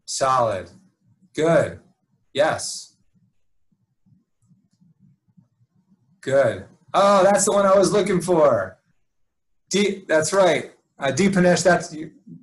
Solid. 0.05 0.71
Good. 1.35 1.81
Yes. 2.33 2.95
Good. 6.21 6.67
Oh, 6.95 7.25
that's 7.25 7.47
the 7.47 7.51
one 7.51 7.67
I 7.67 7.77
was 7.77 7.91
looking 7.91 8.21
for. 8.21 8.79
D, 9.69 10.05
that's 10.07 10.33
right. 10.33 10.71
Uh, 10.97 11.11
Deepanesh, 11.11 11.65
that's 11.65 11.93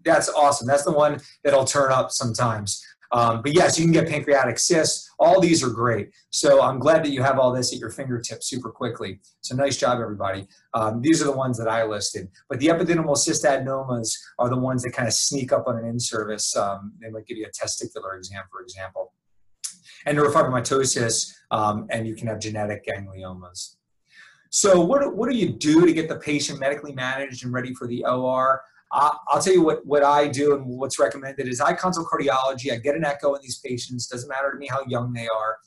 that's 0.03 0.27
awesome. 0.27 0.67
That's 0.67 0.83
the 0.83 0.91
one 0.91 1.21
that'll 1.41 1.63
turn 1.63 1.93
up 1.93 2.11
sometimes. 2.11 2.85
Um, 3.11 3.41
but 3.41 3.53
yes, 3.53 3.77
you 3.77 3.85
can 3.85 3.91
get 3.91 4.07
pancreatic 4.07 4.57
cysts. 4.57 5.09
All 5.19 5.41
these 5.41 5.63
are 5.63 5.69
great. 5.69 6.11
So 6.29 6.61
I'm 6.61 6.79
glad 6.79 7.03
that 7.03 7.11
you 7.11 7.21
have 7.21 7.39
all 7.39 7.51
this 7.51 7.73
at 7.73 7.79
your 7.79 7.89
fingertips 7.89 8.47
super 8.47 8.69
quickly. 8.69 9.19
So 9.41 9.55
nice 9.55 9.77
job, 9.77 9.99
everybody. 9.99 10.47
Um, 10.73 11.01
these 11.01 11.21
are 11.21 11.25
the 11.25 11.31
ones 11.31 11.57
that 11.57 11.67
I 11.67 11.83
listed. 11.83 12.29
But 12.49 12.59
the 12.59 12.67
epididymal 12.67 13.17
cystadenomas 13.17 14.17
are 14.39 14.49
the 14.49 14.57
ones 14.57 14.83
that 14.83 14.93
kind 14.93 15.07
of 15.07 15.13
sneak 15.13 15.51
up 15.51 15.67
on 15.67 15.77
an 15.77 15.85
in-service. 15.85 16.55
Um, 16.55 16.93
they 17.01 17.09
might 17.09 17.25
give 17.25 17.37
you 17.37 17.45
a 17.45 17.49
testicular 17.49 18.17
exam, 18.17 18.43
for 18.49 18.61
example. 18.61 19.13
And 20.05 20.17
neurofibromatosis, 20.17 21.33
um, 21.51 21.87
and 21.89 22.07
you 22.07 22.15
can 22.15 22.27
have 22.27 22.39
genetic 22.39 22.85
gangliomas. 22.85 23.75
So 24.49 24.81
what, 24.81 25.15
what 25.15 25.29
do 25.29 25.37
you 25.37 25.49
do 25.49 25.85
to 25.85 25.93
get 25.93 26.09
the 26.09 26.17
patient 26.17 26.59
medically 26.59 26.91
managed 26.93 27.45
and 27.45 27.53
ready 27.53 27.73
for 27.73 27.87
the 27.87 28.03
OR? 28.05 28.61
I'll 28.91 29.41
tell 29.41 29.53
you 29.53 29.63
what, 29.63 29.85
what 29.85 30.03
I 30.03 30.27
do 30.27 30.53
and 30.53 30.65
what's 30.65 30.99
recommended 30.99 31.47
is 31.47 31.61
I 31.61 31.73
consult 31.73 32.07
cardiology. 32.07 32.73
I 32.73 32.77
get 32.77 32.95
an 32.95 33.05
echo 33.05 33.33
in 33.35 33.41
these 33.41 33.59
patients. 33.59 34.07
Doesn't 34.07 34.29
matter 34.29 34.51
to 34.51 34.57
me 34.57 34.67
how 34.69 34.83
young 34.87 35.13
they 35.13 35.27
are. 35.27 35.57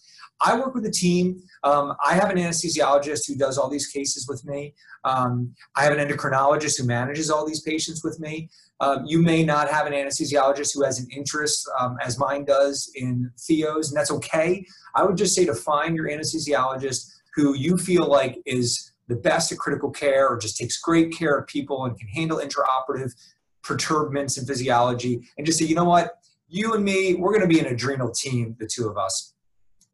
I 0.40 0.58
work 0.58 0.74
with 0.74 0.84
a 0.84 0.90
team. 0.90 1.40
Um, 1.62 1.94
I 2.04 2.14
have 2.14 2.30
an 2.30 2.36
anesthesiologist 2.36 3.26
who 3.26 3.36
does 3.36 3.56
all 3.56 3.70
these 3.70 3.86
cases 3.86 4.26
with 4.28 4.44
me. 4.44 4.74
Um, 5.04 5.54
I 5.76 5.84
have 5.84 5.96
an 5.96 6.06
endocrinologist 6.06 6.78
who 6.78 6.86
manages 6.86 7.30
all 7.30 7.46
these 7.46 7.60
patients 7.60 8.02
with 8.04 8.18
me. 8.20 8.50
Um, 8.80 9.04
you 9.06 9.22
may 9.22 9.44
not 9.44 9.70
have 9.70 9.86
an 9.86 9.92
anesthesiologist 9.92 10.74
who 10.74 10.82
has 10.82 10.98
an 10.98 11.06
interest, 11.16 11.68
um, 11.80 11.96
as 12.02 12.18
mine 12.18 12.44
does, 12.44 12.90
in 12.96 13.30
pheos, 13.38 13.88
and 13.88 13.96
that's 13.96 14.10
okay. 14.10 14.66
I 14.94 15.04
would 15.04 15.16
just 15.16 15.34
say 15.34 15.44
to 15.46 15.54
find 15.54 15.94
your 15.94 16.08
anesthesiologist 16.08 17.10
who 17.36 17.54
you 17.54 17.76
feel 17.76 18.06
like 18.06 18.36
is 18.44 18.92
the 19.08 19.16
best 19.16 19.52
at 19.52 19.58
critical 19.58 19.90
care 19.90 20.28
or 20.28 20.38
just 20.38 20.56
takes 20.56 20.78
great 20.78 21.12
care 21.12 21.38
of 21.38 21.46
people 21.46 21.84
and 21.84 21.98
can 21.98 22.08
handle 22.08 22.38
intraoperative 22.38 23.12
perturbments 23.62 24.38
in 24.38 24.46
physiology 24.46 25.28
and 25.36 25.46
just 25.46 25.58
say, 25.58 25.64
you 25.64 25.74
know 25.74 25.84
what, 25.84 26.18
you 26.48 26.74
and 26.74 26.84
me, 26.84 27.14
we're 27.14 27.30
going 27.30 27.48
to 27.48 27.48
be 27.48 27.60
an 27.60 27.66
adrenal 27.66 28.10
team, 28.10 28.56
the 28.58 28.66
two 28.66 28.88
of 28.88 28.96
us. 28.96 29.34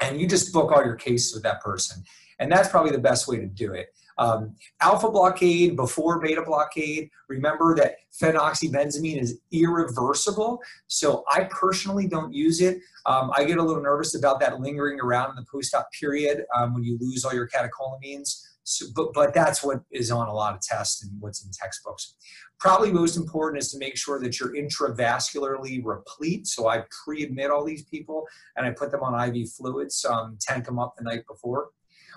And 0.01 0.21
you 0.21 0.27
just 0.27 0.53
book 0.53 0.73
all 0.73 0.85
your 0.85 0.97
cases 0.97 1.35
with 1.35 1.43
that 1.45 1.61
person. 1.61 2.03
And 2.39 2.51
that's 2.51 2.69
probably 2.69 2.91
the 2.91 2.99
best 2.99 3.29
way 3.29 3.37
to 3.37 3.47
do 3.47 3.73
it. 3.75 3.89
Um, 4.19 4.55
alpha 4.83 5.11
blockade 5.11 5.77
before 5.77 6.21
beta 6.21 6.43
blockade. 6.43 7.11
Remember 7.29 7.75
that 7.77 7.97
phenoxybenzamine 8.21 9.21
is 9.21 9.41
irreversible. 9.51 10.61
So 10.89 11.25
I 11.29 11.45
personally 11.45 12.07
don't 12.07 12.33
use 12.33 12.61
it. 12.61 12.81
Um, 13.07 13.31
I 13.35 13.45
get 13.45 13.59
a 13.59 13.63
little 13.63 13.83
nervous 13.83 14.15
about 14.15 14.41
that 14.41 14.61
lingering 14.61 15.01
around 15.01 15.31
in 15.31 15.37
the 15.37 15.47
post-op 15.51 15.89
period 15.99 16.45
um, 16.55 16.75
when 16.75 16.85
you 16.85 16.99
lose 17.01 17.25
all 17.25 17.33
your 17.33 17.49
catecholamines. 17.49 18.43
So, 18.71 18.87
but, 18.95 19.13
but 19.13 19.35
that's 19.35 19.63
what 19.63 19.81
is 19.91 20.11
on 20.11 20.29
a 20.29 20.33
lot 20.33 20.55
of 20.55 20.61
tests 20.61 21.03
and 21.03 21.13
what's 21.21 21.45
in 21.45 21.51
textbooks. 21.51 22.15
Probably 22.59 22.93
most 22.93 23.17
important 23.17 23.63
is 23.63 23.71
to 23.73 23.79
make 23.79 23.97
sure 23.97 24.21
that 24.21 24.39
you're 24.39 24.55
intravascularly 24.55 25.81
replete. 25.85 26.47
So 26.47 26.69
I 26.69 26.85
pre-admit 27.05 27.51
all 27.51 27.65
these 27.65 27.85
people 27.85 28.27
and 28.57 28.67
I 28.67 28.71
put 28.71 28.91
them 28.91 29.03
on 29.03 29.35
IV 29.35 29.51
fluids, 29.51 30.05
um, 30.05 30.37
tank 30.41 30.67
them 30.67 30.79
up 30.79 30.95
the 30.97 31.05
night 31.05 31.27
before. 31.27 31.71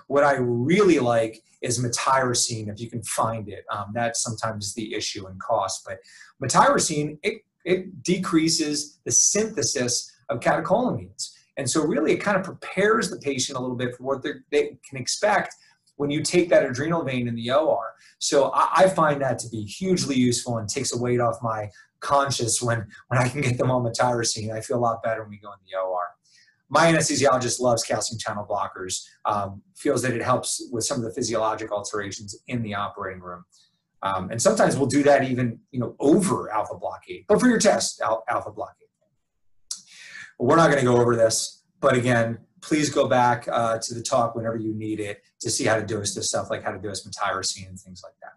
What 0.06 0.22
I 0.22 0.34
really 0.34 0.98
like 0.98 1.42
is 1.62 1.82
metyrosine, 1.82 2.68
if 2.68 2.78
you 2.78 2.90
can 2.90 3.02
find 3.02 3.48
it. 3.48 3.64
Um, 3.70 3.86
that's 3.94 4.22
sometimes 4.22 4.74
the 4.74 4.94
issue 4.94 5.26
and 5.26 5.40
cost. 5.40 5.86
But 5.86 5.98
metyrosine, 6.42 7.18
it, 7.22 7.42
it 7.64 8.02
decreases 8.02 9.00
the 9.04 9.12
synthesis 9.12 10.12
of 10.28 10.40
catecholamines. 10.40 11.30
And 11.56 11.68
so 11.68 11.82
really 11.84 12.12
it 12.12 12.18
kind 12.18 12.36
of 12.36 12.44
prepares 12.44 13.10
the 13.10 13.16
patient 13.16 13.56
a 13.56 13.60
little 13.60 13.76
bit 13.76 13.96
for 13.96 14.04
what 14.04 14.22
they 14.22 14.78
can 14.88 14.98
expect 14.98 15.54
when 15.96 16.10
you 16.10 16.22
take 16.22 16.48
that 16.48 16.64
adrenal 16.64 17.04
vein 17.04 17.28
in 17.28 17.34
the 17.34 17.50
OR. 17.50 17.94
So 18.18 18.50
I, 18.54 18.70
I 18.76 18.88
find 18.88 19.20
that 19.22 19.38
to 19.40 19.48
be 19.48 19.62
hugely 19.64 20.16
useful 20.16 20.58
and 20.58 20.68
takes 20.68 20.94
a 20.94 20.98
weight 20.98 21.20
off 21.20 21.36
my 21.42 21.70
conscience 22.00 22.62
when, 22.62 22.86
when 23.08 23.20
I 23.20 23.28
can 23.28 23.40
get 23.40 23.58
them 23.58 23.70
on 23.70 23.82
metyrosine. 23.84 24.52
I 24.52 24.60
feel 24.60 24.76
a 24.76 24.80
lot 24.80 25.02
better 25.02 25.22
when 25.22 25.30
we 25.30 25.38
go 25.38 25.52
in 25.52 25.58
the 25.70 25.78
OR. 25.78 26.00
My 26.68 26.90
anesthesiologist 26.90 27.60
loves 27.60 27.84
calcium 27.84 28.18
channel 28.18 28.46
blockers, 28.48 29.04
um, 29.24 29.62
feels 29.76 30.02
that 30.02 30.12
it 30.12 30.22
helps 30.22 30.68
with 30.72 30.84
some 30.84 30.98
of 30.98 31.04
the 31.04 31.12
physiologic 31.12 31.70
alterations 31.70 32.36
in 32.48 32.62
the 32.62 32.74
operating 32.74 33.22
room. 33.22 33.44
Um, 34.02 34.30
and 34.30 34.40
sometimes 34.40 34.76
we'll 34.76 34.86
do 34.86 35.02
that 35.04 35.24
even 35.24 35.58
you 35.70 35.80
know 35.80 35.96
over 35.98 36.50
alpha 36.50 36.76
blockade, 36.76 37.24
but 37.26 37.40
for 37.40 37.48
your 37.48 37.58
test, 37.58 38.02
al 38.02 38.22
alpha 38.28 38.50
blockade. 38.50 38.88
But 40.38 40.44
we're 40.44 40.56
not 40.56 40.70
going 40.70 40.84
to 40.84 40.84
go 40.84 40.96
over 40.98 41.16
this, 41.16 41.62
but 41.80 41.94
again, 41.94 42.38
please 42.64 42.88
go 42.88 43.06
back 43.06 43.46
uh, 43.52 43.78
to 43.78 43.94
the 43.94 44.02
talk 44.02 44.34
whenever 44.34 44.56
you 44.56 44.74
need 44.74 44.98
it 44.98 45.22
to 45.40 45.50
see 45.50 45.64
how 45.64 45.76
to 45.76 45.84
do 45.84 45.98
this 45.98 46.28
stuff, 46.28 46.48
like 46.48 46.64
how 46.64 46.72
to 46.72 46.78
do 46.78 46.88
this 46.88 47.06
tyrosine 47.06 47.68
and 47.68 47.78
things 47.78 48.02
like 48.02 48.14
that. 48.22 48.32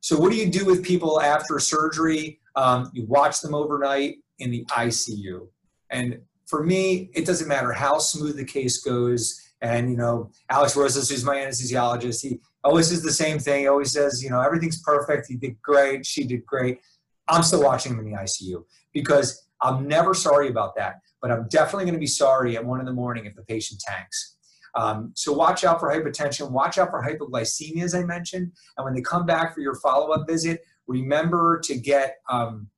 So 0.00 0.18
what 0.18 0.32
do 0.32 0.36
you 0.36 0.50
do 0.50 0.64
with 0.64 0.84
people 0.84 1.20
after 1.20 1.58
surgery? 1.60 2.40
Um, 2.56 2.90
you 2.92 3.04
watch 3.06 3.40
them 3.40 3.54
overnight 3.54 4.16
in 4.40 4.50
the 4.50 4.64
ICU. 4.66 5.46
And 5.90 6.20
for 6.46 6.64
me, 6.64 7.10
it 7.14 7.26
doesn't 7.26 7.46
matter 7.46 7.72
how 7.72 7.98
smooth 7.98 8.36
the 8.36 8.44
case 8.44 8.78
goes. 8.78 9.40
And, 9.60 9.90
you 9.90 9.96
know, 9.96 10.30
Alex 10.50 10.76
Rosas, 10.76 11.08
who's 11.08 11.24
my 11.24 11.36
anesthesiologist, 11.36 12.22
he 12.22 12.40
always 12.64 12.88
says 12.88 13.02
the 13.02 13.12
same 13.12 13.38
thing. 13.38 13.60
He 13.60 13.68
always 13.68 13.92
says, 13.92 14.22
you 14.22 14.30
know, 14.30 14.40
everything's 14.40 14.82
perfect. 14.82 15.28
He 15.28 15.36
did 15.36 15.60
great. 15.62 16.04
She 16.04 16.24
did 16.24 16.44
great. 16.44 16.80
I'm 17.28 17.42
still 17.42 17.62
watching 17.62 17.92
him 17.92 18.00
in 18.00 18.06
the 18.06 18.18
ICU 18.18 18.64
because 18.92 19.48
I'm 19.60 19.86
never 19.86 20.14
sorry 20.14 20.48
about 20.48 20.74
that 20.76 21.00
but 21.20 21.30
I'm 21.30 21.48
definitely 21.48 21.84
going 21.84 21.94
to 21.94 22.00
be 22.00 22.06
sorry 22.06 22.56
at 22.56 22.64
one 22.64 22.80
in 22.80 22.86
the 22.86 22.92
morning 22.92 23.26
if 23.26 23.34
the 23.34 23.42
patient 23.42 23.80
tanks. 23.80 24.36
Um, 24.74 25.12
so 25.14 25.32
watch 25.32 25.64
out 25.64 25.80
for 25.80 25.88
hypertension, 25.88 26.50
watch 26.50 26.78
out 26.78 26.90
for 26.90 27.02
hypoglycemia, 27.02 27.82
as 27.82 27.94
I 27.94 28.04
mentioned. 28.04 28.52
And 28.76 28.84
when 28.84 28.94
they 28.94 29.00
come 29.00 29.26
back 29.26 29.54
for 29.54 29.60
your 29.60 29.74
follow-up 29.74 30.26
visit, 30.28 30.62
remember 30.86 31.60
to 31.64 31.76
get 31.76 32.16
um, 32.30 32.68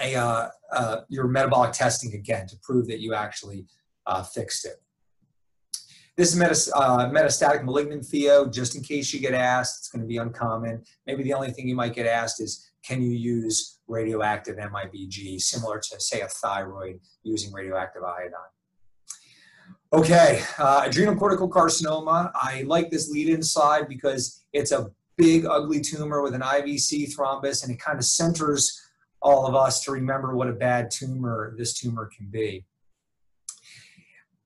a, 0.00 0.14
uh, 0.14 0.48
uh, 0.72 1.00
your 1.08 1.26
metabolic 1.26 1.72
testing 1.72 2.14
again 2.14 2.46
to 2.48 2.56
prove 2.62 2.86
that 2.88 3.00
you 3.00 3.14
actually 3.14 3.66
uh, 4.06 4.22
fixed 4.22 4.64
it. 4.64 4.76
This 6.16 6.32
is 6.32 6.38
metas 6.38 6.70
uh, 6.76 7.10
metastatic 7.10 7.64
malignant 7.64 8.04
pheo, 8.04 8.52
just 8.52 8.76
in 8.76 8.82
case 8.82 9.12
you 9.12 9.18
get 9.18 9.34
asked, 9.34 9.80
it's 9.80 9.88
going 9.88 10.02
to 10.02 10.06
be 10.06 10.18
uncommon. 10.18 10.84
Maybe 11.06 11.24
the 11.24 11.34
only 11.34 11.50
thing 11.50 11.66
you 11.66 11.74
might 11.74 11.94
get 11.94 12.06
asked 12.06 12.40
is, 12.40 12.70
can 12.84 13.02
you 13.02 13.10
use 13.10 13.73
radioactive 13.86 14.56
MIBG, 14.56 15.40
similar 15.40 15.78
to, 15.78 16.00
say, 16.00 16.20
a 16.22 16.28
thyroid 16.28 17.00
using 17.22 17.52
radioactive 17.52 18.02
iodine. 18.02 18.52
Okay, 19.92 20.42
uh, 20.58 20.82
adrenal 20.86 21.14
cortical 21.14 21.48
carcinoma. 21.48 22.30
I 22.34 22.64
like 22.66 22.90
this 22.90 23.10
lead-in 23.10 23.42
slide 23.42 23.88
because 23.88 24.44
it's 24.52 24.72
a 24.72 24.90
big, 25.16 25.46
ugly 25.46 25.80
tumor 25.80 26.22
with 26.22 26.34
an 26.34 26.40
IVC 26.40 27.14
thrombus, 27.14 27.62
and 27.62 27.72
it 27.72 27.78
kind 27.78 27.98
of 27.98 28.04
centers 28.04 28.80
all 29.22 29.46
of 29.46 29.54
us 29.54 29.82
to 29.84 29.92
remember 29.92 30.34
what 30.34 30.48
a 30.48 30.52
bad 30.52 30.90
tumor 30.90 31.54
this 31.56 31.72
tumor 31.74 32.10
can 32.14 32.26
be. 32.30 32.64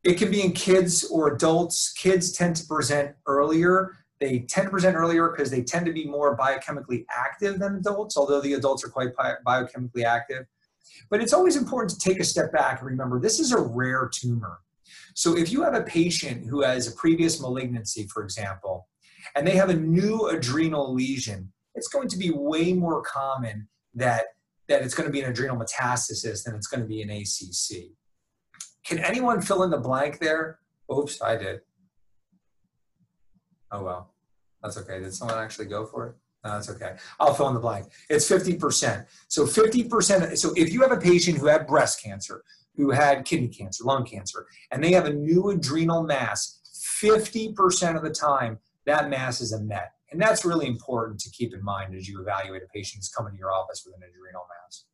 it 0.05 0.15
can 0.15 0.31
be 0.31 0.43
in 0.43 0.53
kids 0.53 1.05
or 1.11 1.35
adults. 1.35 1.93
Kids 1.93 2.33
tend 2.33 2.57
to 2.57 2.67
present 2.67 3.15
earlier. 3.27 3.98
They 4.21 4.41
tend 4.41 4.67
to 4.67 4.71
present 4.71 4.97
earlier 4.97 5.29
because 5.29 5.51
they 5.51 5.63
tend 5.63 5.87
to 5.87 5.93
be 5.93 6.05
more 6.05 6.37
biochemically 6.37 7.05
active 7.11 7.59
than 7.59 7.77
adults, 7.77 8.17
although 8.17 8.41
the 8.41 8.55
adults 8.55 8.85
are 8.85 8.89
quite 8.89 9.15
bi- 9.17 9.37
biochemically 9.47 10.05
active. 10.05 10.47
But 11.11 11.23
it's 11.23 11.33
always 11.33 11.57
important 11.57 11.91
to 11.91 11.99
take 11.99 12.19
a 12.19 12.25
step 12.25 12.53
back 12.53 12.81
and 12.81 12.89
remember 12.89 13.21
this 13.21 13.39
is 13.39 13.53
a 13.53 13.61
rare 13.61 14.11
tumor. 14.13 14.59
So 15.15 15.37
if 15.37 15.53
you 15.53 15.63
have 15.63 15.75
a 15.75 15.83
patient 15.83 16.47
who 16.47 16.63
has 16.63 16.89
a 16.89 16.93
previous 16.93 17.41
malignancy, 17.41 18.09
for 18.13 18.23
example, 18.23 18.89
and 19.37 19.47
they 19.47 19.57
have 19.57 19.69
a 19.69 19.75
new 19.75 20.29
adrenal 20.29 20.93
lesion, 20.95 21.53
it's 21.75 21.89
going 21.89 22.09
to 22.09 22.17
be 22.17 22.31
way 22.31 22.73
more 22.73 23.03
common 23.03 23.69
that, 23.95 24.25
that 24.69 24.83
it's 24.83 24.95
going 24.95 25.09
to 25.09 25.13
be 25.13 25.21
an 25.21 25.31
adrenal 25.31 25.57
metastasis 25.57 26.45
than 26.45 26.55
it's 26.55 26.67
going 26.67 26.81
to 26.81 26.87
be 26.87 27.03
an 27.03 27.11
ACC. 27.11 27.91
Can 28.85 28.99
anyone 28.99 29.41
fill 29.41 29.63
in 29.63 29.71
the 29.71 29.79
blank 29.79 30.19
there? 30.19 30.59
Oops, 30.93 31.21
I 31.23 31.37
did. 31.37 31.61
Oh 33.71 33.83
well, 33.83 34.15
that's 34.63 34.77
okay. 34.79 35.01
Did 35.01 35.15
someone 35.15 35.39
actually 35.39 35.67
go 35.67 35.85
for 35.87 36.07
it? 36.09 36.15
No, 36.45 36.53
that's 36.53 36.71
okay. 36.71 36.97
I'll 37.19 37.35
fill 37.35 37.49
in 37.49 37.55
the 37.55 37.61
blank. 37.61 37.87
It's 38.09 38.29
50%. 38.29 39.07
So 39.27 39.45
50%, 39.45 40.39
so 40.39 40.53
if 40.57 40.73
you 40.73 40.83
have 40.83 40.93
a 40.93 40.97
patient 40.97 41.39
who 41.39 41.47
had 41.47 41.67
breast 41.67 42.03
cancer, 42.03 42.45
who 42.77 42.91
had 42.93 43.25
kidney 43.25 43.49
cancer, 43.49 43.85
lung 43.85 44.05
cancer, 44.05 44.47
and 44.71 44.83
they 44.83 44.93
have 44.93 45.07
a 45.07 45.13
new 45.13 45.51
adrenal 45.51 46.05
mass, 46.05 46.61
50% 47.03 47.97
of 47.97 48.03
the 48.03 48.11
time, 48.11 48.59
that 48.87 49.11
mass 49.11 49.41
is 49.41 49.53
a 49.53 49.61
MET. 49.61 49.93
And 50.11 50.23
that's 50.23 50.45
really 50.45 50.67
important 50.67 51.19
to 51.21 51.31
keep 51.31 51.53
in 51.53 51.63
mind 51.63 51.95
as 51.95 52.09
you 52.09 52.21
evaluate 52.21 52.63
a 52.63 52.69
patient 52.73 53.01
who's 53.01 53.09
coming 53.09 53.33
to 53.33 53.39
your 53.39 53.53
office 53.53 53.83
with 53.85 53.97
an 53.97 54.03
adrenal 54.09 54.47
mass. 54.49 54.85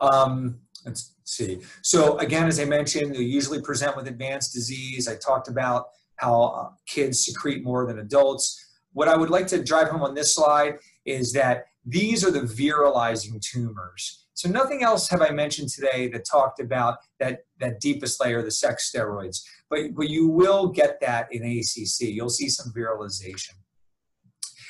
Um, 0.00 0.60
let's 0.84 1.14
see. 1.24 1.60
So 1.80 2.18
again, 2.18 2.46
as 2.46 2.60
I 2.60 2.64
mentioned, 2.64 3.14
they 3.14 3.20
usually 3.22 3.60
present 3.60 3.96
with 3.96 4.06
advanced 4.06 4.52
disease. 4.52 5.08
I 5.08 5.16
talked 5.16 5.48
about 5.48 5.86
how 6.22 6.42
uh, 6.42 6.68
kids 6.86 7.24
secrete 7.24 7.64
more 7.64 7.86
than 7.86 7.98
adults. 7.98 8.70
What 8.92 9.08
I 9.08 9.16
would 9.16 9.30
like 9.30 9.46
to 9.48 9.62
drive 9.62 9.88
home 9.88 10.02
on 10.02 10.14
this 10.14 10.34
slide 10.34 10.74
is 11.04 11.32
that 11.32 11.64
these 11.84 12.24
are 12.24 12.30
the 12.30 12.42
virilizing 12.42 13.40
tumors. 13.40 14.26
So 14.34 14.48
nothing 14.48 14.82
else 14.82 15.08
have 15.08 15.20
I 15.20 15.30
mentioned 15.30 15.68
today 15.68 16.08
that 16.08 16.24
talked 16.24 16.60
about 16.60 16.98
that, 17.18 17.40
that 17.60 17.80
deepest 17.80 18.20
layer, 18.20 18.42
the 18.42 18.50
sex 18.50 18.90
steroids. 18.94 19.42
But, 19.68 19.94
but 19.94 20.08
you 20.08 20.28
will 20.28 20.68
get 20.68 21.00
that 21.00 21.28
in 21.32 21.42
ACC. 21.42 22.08
You'll 22.08 22.30
see 22.30 22.48
some 22.48 22.72
virilization. 22.72 23.54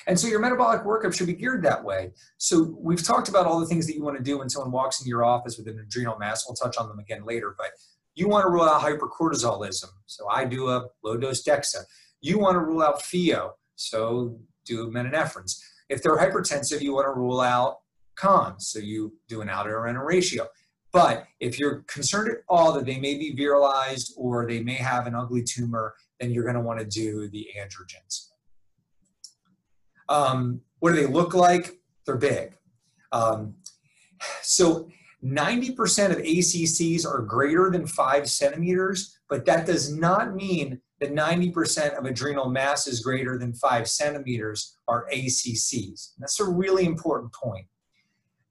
And 0.06 0.18
so 0.18 0.26
your 0.26 0.40
metabolic 0.40 0.82
workup 0.82 1.14
should 1.14 1.28
be 1.28 1.34
geared 1.34 1.62
that 1.64 1.84
way. 1.84 2.10
So 2.38 2.76
we've 2.78 3.02
talked 3.02 3.28
about 3.28 3.46
all 3.46 3.60
the 3.60 3.66
things 3.66 3.86
that 3.86 3.94
you 3.94 4.02
want 4.02 4.16
to 4.16 4.22
do 4.22 4.38
when 4.38 4.48
someone 4.48 4.72
walks 4.72 5.00
into 5.00 5.08
your 5.08 5.24
office 5.24 5.56
with 5.56 5.68
an 5.68 5.78
adrenal 5.78 6.18
mass. 6.18 6.44
We'll 6.46 6.56
touch 6.56 6.76
on 6.76 6.88
them 6.88 6.98
again 6.98 7.24
later, 7.24 7.54
but 7.56 7.68
you 8.14 8.28
want 8.28 8.44
to 8.44 8.50
rule 8.50 8.64
out 8.64 8.82
hypercortisolism. 8.82 9.88
So 10.06 10.28
I 10.28 10.44
do 10.44 10.68
a 10.68 10.86
low 11.02 11.16
dose 11.16 11.42
DEXA. 11.42 11.84
You 12.20 12.38
want 12.38 12.54
to 12.54 12.60
rule 12.60 12.82
out 12.82 13.00
pheo. 13.00 13.52
So 13.76 14.38
do 14.64 14.90
epinephrines. 14.90 15.58
If 15.88 16.02
they're 16.02 16.16
hypertensive, 16.16 16.80
you 16.80 16.94
want 16.94 17.06
to 17.06 17.12
rule 17.12 17.40
out 17.40 17.78
Conn's. 18.16 18.68
So 18.68 18.78
you 18.78 19.14
do 19.28 19.40
an 19.40 19.48
aldo-renin 19.48 20.04
ratio. 20.04 20.46
But 20.92 21.24
if 21.40 21.58
you're 21.58 21.84
concerned 21.86 22.30
at 22.30 22.38
all 22.48 22.72
that 22.74 22.84
they 22.84 22.98
may 23.00 23.14
be 23.14 23.34
virilized 23.34 24.12
or 24.16 24.46
they 24.46 24.62
may 24.62 24.74
have 24.74 25.06
an 25.06 25.14
ugly 25.14 25.42
tumor, 25.42 25.94
then 26.20 26.30
you're 26.30 26.44
going 26.44 26.54
to 26.54 26.60
want 26.60 26.80
to 26.80 26.86
do 26.86 27.28
the 27.28 27.48
androgens. 27.58 28.28
Um, 30.08 30.60
what 30.80 30.92
do 30.92 30.96
they 30.96 31.06
look 31.06 31.32
like? 31.32 31.80
They're 32.04 32.16
big. 32.16 32.54
Um, 33.10 33.54
so 34.42 34.90
90% 35.24 36.10
of 36.10 36.18
ACCs 36.18 37.06
are 37.06 37.20
greater 37.20 37.70
than 37.70 37.86
five 37.86 38.28
centimeters, 38.28 39.18
but 39.28 39.44
that 39.46 39.66
does 39.66 39.96
not 39.96 40.34
mean 40.34 40.80
that 41.00 41.12
90% 41.14 41.96
of 41.96 42.04
adrenal 42.04 42.48
masses 42.48 43.00
greater 43.00 43.38
than 43.38 43.52
five 43.52 43.88
centimeters 43.88 44.78
are 44.88 45.06
ACCs. 45.12 46.12
That's 46.18 46.40
a 46.40 46.44
really 46.44 46.84
important 46.84 47.32
point. 47.32 47.66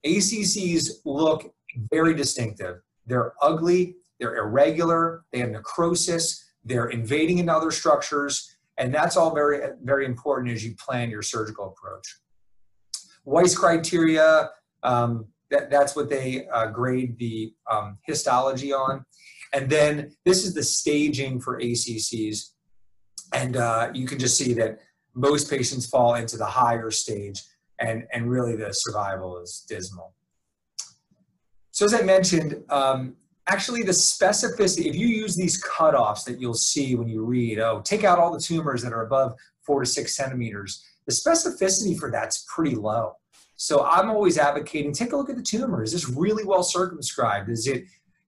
ACCs 0.05 0.89
look 1.05 1.53
very 1.91 2.13
distinctive. 2.13 2.78
They're 3.05 3.34
ugly, 3.41 3.95
they're 4.19 4.38
irregular, 4.38 5.26
they 5.32 5.39
have 5.39 5.51
necrosis, 5.51 6.51
they're 6.63 6.88
invading 6.89 7.39
into 7.39 7.53
other 7.53 7.72
structures, 7.72 8.57
and 8.78 8.93
that's 8.93 9.17
all 9.17 9.34
very, 9.34 9.69
very 9.84 10.05
important 10.05 10.51
as 10.51 10.63
you 10.63 10.76
plan 10.76 11.09
your 11.09 11.22
surgical 11.22 11.67
approach. 11.67 12.19
Weiss 13.26 13.55
criteria, 13.55 14.49
um, 14.84 15.26
that, 15.52 15.70
that's 15.70 15.95
what 15.95 16.10
they 16.10 16.47
uh, 16.47 16.68
grade 16.68 17.18
the 17.20 17.54
um, 17.70 17.97
histology 18.04 18.74
on. 18.74 19.06
And 19.54 19.70
then 19.70 20.16
this 20.26 20.43
is 20.45 20.54
the 20.54 20.64
staging 20.64 21.39
for 21.39 21.60
ACCs. 21.60 22.52
And 23.34 23.58
uh, 23.58 23.91
you 23.93 24.08
can 24.08 24.18
just 24.18 24.38
see 24.38 24.54
that 24.54 24.80
most 25.14 25.49
patients 25.49 25.88
fall 25.88 26.16
into 26.16 26.38
the 26.38 26.45
higher 26.45 26.89
stage 26.89 27.41
and, 27.80 28.06
and 28.14 28.30
really 28.30 28.56
the 28.56 28.74
survival 28.74 29.39
is 29.39 29.66
dismal. 29.68 30.14
So 31.72 31.86
as 31.86 31.93
I 31.93 32.02
mentioned, 32.02 32.64
um, 32.70 33.16
actually 33.47 33.84
the 33.84 33.91
specificity, 33.91 34.86
if 34.86 34.95
you 34.95 35.08
use 35.08 35.36
these 35.36 35.62
cutoffs 35.64 36.24
that 36.26 36.39
you'll 36.39 36.54
see 36.54 36.95
when 36.95 37.08
you 37.08 37.24
read, 37.24 37.60
oh, 37.60 37.82
take 37.84 38.04
out 38.04 38.20
all 38.20 38.32
the 38.32 38.39
tumors 38.39 38.82
that 38.84 38.93
are 38.93 39.04
above 39.04 39.34
four 39.66 39.82
to 39.82 39.86
six 39.86 40.16
centimeters, 40.16 40.86
the 41.08 41.14
specificity 41.14 41.97
for 41.97 42.12
that's 42.12 42.45
pretty 42.54 42.76
low. 42.76 43.14
So 43.62 43.86
I'm 43.86 44.09
always 44.09 44.39
advocating, 44.39 44.91
take 44.91 45.12
a 45.12 45.16
look 45.16 45.30
at 45.30 45.36
the 45.36 45.43
tumor. 45.43 45.84
Is 45.84 45.91
this 45.91 46.09
really 46.09 46.43
well 46.43 46.64
circumscribed? 46.64 47.47
Is 47.47 47.68
it 47.68 47.84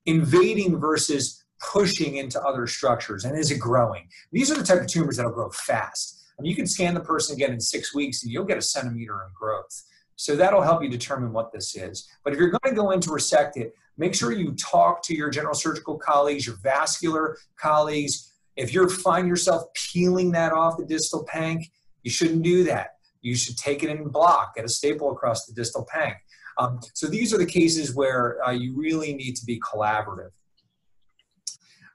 invading 0.06 0.80
versus 0.80 1.44
pushing 1.60 2.18
into 2.18 2.40
other 2.40 2.68
structures? 2.68 3.26
And 3.26 3.36
is 3.36 3.50
it 3.50 3.58
growing? 3.58 4.08
These 4.32 4.52
are 4.52 4.56
the 4.56 4.64
type 4.64 4.82
of 4.82 4.86
tumors 4.86 5.18
that'll 5.18 5.32
grow 5.32 5.50
fast. 5.50 6.24
I 6.38 6.44
mean, 6.44 6.52
you 6.52 6.56
can 6.56 6.68
scan 6.68 6.94
the 6.94 7.00
person 7.00 7.36
again 7.36 7.52
in 7.52 7.60
six 7.60 7.96
weeks 7.96 8.22
and 8.22 8.32
you'll 8.32 8.44
get 8.44 8.60
a 8.60 8.62
centimeter 8.62 9.24
in 9.24 9.34
growth. 9.34 9.84
So 10.18 10.36
that'll 10.36 10.62
help 10.62 10.84
you 10.84 10.88
determine 10.88 11.34
what 11.34 11.52
this 11.52 11.76
is. 11.76 12.08
But 12.24 12.34
if 12.34 12.40
you're 12.40 12.52
going 12.52 12.76
to 12.76 12.80
go 12.80 12.92
in 12.92 13.00
to 13.00 13.12
resect 13.12 13.58
it, 13.58 13.74
make 13.98 14.14
sure 14.14 14.34
you 14.34 14.52
talk 14.52 15.02
to 15.06 15.16
your 15.16 15.32
general 15.32 15.56
surgical 15.56 15.98
colleagues, 15.98 16.46
your 16.46 16.58
vascular 16.62 17.40
colleagues. 17.58 18.32
If 18.56 18.72
you 18.72 18.88
find 18.88 19.28
yourself 19.28 19.64
peeling 19.74 20.32
that 20.34 20.52
off 20.52 20.78
the 20.78 20.86
distal 20.86 21.24
panc, 21.24 21.64
you 22.04 22.12
shouldn't 22.12 22.44
do 22.44 22.66
that 22.66 22.98
you 23.24 23.36
should 23.36 23.58
take 23.58 23.82
it 23.82 23.90
en 23.90 24.04
bloc, 24.10 24.56
get 24.56 24.66
a 24.66 24.70
staple 24.70 25.12
across 25.12 25.46
the 25.46 25.54
distal 25.54 25.88
panc. 25.92 26.16
Um, 26.60 26.80
so 26.94 27.08
these 27.08 27.34
are 27.34 27.40
the 27.40 27.46
cases 27.46 27.96
where 27.96 28.38
uh, 28.46 28.52
you 28.52 28.76
really 28.76 29.14
need 29.16 29.36
to 29.38 29.46
be 29.46 29.60
collaborative. 29.60 30.30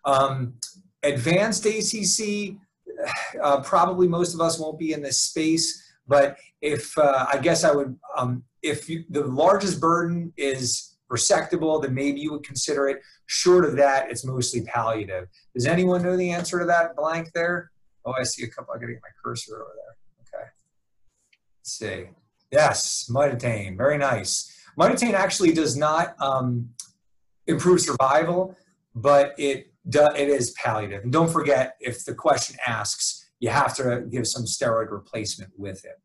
Um, 0.04 0.54
advanced 1.02 1.64
ACC, 1.66 2.56
uh, 3.40 3.60
probably 3.60 4.08
most 4.08 4.34
of 4.34 4.40
us 4.40 4.58
won't 4.58 4.78
be 4.78 4.92
in 4.92 5.02
this 5.02 5.20
space, 5.20 5.80
but 6.08 6.36
if 6.60 6.96
uh, 6.98 7.26
I 7.32 7.38
guess 7.38 7.62
I 7.62 7.70
would, 7.70 7.96
um, 8.16 8.42
if 8.62 8.88
you, 8.88 9.04
the 9.10 9.24
largest 9.24 9.80
burden 9.80 10.32
is 10.36 10.96
resectable, 11.12 11.80
then 11.80 11.94
maybe 11.94 12.20
you 12.20 12.32
would 12.32 12.44
consider 12.44 12.88
it. 12.88 12.98
Short 13.26 13.64
of 13.64 13.76
that, 13.76 14.10
it's 14.10 14.24
mostly 14.24 14.62
palliative. 14.62 15.28
Does 15.54 15.66
anyone 15.66 16.02
know 16.02 16.16
the 16.16 16.30
answer 16.30 16.58
to 16.58 16.64
that 16.66 16.96
blank 16.96 17.28
there? 17.34 17.70
Oh, 18.04 18.14
I 18.18 18.24
see 18.24 18.44
a 18.44 18.48
couple. 18.48 18.74
I 18.74 18.78
gotta 18.78 18.92
get 18.92 19.02
my 19.02 19.08
cursor 19.22 19.56
over 19.56 19.72
there 19.76 19.87
see. 21.62 22.06
Yes, 22.50 23.10
mitotane, 23.10 23.76
very 23.76 23.98
nice. 23.98 24.54
Mitotane 24.78 25.14
actually 25.14 25.52
does 25.52 25.76
not 25.76 26.14
um, 26.20 26.70
improve 27.46 27.80
survival, 27.80 28.56
but 28.94 29.34
it 29.38 29.72
do, 29.88 30.06
it 30.16 30.28
is 30.28 30.52
palliative. 30.52 31.02
And 31.02 31.12
don't 31.12 31.30
forget, 31.30 31.76
if 31.80 32.04
the 32.04 32.14
question 32.14 32.56
asks, 32.66 33.30
you 33.40 33.50
have 33.50 33.74
to 33.76 34.04
give 34.10 34.26
some 34.26 34.44
steroid 34.44 34.90
replacement 34.90 35.52
with 35.56 35.84
it. 35.84 36.00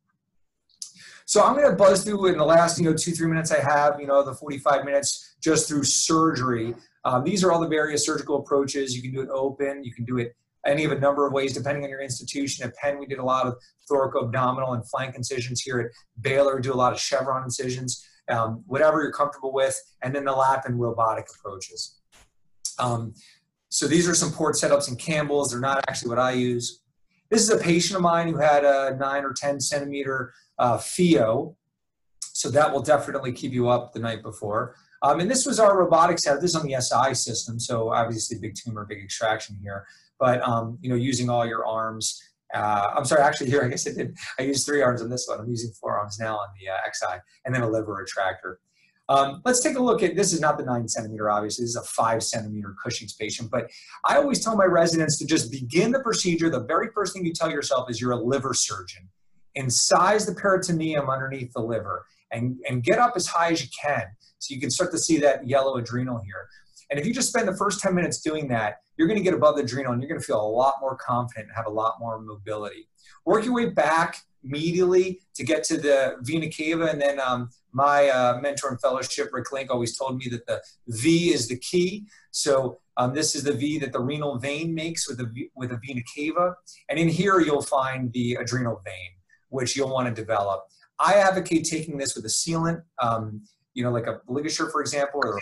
So 1.25 1.43
I'm 1.43 1.55
going 1.55 1.69
to 1.69 1.75
buzz 1.75 2.03
through 2.03 2.27
in 2.27 2.37
the 2.37 2.45
last, 2.45 2.77
you 2.77 2.85
know, 2.85 2.93
two 2.93 3.11
three 3.11 3.27
minutes 3.27 3.51
I 3.51 3.59
have, 3.59 3.99
you 3.99 4.07
know, 4.07 4.23
the 4.23 4.33
45 4.33 4.85
minutes 4.85 5.35
just 5.41 5.67
through 5.67 5.83
surgery. 5.83 6.75
Um, 7.05 7.23
these 7.23 7.43
are 7.43 7.51
all 7.51 7.59
the 7.59 7.67
various 7.67 8.05
surgical 8.05 8.37
approaches. 8.37 8.95
You 8.95 9.01
can 9.01 9.11
do 9.11 9.21
it 9.21 9.29
open, 9.29 9.83
you 9.83 9.93
can 9.93 10.05
do 10.05 10.17
it 10.17 10.35
any 10.66 10.84
of 10.86 10.91
a 10.91 10.99
number 10.99 11.28
of 11.28 11.34
ways, 11.34 11.53
depending 11.53 11.84
on 11.84 11.89
your 11.89 12.01
institution. 12.01 12.66
At 12.66 12.76
Penn, 12.76 12.99
we 12.99 13.05
did 13.05 13.20
a 13.20 13.24
lot 13.24 13.45
of 13.45 13.55
thoracoabdominal 13.89 14.76
and 14.76 14.88
flank 14.89 15.16
incisions. 15.16 15.61
Here 15.61 15.80
at 15.80 15.91
Baylor, 16.22 16.59
do 16.59 16.74
a 16.74 16.76
lot 16.76 16.93
of 16.93 16.99
chevron 16.99 17.43
incisions, 17.43 18.05
um, 18.30 18.64
whatever 18.66 19.01
you're 19.01 19.11
comfortable 19.11 19.53
with, 19.53 19.80
and 20.01 20.16
then 20.16 20.26
the 20.26 20.32
lap 20.32 20.64
and 20.66 20.80
robotic 20.80 21.28
approaches. 21.38 21.99
Um, 22.80 23.14
so 23.70 23.88
these 23.88 24.07
are 24.07 24.16
some 24.16 24.32
port 24.32 24.55
setups 24.55 24.88
in 24.88 24.95
Campbell's. 24.95 25.51
They're 25.51 25.59
not 25.59 25.84
actually 25.88 26.09
what 26.09 26.20
I 26.20 26.32
use. 26.32 26.82
This 27.30 27.41
is 27.41 27.49
a 27.49 27.57
patient 27.57 27.95
of 27.95 28.03
mine 28.03 28.28
who 28.28 28.38
had 28.38 28.64
a 28.64 28.95
9 28.99 29.24
or 29.24 29.34
10 29.34 29.59
centimeter 29.59 30.34
uh, 30.59 30.78
pheo. 30.78 31.55
So 32.22 32.49
that 32.51 32.72
will 32.72 32.82
definitely 32.82 33.32
keep 33.32 33.51
you 33.51 33.70
up 33.70 33.93
the 33.93 33.99
night 33.99 34.22
before. 34.22 34.76
Um, 35.01 35.20
and 35.20 35.30
this 35.30 35.45
was 35.45 35.59
our 35.59 35.78
robotic 35.78 36.20
setup. 36.20 36.41
This 36.41 36.51
is 36.51 36.55
on 36.55 36.66
the 36.66 36.80
SI 36.80 37.14
system, 37.14 37.59
so 37.59 37.91
obviously 37.91 38.38
big 38.39 38.55
tumor, 38.55 38.86
big 38.86 39.03
extraction 39.03 39.57
here 39.61 39.86
but 40.20 40.41
um, 40.41 40.78
you 40.82 40.89
know, 40.89 40.95
using 40.95 41.30
all 41.30 41.45
your 41.45 41.66
arms. 41.66 42.22
Uh, 42.53 42.93
I'm 42.95 43.05
sorry, 43.05 43.24
actually 43.24 43.49
here, 43.49 43.64
I 43.64 43.68
guess 43.68 43.88
I 43.88 43.93
did, 43.93 44.16
I 44.38 44.43
used 44.43 44.64
three 44.64 44.84
arms 44.84 45.01
on 45.01 45.09
this 45.09 45.26
one. 45.28 45.39
I'm 45.39 45.49
using 45.49 45.72
four 45.72 45.97
arms 45.97 46.20
now 46.20 46.36
on 46.36 46.49
the 46.59 46.70
uh, 46.70 46.78
XI, 46.93 47.20
and 47.45 47.55
then 47.55 47.64
a 47.64 47.68
liver 47.68 48.05
retractor. 48.05 48.57
Um, 49.09 49.41
let's 49.43 49.61
take 49.61 49.76
a 49.76 49.82
look 49.82 50.01
at 50.01 50.16
this 50.16 50.32
is 50.32 50.39
not 50.39 50.57
the 50.57 50.64
nine 50.64 50.88
centimeter, 50.88 51.30
obviously, 51.30 51.64
this 51.64 51.72
is 51.72 51.76
a 51.76 51.84
five 51.84 52.24
centimeter 52.24 52.74
Cushing's 52.82 53.14
patient. 53.14 53.51
But 53.51 53.70
I 54.05 54.16
always 54.16 54.43
tell 54.43 54.55
my 54.55 54.66
residents 54.66 55.18
to 55.20 55.26
just 55.26 55.51
begin 55.51 55.91
the 55.91 55.99
procedure. 55.99 56.49
The 56.49 56.64
very 56.64 56.88
first 56.93 57.14
thing 57.14 57.26
you 57.26 57.34
tell 57.34 57.51
yourself 57.51 57.89
is 57.89 57.99
you're 57.99 58.11
a 58.11 58.24
liver 58.24 58.53
surgeon. 58.53 59.09
Incise 59.57 60.26
the 60.26 60.34
peritoneum 60.34 61.09
underneath 61.09 61.51
the 61.53 61.61
liver 61.61 62.05
and, 62.32 62.57
and 62.68 62.84
get 62.84 62.97
up 62.97 63.14
as 63.16 63.28
high 63.28 63.51
as 63.51 63.61
you 63.61 63.70
can 63.80 64.03
so 64.39 64.53
you 64.53 64.59
can 64.59 64.72
start 64.72 64.91
to 64.91 64.97
see 64.97 65.18
that 65.20 65.47
yellow 65.47 65.76
adrenal 65.78 66.20
here. 66.26 66.47
And 66.89 66.99
if 66.99 67.05
you 67.05 67.14
just 67.14 67.30
spend 67.30 67.47
the 67.47 67.55
first 67.55 67.82
10 67.82 67.93
minutes 67.93 68.22
doing 68.22 68.47
that, 68.49 68.78
you're 68.97 69.07
going 69.07 69.17
to 69.17 69.23
get 69.23 69.33
above 69.33 69.55
the 69.55 69.63
adrenal 69.63 69.93
and 69.93 70.01
you're 70.01 70.09
going 70.09 70.19
to 70.19 70.25
feel 70.25 70.41
a 70.41 70.47
lot 70.47 70.75
more 70.81 70.95
confident 70.95 71.47
and 71.47 71.55
have 71.55 71.65
a 71.65 71.69
lot 71.69 71.95
more 71.99 72.19
mobility. 72.19 72.87
Work 73.25 73.45
your 73.45 73.53
way 73.53 73.69
back 73.69 74.17
medially 74.45 75.19
to 75.35 75.43
get 75.43 75.63
to 75.63 75.77
the 75.77 76.15
vena 76.21 76.49
cava. 76.49 76.85
And 76.85 77.01
then 77.01 77.19
um, 77.19 77.49
my 77.71 78.09
uh, 78.09 78.39
mentor 78.41 78.69
and 78.69 78.81
fellowship, 78.81 79.29
Rick 79.31 79.51
Link, 79.51 79.71
always 79.71 79.97
told 79.97 80.17
me 80.17 80.27
that 80.29 80.45
the 80.45 80.61
V 80.87 81.33
is 81.33 81.47
the 81.47 81.57
key. 81.57 82.05
So 82.31 82.79
um, 82.97 83.13
this 83.13 83.35
is 83.35 83.43
the 83.43 83.53
V 83.53 83.79
that 83.79 83.93
the 83.93 83.99
renal 83.99 84.37
vein 84.37 84.73
makes 84.75 85.07
with 85.07 85.17
the, 85.17 85.49
with 85.55 85.71
a 85.71 85.79
vena 85.85 86.01
cava. 86.15 86.55
And 86.89 86.99
in 86.99 87.09
here, 87.09 87.39
you'll 87.39 87.61
find 87.61 88.11
the 88.11 88.35
adrenal 88.35 88.81
vein, 88.85 89.11
which 89.49 89.75
you'll 89.75 89.89
want 89.89 90.13
to 90.13 90.13
develop. 90.13 90.65
I 90.99 91.15
advocate 91.15 91.65
taking 91.65 91.97
this 91.97 92.15
with 92.15 92.25
a 92.25 92.29
sealant. 92.29 92.83
Um, 93.01 93.41
you 93.74 93.84
know, 93.84 93.91
like 93.91 94.07
a 94.07 94.21
LigaSure, 94.30 94.71
for 94.71 94.82
example, 94.82 95.21
or 95.24 95.39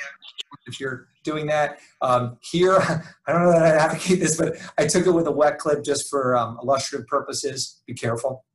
if 0.66 0.80
you're 0.80 1.08
doing 1.24 1.46
that. 1.48 1.80
Um, 2.02 2.38
here, 2.42 2.78
I 3.28 3.32
don't 3.32 3.44
know 3.44 3.52
that 3.52 3.64
I 3.64 3.76
advocate 3.76 4.20
this, 4.20 4.38
but 4.38 4.56
I 4.78 4.88
took 4.88 5.06
it 5.06 5.12
with 5.12 5.28
a 5.28 5.32
Weck 5.32 5.58
clip 5.58 5.84
just 5.84 6.10
for 6.10 6.36
um, 6.36 6.58
illustrative 6.62 7.08
purposes. 7.08 7.82
Be 7.86 7.94
careful. 7.94 8.46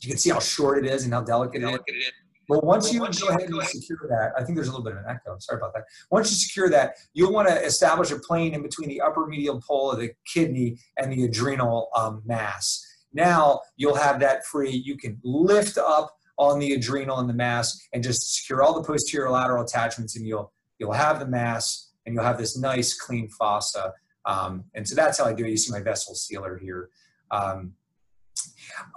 You 0.00 0.08
can 0.08 0.18
see 0.18 0.30
how 0.30 0.40
short 0.40 0.84
it 0.84 0.90
is 0.90 1.04
and 1.04 1.12
how 1.12 1.22
delicate, 1.22 1.62
it 1.62 1.74
is. 1.86 2.12
But 2.48 2.64
once 2.64 2.92
you 2.92 3.00
once 3.00 3.22
go 3.22 3.28
ahead 3.28 3.48
and 3.48 3.62
secure 3.62 3.98
that, 4.08 4.32
I 4.36 4.44
think 4.44 4.56
there's 4.56 4.68
a 4.68 4.72
little 4.72 4.84
bit 4.84 4.94
of 4.94 4.98
an 4.98 5.04
echo. 5.08 5.36
Sorry 5.38 5.58
about 5.58 5.72
that. 5.74 5.84
Once 6.10 6.30
you 6.30 6.36
secure 6.36 6.68
that, 6.70 6.96
you'll 7.14 7.32
want 7.32 7.48
to 7.48 7.54
establish 7.64 8.10
a 8.10 8.18
plane 8.18 8.52
in 8.54 8.62
between 8.62 8.88
the 8.88 9.00
upper 9.00 9.26
medial 9.26 9.60
pole 9.60 9.92
of 9.92 10.00
the 10.00 10.10
kidney 10.26 10.76
and 10.98 11.12
the 11.12 11.24
adrenal 11.24 11.88
um, 11.96 12.22
mass. 12.26 12.84
Now 13.12 13.60
you'll 13.76 13.94
have 13.94 14.18
that 14.20 14.44
free. 14.46 14.70
You 14.70 14.96
can 14.96 15.20
lift 15.22 15.78
up 15.78 16.16
on 16.38 16.58
the 16.58 16.72
adrenal 16.72 17.18
and 17.18 17.28
the 17.28 17.34
mass 17.34 17.80
and 17.92 18.02
just 18.02 18.34
secure 18.34 18.62
all 18.62 18.74
the 18.74 18.86
posterior 18.86 19.30
lateral 19.30 19.64
attachments 19.64 20.16
and 20.16 20.26
you'll 20.26 20.52
you'll 20.78 20.92
have 20.92 21.20
the 21.20 21.26
mass 21.26 21.92
and 22.06 22.14
you'll 22.14 22.24
have 22.24 22.38
this 22.38 22.56
nice 22.56 22.94
clean 22.94 23.28
fossa. 23.28 23.92
Um, 24.24 24.64
and 24.74 24.86
so 24.86 24.94
that's 24.94 25.18
how 25.18 25.24
I 25.24 25.32
do 25.32 25.44
it. 25.44 25.50
You 25.50 25.56
see 25.56 25.72
my 25.72 25.80
vessel 25.80 26.14
sealer 26.14 26.58
here. 26.58 26.90
Um, 27.30 27.74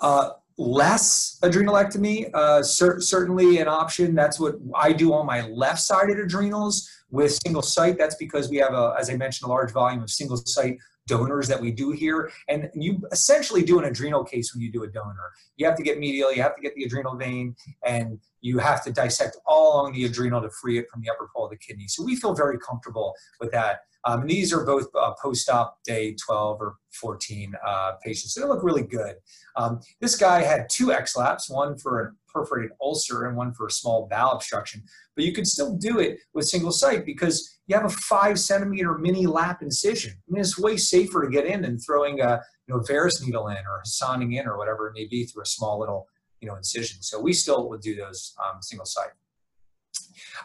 uh, 0.01 0.31
LESS 0.57 1.39
adrenalectomy, 1.43 2.33
uh, 2.33 2.63
cer 2.63 3.01
certainly 3.01 3.57
an 3.57 3.67
option. 3.67 4.15
That's 4.15 4.39
what 4.39 4.55
I 4.73 4.93
do 4.93 5.13
on 5.13 5.25
my 5.25 5.41
left-sided 5.47 6.17
adrenals 6.17 6.89
with 7.11 7.37
single 7.45 7.61
site. 7.61 7.97
That's 7.97 8.15
because 8.15 8.49
we 8.49 8.57
have, 8.57 8.73
a, 8.73 8.95
as 8.97 9.09
I 9.09 9.17
mentioned, 9.17 9.47
a 9.47 9.51
large 9.51 9.71
volume 9.71 10.01
of 10.01 10.09
single 10.09 10.37
site 10.37 10.77
donors 11.07 11.47
that 11.47 11.59
we 11.59 11.71
do 11.71 11.91
here. 11.91 12.31
And 12.47 12.69
you 12.73 13.01
essentially 13.11 13.63
do 13.63 13.79
an 13.79 13.85
adrenal 13.85 14.23
case 14.23 14.53
when 14.53 14.61
you 14.61 14.71
do 14.71 14.83
a 14.83 14.87
donor. 14.87 15.31
You 15.57 15.65
have 15.65 15.75
to 15.77 15.83
get 15.83 15.99
medial, 15.99 16.33
you 16.33 16.41
have 16.41 16.55
to 16.55 16.61
get 16.61 16.75
the 16.75 16.83
adrenal 16.83 17.15
vein, 17.15 17.55
and 17.85 18.19
you 18.41 18.57
have 18.59 18.83
to 18.85 18.91
dissect 18.91 19.37
all 19.45 19.73
along 19.73 19.93
the 19.93 20.05
adrenal 20.05 20.41
to 20.41 20.49
free 20.49 20.77
it 20.77 20.89
from 20.89 21.01
the 21.01 21.09
upper 21.09 21.29
pole 21.33 21.45
of 21.45 21.51
the 21.51 21.57
kidney. 21.57 21.87
So 21.87 22.03
we 22.03 22.15
feel 22.15 22.33
very 22.33 22.57
comfortable 22.59 23.15
with 23.39 23.51
that. 23.51 23.81
Um, 24.05 24.21
and 24.21 24.29
these 24.29 24.53
are 24.53 24.63
both 24.63 24.87
uh, 24.99 25.13
post-op 25.21 25.79
day 25.83 26.15
12 26.25 26.61
or 26.61 26.75
14 26.93 27.53
uh, 27.65 27.93
patients. 28.03 28.33
So 28.33 28.41
they 28.41 28.47
look 28.47 28.63
really 28.63 28.83
good. 28.83 29.15
Um, 29.55 29.79
this 29.99 30.15
guy 30.15 30.41
had 30.41 30.69
two 30.69 30.91
X-laps, 30.91 31.49
one 31.49 31.77
for 31.77 32.01
a 32.01 32.11
perforated 32.31 32.71
ulcer 32.81 33.25
and 33.25 33.37
one 33.37 33.53
for 33.53 33.67
a 33.67 33.71
small 33.71 34.07
bowel 34.09 34.33
obstruction. 34.33 34.83
But 35.15 35.25
you 35.25 35.33
can 35.33 35.45
still 35.45 35.75
do 35.75 35.99
it 35.99 36.19
with 36.33 36.45
single 36.45 36.71
site 36.71 37.05
because 37.05 37.57
you 37.67 37.75
have 37.75 37.85
a 37.85 37.89
five 37.89 38.39
centimeter 38.39 38.97
mini 38.97 39.25
lap 39.25 39.61
incision. 39.61 40.13
I 40.13 40.31
mean, 40.31 40.41
it's 40.41 40.59
way 40.59 40.77
safer 40.77 41.23
to 41.23 41.29
get 41.29 41.45
in 41.45 41.61
than 41.61 41.79
throwing 41.79 42.19
a 42.19 42.41
you 42.67 42.75
know 42.75 42.81
Veress 42.81 43.23
needle 43.23 43.47
in 43.47 43.57
or 43.57 43.81
sonning 43.85 44.33
in 44.33 44.47
or 44.47 44.57
whatever 44.57 44.87
it 44.87 44.93
may 44.93 45.05
be 45.05 45.25
through 45.25 45.43
a 45.43 45.47
small 45.47 45.79
little 45.79 46.07
you 46.41 46.47
know 46.47 46.55
incision. 46.55 47.01
So 47.01 47.19
we 47.19 47.33
still 47.33 47.69
would 47.69 47.81
do 47.81 47.95
those 47.95 48.35
um, 48.43 48.61
single 48.61 48.85
site. 48.85 49.11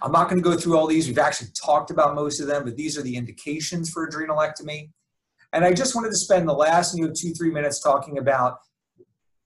I'm 0.02 0.12
not 0.12 0.28
going 0.28 0.42
to 0.42 0.48
go 0.48 0.56
through 0.56 0.76
all 0.76 0.86
these. 0.86 1.06
We've 1.06 1.18
actually 1.18 1.50
talked 1.54 1.90
about 1.90 2.14
most 2.14 2.40
of 2.40 2.46
them, 2.46 2.64
but 2.64 2.76
these 2.76 2.96
are 2.96 3.02
the 3.02 3.16
indications 3.16 3.90
for 3.90 4.08
adrenalectomy. 4.08 4.90
And 5.52 5.64
I 5.64 5.72
just 5.72 5.94
wanted 5.94 6.10
to 6.10 6.16
spend 6.16 6.48
the 6.48 6.54
last 6.54 6.96
you 6.96 7.06
know, 7.06 7.12
two, 7.14 7.32
three 7.32 7.50
minutes 7.50 7.80
talking 7.80 8.18
about 8.18 8.58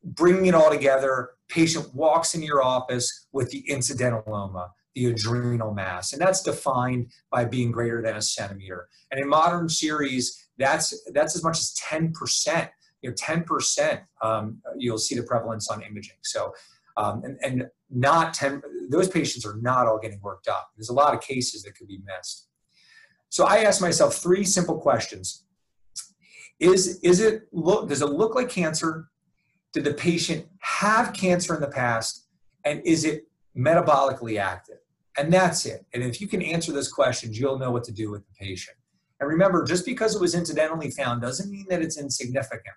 bringing 0.02 0.46
it 0.46 0.54
all 0.54 0.70
together. 0.70 1.30
Patient 1.48 1.94
walks 1.94 2.34
into 2.34 2.46
your 2.46 2.62
office 2.62 3.26
with 3.32 3.50
the 3.50 3.64
incidentaloma, 3.70 4.68
the 4.94 5.06
adrenal 5.06 5.72
mass, 5.72 6.12
and 6.12 6.20
that's 6.20 6.42
defined 6.42 7.10
by 7.30 7.44
being 7.44 7.70
greater 7.70 8.02
than 8.02 8.16
a 8.16 8.22
centimeter. 8.22 8.88
And 9.10 9.20
in 9.20 9.28
modern 9.28 9.68
series, 9.68 10.48
that's 10.58 10.94
that's 11.12 11.36
as 11.36 11.42
much 11.42 11.58
as 11.58 11.74
10%. 11.82 12.70
You 13.02 13.10
know, 13.10 13.14
10% 13.14 14.00
um, 14.22 14.62
you'll 14.78 14.98
see 14.98 15.14
the 15.14 15.24
prevalence 15.24 15.68
on 15.68 15.82
imaging. 15.82 16.16
So, 16.22 16.54
um, 16.96 17.22
and, 17.22 17.38
and 17.42 17.68
not 17.90 18.32
10, 18.32 18.62
those 18.90 19.08
patients 19.08 19.44
are 19.46 19.56
not 19.60 19.86
all 19.86 19.98
getting 19.98 20.20
worked 20.20 20.48
up. 20.48 20.70
There's 20.76 20.88
a 20.88 20.94
lot 20.94 21.14
of 21.14 21.20
cases 21.20 21.62
that 21.62 21.76
could 21.76 21.88
be 21.88 22.00
missed. 22.04 22.48
So 23.28 23.46
I 23.46 23.58
asked 23.58 23.80
myself 23.80 24.16
three 24.16 24.44
simple 24.44 24.78
questions. 24.78 25.44
Is, 26.60 27.00
is 27.02 27.20
it 27.20 27.48
look, 27.52 27.88
does 27.88 28.02
it 28.02 28.06
look 28.06 28.34
like 28.34 28.48
cancer? 28.48 29.08
Did 29.72 29.84
the 29.84 29.94
patient 29.94 30.46
have 30.60 31.12
cancer 31.12 31.54
in 31.54 31.60
the 31.60 31.68
past? 31.68 32.28
And 32.64 32.80
is 32.84 33.04
it 33.04 33.24
metabolically 33.56 34.38
active? 34.38 34.78
And 35.16 35.32
that's 35.32 35.66
it. 35.66 35.84
And 35.92 36.02
if 36.02 36.20
you 36.20 36.28
can 36.28 36.42
answer 36.42 36.72
those 36.72 36.92
questions, 36.92 37.38
you'll 37.38 37.58
know 37.58 37.70
what 37.70 37.84
to 37.84 37.92
do 37.92 38.10
with 38.10 38.24
the 38.26 38.32
patient. 38.38 38.76
And 39.20 39.28
remember, 39.28 39.64
just 39.64 39.84
because 39.84 40.14
it 40.14 40.20
was 40.20 40.34
incidentally 40.34 40.90
found 40.90 41.22
doesn't 41.22 41.50
mean 41.50 41.66
that 41.70 41.82
it's 41.82 41.98
insignificant. 41.98 42.74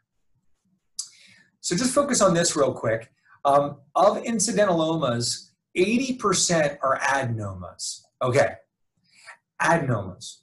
So 1.62 1.76
just 1.76 1.94
focus 1.94 2.22
on 2.22 2.34
this 2.34 2.56
real 2.56 2.74
quick. 2.74 3.12
Um, 3.44 3.78
of 3.96 4.24
incidentalomas, 4.24 5.47
80% 5.78 6.78
are 6.82 7.00
adenomas. 7.00 8.02
Okay, 8.22 8.56
adenomas. 9.62 10.38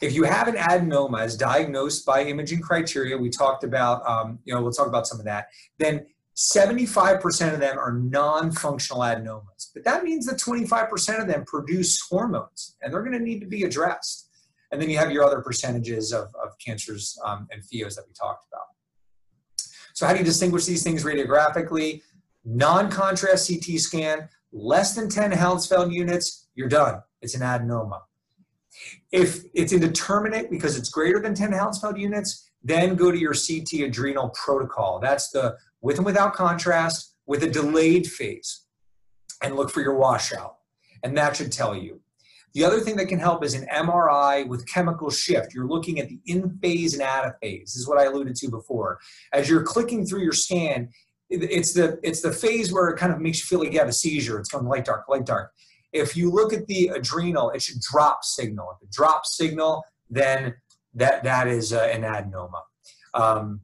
If 0.00 0.14
you 0.14 0.24
have 0.24 0.48
an 0.48 0.56
adenoma 0.56 1.20
as 1.20 1.36
diagnosed 1.36 2.04
by 2.04 2.24
imaging 2.24 2.60
criteria, 2.60 3.16
we 3.16 3.30
talked 3.30 3.64
about, 3.64 4.06
um, 4.08 4.38
you 4.44 4.54
know, 4.54 4.62
we'll 4.62 4.72
talk 4.72 4.86
about 4.86 5.06
some 5.06 5.18
of 5.18 5.24
that, 5.26 5.48
then 5.78 6.06
75% 6.36 7.54
of 7.54 7.60
them 7.60 7.78
are 7.78 7.92
non-functional 7.92 9.02
adenomas. 9.02 9.70
But 9.72 9.84
that 9.84 10.02
means 10.02 10.26
that 10.26 10.36
25% 10.36 11.20
of 11.20 11.28
them 11.28 11.44
produce 11.44 12.00
hormones, 12.00 12.76
and 12.82 12.92
they're 12.92 13.02
going 13.02 13.18
to 13.18 13.24
need 13.24 13.40
to 13.40 13.46
be 13.46 13.62
addressed. 13.62 14.28
And 14.72 14.82
then 14.82 14.90
you 14.90 14.98
have 14.98 15.12
your 15.12 15.24
other 15.24 15.40
percentages 15.40 16.12
of, 16.12 16.24
of 16.42 16.58
cancers 16.64 17.16
um, 17.24 17.46
and 17.52 17.62
PHEOs 17.62 17.94
that 17.94 18.04
we 18.08 18.12
talked 18.12 18.46
about. 18.52 18.66
So 19.92 20.06
how 20.06 20.12
do 20.12 20.18
you 20.18 20.24
distinguish 20.24 20.64
these 20.64 20.82
things 20.82 21.04
radiographically? 21.04 22.02
Non-contrast 22.44 23.48
CT 23.48 23.78
scan, 23.78 24.28
less 24.54 24.94
than 24.94 25.10
10 25.10 25.32
Hounsfield 25.32 25.92
units, 25.92 26.48
you're 26.54 26.68
done. 26.68 27.02
It's 27.20 27.34
an 27.34 27.42
adenoma. 27.42 28.00
If 29.12 29.42
it's 29.52 29.72
indeterminate 29.72 30.50
because 30.50 30.78
it's 30.78 30.88
greater 30.88 31.20
than 31.20 31.34
10 31.34 31.52
Hounsfield 31.52 31.98
units, 31.98 32.50
then 32.62 32.94
go 32.94 33.10
to 33.10 33.18
your 33.18 33.34
CT 33.34 33.82
adrenal 33.82 34.30
protocol. 34.30 35.00
That's 35.00 35.30
the 35.30 35.56
with 35.82 35.96
and 35.98 36.06
without 36.06 36.34
contrast 36.34 37.14
with 37.26 37.42
a 37.42 37.50
delayed 37.50 38.06
phase 38.06 38.64
and 39.42 39.56
look 39.56 39.70
for 39.70 39.82
your 39.82 39.96
washout. 39.96 40.56
And 41.02 41.16
that 41.18 41.36
should 41.36 41.52
tell 41.52 41.76
you. 41.76 42.00
The 42.54 42.64
other 42.64 42.78
thing 42.78 42.96
that 42.96 43.08
can 43.08 43.18
help 43.18 43.44
is 43.44 43.54
an 43.54 43.66
MRI 43.66 44.46
with 44.46 44.66
chemical 44.68 45.10
shift. 45.10 45.52
You're 45.52 45.66
looking 45.66 45.98
at 45.98 46.08
the 46.08 46.20
in 46.26 46.56
phase 46.62 46.94
and 46.94 47.02
out 47.02 47.26
of 47.26 47.32
phase. 47.42 47.72
This 47.72 47.76
is 47.76 47.88
what 47.88 47.98
I 47.98 48.04
alluded 48.04 48.36
to 48.36 48.48
before. 48.48 49.00
As 49.32 49.50
you're 49.50 49.64
clicking 49.64 50.06
through 50.06 50.22
your 50.22 50.32
scan, 50.32 50.88
it's 51.30 51.72
the 51.72 51.98
it's 52.02 52.20
the 52.20 52.32
phase 52.32 52.72
where 52.72 52.88
it 52.88 52.98
kind 52.98 53.12
of 53.12 53.20
makes 53.20 53.38
you 53.38 53.46
feel 53.46 53.60
like 53.60 53.72
you 53.72 53.78
have 53.78 53.88
a 53.88 53.92
seizure. 53.92 54.38
It's 54.38 54.50
going 54.50 54.66
light 54.66 54.84
dark, 54.84 55.08
light 55.08 55.26
dark. 55.26 55.52
If 55.92 56.16
you 56.16 56.30
look 56.30 56.52
at 56.52 56.66
the 56.66 56.88
adrenal, 56.88 57.50
it 57.50 57.62
should 57.62 57.80
drop 57.80 58.24
signal. 58.24 58.76
If 58.76 58.88
it 58.88 58.92
drops 58.92 59.36
signal, 59.36 59.84
then 60.10 60.54
that 60.94 61.24
that 61.24 61.48
is 61.48 61.72
uh, 61.72 61.88
an 61.92 62.02
adenoma. 62.02 62.60
Um, 63.14 63.60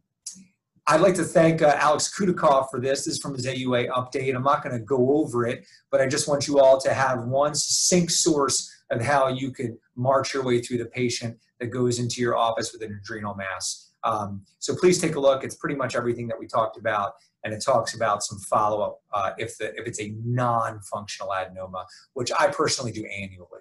I'd 0.87 1.01
like 1.01 1.15
to 1.17 1.25
thank 1.25 1.63
uh, 1.63 1.77
Alex 1.79 2.13
Kutikov 2.13 2.69
for 2.71 2.81
this. 2.81 3.05
This 3.05 3.15
is 3.15 3.21
from 3.21 3.35
his 3.35 3.47
AUA 3.47 3.91
update. 3.91 4.35
I'm 4.35 4.43
not 4.43 4.65
going 4.65 4.77
to 4.77 4.85
go 4.85 5.19
over 5.19 5.47
it, 5.47 5.65
but 5.91 6.01
I 6.01 6.09
just 6.09 6.27
want 6.27 6.49
you 6.49 6.59
all 6.59 6.81
to 6.81 6.93
have 6.93 7.25
one 7.25 7.55
succinct 7.55 8.11
source 8.13 8.69
of 8.91 9.01
how 9.01 9.29
you 9.29 9.53
could 9.53 9.77
march 9.95 10.35
your 10.35 10.43
way 10.45 10.61
through 10.61 10.79
the 10.79 10.87
patient 10.87 11.39
that 11.61 11.67
goes 11.67 11.99
into 11.99 12.21
your 12.21 12.37
office 12.37 12.73
with 12.73 12.83
an 12.83 12.99
adrenal 13.01 13.35
mass. 13.35 13.90
Um, 14.05 14.45
so 14.59 14.75
please 14.75 15.01
take 15.01 15.15
a 15.15 15.21
look. 15.21 15.45
It's 15.45 15.57
pretty 15.57 15.77
much 15.77 15.95
everything 15.95 16.29
that 16.29 16.39
we 16.39 16.47
talked 16.47 16.79
about 16.79 17.13
and 17.45 17.55
it 17.55 17.63
talks 17.65 17.95
about 17.95 18.23
some 18.23 18.39
follow-up 18.39 19.01
uh, 19.13 19.31
if, 19.39 19.57
the, 19.59 19.75
if 19.79 19.87
it's 19.87 20.01
a 20.01 20.15
non-functional 20.25 21.31
adenoma, 21.31 21.85
which 22.15 22.31
I 22.39 22.49
personally 22.49 22.93
do 22.93 23.05
annually. 23.07 23.61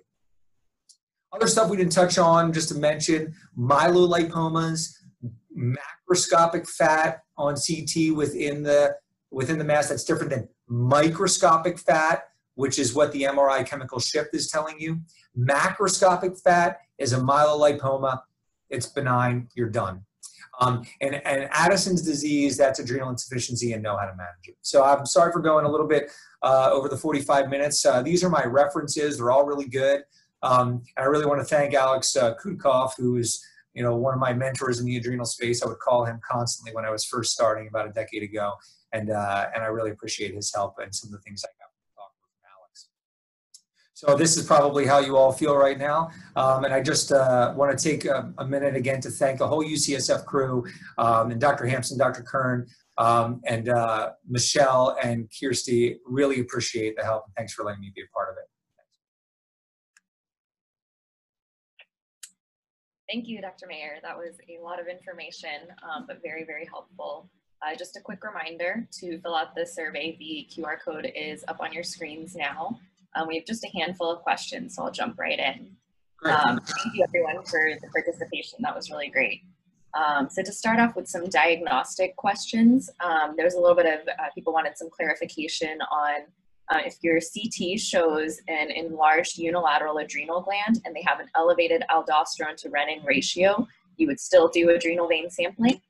Other 1.31 1.47
stuff 1.47 1.69
we 1.69 1.77
didn't 1.77 1.91
touch 1.91 2.17
on, 2.17 2.51
just 2.51 2.69
to 2.69 2.75
mention, 2.75 3.33
myelolipomas, 3.57 4.95
macroscopic 5.55 6.67
fat 6.67 7.21
on 7.37 7.55
CT 7.55 8.15
within 8.15 8.63
the, 8.63 8.95
within 9.31 9.57
the 9.57 9.63
mass 9.63 9.89
that's 9.89 10.03
different 10.03 10.31
than 10.31 10.49
microscopic 10.67 11.77
fat, 11.79 12.23
which 12.55 12.79
is 12.79 12.93
what 12.93 13.11
the 13.11 13.23
MRI 13.23 13.65
chemical 13.65 13.99
shift 13.99 14.33
is 14.33 14.49
telling 14.49 14.79
you. 14.79 14.99
Macroscopic 15.37 16.41
fat 16.41 16.79
is 16.97 17.13
a 17.13 17.17
myelolipoma. 17.17 18.21
It's 18.69 18.87
benign. 18.87 19.49
You're 19.55 19.69
done. 19.69 20.05
Um, 20.59 20.83
and, 21.01 21.15
and 21.25 21.49
Addison's 21.51 22.01
disease, 22.01 22.57
that's 22.57 22.79
adrenal 22.79 23.09
insufficiency 23.09 23.73
and 23.73 23.81
know 23.81 23.97
how 23.97 24.05
to 24.05 24.15
manage 24.15 24.49
it. 24.49 24.57
So 24.61 24.83
I'm 24.83 25.05
sorry 25.05 25.31
for 25.31 25.39
going 25.39 25.65
a 25.65 25.71
little 25.71 25.87
bit 25.87 26.11
uh, 26.43 26.69
over 26.71 26.89
the 26.89 26.97
45 26.97 27.49
minutes. 27.49 27.85
Uh, 27.85 28.01
these 28.01 28.23
are 28.23 28.29
my 28.29 28.43
references. 28.43 29.17
They're 29.17 29.31
all 29.31 29.45
really 29.45 29.67
good. 29.67 30.03
Um, 30.41 30.83
and 30.95 31.03
I 31.03 31.03
really 31.03 31.25
want 31.25 31.39
to 31.39 31.45
thank 31.45 31.73
Alex 31.73 32.15
uh, 32.15 32.35
who 32.97 33.17
is 33.17 33.43
you 33.73 33.83
know 33.83 33.95
one 33.95 34.13
of 34.13 34.19
my 34.19 34.33
mentors 34.33 34.79
in 34.79 34.85
the 34.85 34.97
adrenal 34.97 35.25
space. 35.25 35.63
I 35.63 35.67
would 35.67 35.79
call 35.79 36.05
him 36.05 36.19
constantly 36.29 36.73
when 36.73 36.85
I 36.85 36.89
was 36.89 37.05
first 37.05 37.31
starting 37.31 37.67
about 37.67 37.87
a 37.87 37.91
decade 37.91 38.23
ago, 38.23 38.53
and 38.93 39.09
uh, 39.09 39.47
and 39.53 39.63
I 39.63 39.67
really 39.67 39.91
appreciate 39.91 40.33
his 40.33 40.53
help 40.53 40.75
and 40.79 40.93
some 40.93 41.09
of 41.09 41.11
the 41.13 41.19
things 41.19 41.43
I 41.43 41.51
got 41.59 41.69
to 41.69 41.95
talk 41.95 42.11
with 42.21 42.31
Alex. 42.57 42.89
So 43.99 44.15
this 44.15 44.37
is 44.37 44.45
probably 44.45 44.85
how 44.85 44.99
you 44.99 45.17
all 45.17 45.33
feel 45.33 45.57
right 45.57 45.77
now, 45.77 46.09
um, 46.37 46.63
and 46.63 46.73
I 46.73 46.81
just 46.81 47.11
uh, 47.11 47.53
want 47.53 47.77
to 47.77 47.83
take 47.83 48.05
a, 48.05 48.33
a, 48.37 48.45
minute 48.47 48.73
again 48.73 49.01
to 49.01 49.09
thank 49.11 49.39
the 49.39 49.45
whole 49.45 49.61
UCSF 49.61 50.23
crew 50.23 50.65
um, 50.97 51.31
and 51.31 51.41
Dr. 51.41 51.65
Hampson, 51.65 51.97
Dr. 51.97 52.23
Kern, 52.23 52.65
um, 52.97 53.41
and 53.45 53.67
uh, 53.67 54.11
Michelle 54.25 54.97
and 55.03 55.29
Kirsty. 55.37 55.97
Really 56.05 56.39
appreciate 56.39 56.95
the 56.95 57.03
help, 57.03 57.25
thanks 57.35 57.51
for 57.51 57.65
letting 57.65 57.81
me 57.81 57.91
be 57.93 58.03
a 58.03 58.07
part 58.15 58.29
of 58.29 58.37
it. 58.37 58.45
Thank 63.11 63.27
you, 63.27 63.41
Dr. 63.41 63.67
Mayer. 63.67 63.97
That 64.01 64.15
was 64.15 64.35
a 64.47 64.63
lot 64.63 64.79
of 64.79 64.87
information, 64.87 65.75
um, 65.83 66.05
but 66.07 66.21
very, 66.23 66.45
very 66.45 66.65
helpful. 66.71 67.29
Uh, 67.61 67.75
just 67.75 67.97
a 67.97 67.99
quick 67.99 68.23
reminder 68.23 68.87
to 69.01 69.19
fill 69.19 69.35
out 69.35 69.55
the 69.55 69.65
survey. 69.65 70.15
The 70.19 70.47
QR 70.49 70.79
code 70.79 71.11
is 71.13 71.43
up 71.49 71.59
on 71.59 71.73
your 71.73 71.83
screens 71.83 72.33
now. 72.33 72.79
Um, 73.15 73.27
we 73.27 73.35
have 73.35 73.45
just 73.45 73.63
a 73.63 73.69
handful 73.77 74.11
of 74.11 74.21
questions, 74.21 74.75
so 74.75 74.83
I'll 74.83 74.91
jump 74.91 75.17
right 75.19 75.39
in. 75.39 75.75
Um, 76.25 76.59
thank 76.59 76.95
you 76.95 77.03
everyone 77.03 77.43
for 77.45 77.71
the 77.81 77.87
participation. 77.87 78.59
That 78.61 78.75
was 78.75 78.89
really 78.89 79.09
great. 79.09 79.41
Um, 79.93 80.29
so 80.29 80.43
to 80.43 80.51
start 80.51 80.79
off 80.79 80.95
with 80.95 81.07
some 81.07 81.27
diagnostic 81.29 82.15
questions, 82.15 82.89
um, 83.03 83.33
there's 83.37 83.55
a 83.55 83.59
little 83.59 83.75
bit 83.75 83.85
of, 83.85 84.07
uh, 84.07 84.29
people 84.35 84.53
wanted 84.53 84.77
some 84.77 84.89
clarification 84.89 85.79
on 85.91 86.21
uh, 86.69 86.79
if 86.85 86.97
your 87.01 87.19
CT 87.19 87.79
shows 87.79 88.39
an 88.47 88.69
enlarged 88.69 89.37
unilateral 89.39 89.97
adrenal 89.97 90.41
gland 90.41 90.81
and 90.85 90.95
they 90.95 91.03
have 91.05 91.19
an 91.19 91.27
elevated 91.35 91.83
aldosterone 91.89 92.55
to 92.57 92.69
renin 92.69 93.03
ratio, 93.03 93.67
you 93.97 94.05
would 94.05 94.19
still 94.19 94.47
do 94.47 94.69
adrenal 94.69 95.07
vein 95.07 95.29
sampling? 95.29 95.81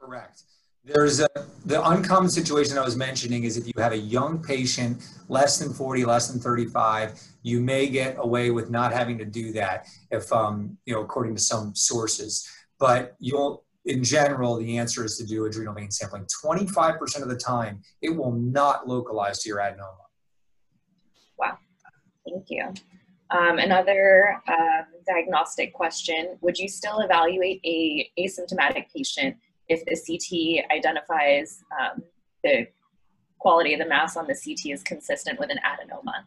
Correct. 0.00 0.44
There's 0.86 1.18
a, 1.18 1.28
the 1.64 1.84
uncommon 1.84 2.30
situation 2.30 2.78
I 2.78 2.84
was 2.84 2.96
mentioning 2.96 3.42
is 3.42 3.56
if 3.56 3.66
you 3.66 3.72
have 3.76 3.90
a 3.90 3.98
young 3.98 4.40
patient, 4.40 5.04
less 5.28 5.58
than 5.58 5.72
40, 5.72 6.04
less 6.04 6.28
than 6.28 6.40
35, 6.40 7.20
you 7.42 7.60
may 7.60 7.88
get 7.88 8.14
away 8.20 8.52
with 8.52 8.70
not 8.70 8.92
having 8.92 9.18
to 9.18 9.24
do 9.24 9.52
that 9.54 9.88
if, 10.12 10.32
um, 10.32 10.78
you 10.86 10.94
know, 10.94 11.00
according 11.02 11.34
to 11.34 11.40
some 11.40 11.74
sources. 11.74 12.48
But 12.78 13.16
you'll, 13.18 13.64
in 13.84 14.04
general, 14.04 14.58
the 14.58 14.78
answer 14.78 15.04
is 15.04 15.18
to 15.18 15.26
do 15.26 15.44
adrenal 15.46 15.74
vein 15.74 15.90
sampling. 15.90 16.24
25% 16.44 17.20
of 17.20 17.28
the 17.28 17.36
time, 17.36 17.82
it 18.00 18.10
will 18.10 18.32
not 18.32 18.86
localize 18.86 19.40
to 19.40 19.48
your 19.48 19.58
adenoma. 19.58 20.06
Wow, 21.36 21.58
thank 22.24 22.44
you. 22.48 22.72
Um, 23.32 23.58
another 23.58 24.40
um, 24.48 24.84
diagnostic 25.04 25.72
question, 25.74 26.38
would 26.42 26.56
you 26.56 26.68
still 26.68 27.00
evaluate 27.00 27.60
a 27.64 28.08
asymptomatic 28.20 28.84
patient 28.94 29.36
if 29.68 29.84
the 29.84 29.96
CT 29.96 30.70
identifies 30.76 31.62
um, 31.78 32.02
the 32.42 32.66
quality 33.38 33.74
of 33.74 33.80
the 33.80 33.86
mass 33.86 34.16
on 34.16 34.26
the 34.26 34.34
CT 34.34 34.72
is 34.72 34.82
consistent 34.82 35.38
with 35.38 35.50
an 35.50 35.58
adenoma? 35.58 36.24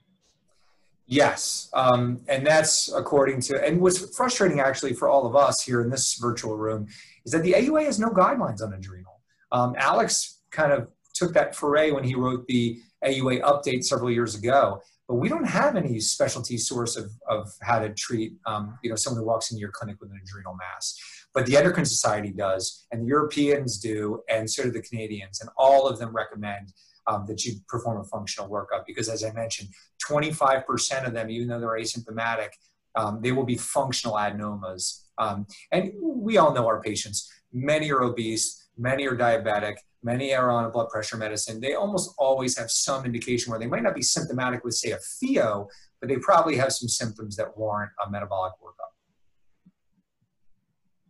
Yes, 1.08 1.70
um, 1.74 2.22
and 2.28 2.46
that's 2.46 2.92
according 2.94 3.42
to, 3.42 3.66
and 3.66 3.82
what's 3.82 4.16
frustrating 4.16 4.60
actually 4.60 4.94
for 4.94 5.10
all 5.10 5.26
of 5.26 5.36
us 5.36 5.64
here 5.64 5.82
in 5.82 5.90
this 5.90 6.20
virtual 6.22 6.56
room 6.56 6.88
is 7.26 7.32
that 7.32 7.42
the 7.42 7.54
AUA 7.54 7.86
has 7.86 8.00
no 8.00 8.10
guidelines 8.10 8.62
on 8.62 8.74
adrenal. 8.74 9.20
Um, 9.52 9.76
Alex 9.80 10.42
kind 10.52 10.72
of 10.72 10.88
took 11.16 11.34
that 11.34 11.56
foray 11.56 11.90
when 11.92 12.04
he 12.04 12.14
wrote 12.14 12.46
the 12.46 12.80
AUA 13.04 13.42
update 13.42 13.84
several 13.84 14.12
years 14.12 14.36
ago 14.36 14.82
but 15.10 15.16
we 15.16 15.28
don't 15.28 15.46
have 15.46 15.76
any 15.76 16.00
specialty 16.00 16.56
source 16.56 16.96
of, 16.96 17.10
of 17.28 17.52
how 17.64 17.80
to 17.80 17.90
treat 17.96 18.34
um, 18.46 18.78
you 18.84 18.90
know 18.90 18.96
someone 18.96 19.20
who 19.20 19.28
walks 19.28 19.52
into 19.52 19.60
your 19.60 19.72
clinic 19.72 20.00
with 20.00 20.12
an 20.12 20.22
adrenal 20.24 20.56
mass 20.56 20.98
but 21.40 21.46
the 21.46 21.56
endocrine 21.56 21.86
society 21.86 22.32
does 22.32 22.86
and 22.92 23.02
the 23.02 23.08
europeans 23.08 23.78
do 23.78 24.22
and 24.30 24.50
so 24.50 24.64
do 24.64 24.72
the 24.72 24.82
canadians 24.82 25.40
and 25.40 25.50
all 25.58 25.88
of 25.88 25.98
them 25.98 26.14
recommend 26.14 26.74
um, 27.08 27.26
that 27.28 27.46
you 27.46 27.54
perform 27.70 28.02
a 28.02 28.04
functional 28.04 28.50
workup 28.50 28.84
because 28.86 29.08
as 29.08 29.24
i 29.24 29.32
mentioned 29.32 29.70
25% 30.06 31.08
of 31.08 31.14
them 31.14 31.30
even 31.30 31.48
though 31.48 31.60
they're 31.60 31.80
asymptomatic 31.80 32.50
um, 32.96 33.22
they 33.22 33.32
will 33.32 33.46
be 33.46 33.56
functional 33.56 34.16
adenomas. 34.18 35.04
Um, 35.20 35.46
and 35.72 35.94
we 36.02 36.38
all 36.38 36.54
know 36.56 36.66
our 36.66 36.82
patients. 36.82 37.32
Many 37.54 37.92
are 37.92 38.02
obese 38.02 38.68
many 38.78 39.06
are 39.06 39.16
diabetic 39.16 39.76
many 40.04 40.34
are 40.34 40.50
on 40.50 40.66
a 40.66 40.70
blood 40.70 40.90
pressure 40.90 41.18
medicine, 41.18 41.60
they 41.60 41.74
almost 41.74 42.14
always 42.18 42.58
have 42.58 42.72
some 42.72 43.06
indication 43.06 43.52
where 43.52 43.60
they 43.60 43.68
might 43.68 43.84
not 43.84 43.96
be 43.96 44.02
symptomatic 44.02 44.64
with, 44.64 44.74
say, 44.74 44.92
a 44.92 44.98
pheo, 44.98 45.68
but 46.00 46.10
they 46.10 46.18
probably 46.18 46.56
have 46.56 46.72
some 46.72 46.88
symptoms 46.88 47.36
that 47.36 47.58
warrant 47.58 47.92
a 48.06 48.10
metabolic 48.10 48.54
workup. 48.64 48.94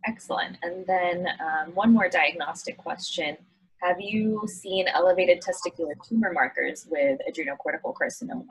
Excellent. 0.06 0.56
And 0.62 0.86
then 0.86 1.26
um, 1.40 1.74
one 1.74 1.92
more 1.92 2.08
diagnostic 2.08 2.78
question. 2.78 3.36
Have 3.82 4.00
you 4.00 4.42
seen 4.46 4.86
elevated 4.88 5.42
testicular 5.42 5.92
tumor 6.06 6.32
markers 6.32 6.86
with 6.90 7.18
adrenocortical 7.28 7.94
carcinoma? 7.94 8.46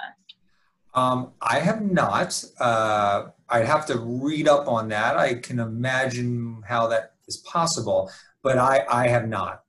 Um, 0.95 1.33
I 1.41 1.59
have 1.59 1.81
not. 1.81 2.43
Uh, 2.59 3.27
I'd 3.47 3.65
have 3.65 3.85
to 3.87 3.99
read 3.99 4.47
up 4.47 4.67
on 4.67 4.89
that. 4.89 5.17
I 5.17 5.35
can 5.35 5.59
imagine 5.59 6.63
how 6.67 6.87
that 6.87 7.13
is 7.27 7.37
possible, 7.37 8.11
but 8.41 8.57
I, 8.57 8.85
I 8.89 9.07
have 9.07 9.27
not. 9.27 9.63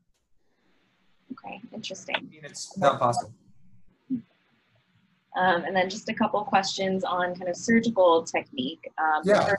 Okay, 1.33 1.61
interesting. 1.75 2.17
I 2.17 2.21
mean, 2.23 2.41
it's 2.43 2.77
not 2.79 2.99
possible. 2.99 3.33
Um, 5.37 5.65
and 5.65 5.77
then 5.77 5.89
just 5.89 6.09
a 6.09 6.15
couple 6.15 6.43
questions 6.43 7.05
on 7.05 7.35
kind 7.35 7.49
of 7.49 7.57
surgical 7.57 8.25
technique. 8.25 8.91
Um, 8.99 9.23
yeah. 9.25 9.55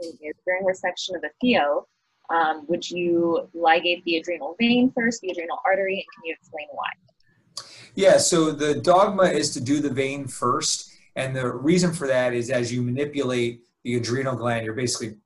During 0.00 0.64
resection 0.64 1.14
of 1.14 1.22
the 1.22 1.30
pheo, 1.42 1.84
um, 2.28 2.66
would 2.68 2.88
you 2.88 3.48
ligate 3.54 4.02
the 4.04 4.16
adrenal 4.16 4.56
vein 4.58 4.92
first, 4.94 5.20
the 5.20 5.30
adrenal 5.30 5.58
artery, 5.64 5.94
and 5.94 6.04
can 6.14 6.24
you 6.24 6.34
explain 6.38 6.66
why? 6.72 6.90
Yeah, 7.94 8.18
so 8.18 8.50
the 8.52 8.80
dogma 8.80 9.24
is 9.24 9.52
to 9.54 9.60
do 9.60 9.80
the 9.80 9.90
vein 9.90 10.26
first. 10.26 10.90
And 11.14 11.34
the 11.34 11.50
reason 11.50 11.92
for 11.92 12.06
that 12.06 12.34
is 12.34 12.50
as 12.50 12.72
you 12.72 12.82
manipulate 12.82 13.62
the 13.84 13.96
adrenal 13.96 14.36
gland, 14.36 14.64
you're 14.64 14.74
basically 14.74 15.16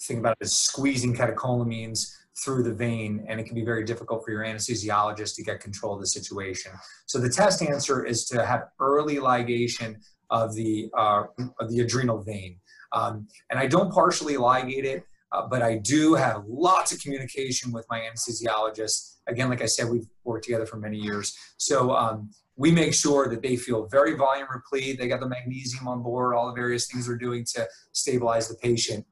thinking 0.00 0.20
about 0.20 0.36
it 0.40 0.44
as 0.44 0.52
squeezing 0.56 1.14
catecholamines 1.14 2.12
through 2.38 2.62
the 2.62 2.72
vein, 2.72 3.24
and 3.28 3.40
it 3.40 3.44
can 3.44 3.54
be 3.54 3.64
very 3.64 3.82
difficult 3.82 4.24
for 4.24 4.30
your 4.30 4.44
anesthesiologist 4.44 5.34
to 5.36 5.42
get 5.42 5.58
control 5.58 5.94
of 5.94 6.00
the 6.00 6.06
situation. 6.06 6.70
So 7.06 7.18
the 7.18 7.30
test 7.30 7.62
answer 7.62 8.04
is 8.04 8.26
to 8.26 8.44
have 8.44 8.64
early 8.78 9.16
ligation 9.16 9.96
of 10.30 10.54
the 10.54 10.90
uh, 10.96 11.24
of 11.58 11.70
the 11.70 11.80
adrenal 11.80 12.22
vein, 12.22 12.58
um, 12.92 13.26
and 13.50 13.58
I 13.58 13.66
don't 13.66 13.92
partially 13.92 14.34
ligate 14.34 14.84
it. 14.84 15.04
Uh, 15.32 15.44
but 15.44 15.60
I 15.60 15.76
do 15.78 16.14
have 16.14 16.44
lots 16.46 16.92
of 16.92 17.00
communication 17.00 17.72
with 17.72 17.84
my 17.90 18.00
anesthesiologist. 18.00 19.16
Again, 19.26 19.50
like 19.50 19.60
I 19.60 19.66
said, 19.66 19.88
we've 19.88 20.06
worked 20.22 20.44
together 20.44 20.66
for 20.66 20.76
many 20.76 20.98
years. 20.98 21.36
So 21.56 21.90
um, 21.96 22.30
we 22.54 22.70
make 22.70 22.94
sure 22.94 23.28
that 23.28 23.42
they 23.42 23.56
feel 23.56 23.86
very 23.86 24.14
volume 24.14 24.46
replete. 24.54 25.00
They 25.00 25.08
got 25.08 25.18
the 25.18 25.28
magnesium 25.28 25.88
on 25.88 26.04
board, 26.04 26.36
all 26.36 26.46
the 26.46 26.54
various 26.54 26.86
things 26.86 27.08
they're 27.08 27.18
doing 27.18 27.44
to 27.56 27.66
stabilize 27.90 28.48
the 28.48 28.54
patient 28.54 29.04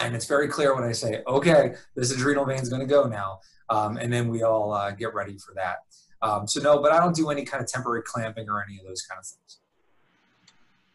and 0.00 0.14
it's 0.14 0.26
very 0.26 0.48
clear 0.48 0.74
when 0.74 0.84
I 0.84 0.92
say, 0.92 1.22
okay, 1.26 1.74
this 1.94 2.10
adrenal 2.12 2.44
vein 2.44 2.58
is 2.58 2.68
going 2.68 2.80
to 2.80 2.86
go 2.86 3.04
now, 3.04 3.40
um, 3.70 3.96
and 3.96 4.12
then 4.12 4.28
we 4.28 4.42
all 4.42 4.72
uh, 4.72 4.90
get 4.90 5.14
ready 5.14 5.38
for 5.38 5.54
that. 5.54 5.76
Um, 6.22 6.48
so 6.48 6.60
no, 6.60 6.80
but 6.80 6.92
I 6.92 6.98
don't 6.98 7.14
do 7.14 7.30
any 7.30 7.44
kind 7.44 7.62
of 7.62 7.68
temporary 7.68 8.02
clamping 8.02 8.48
or 8.48 8.62
any 8.62 8.78
of 8.78 8.86
those 8.86 9.02
kind 9.02 9.18
of 9.18 9.26
things. 9.26 9.60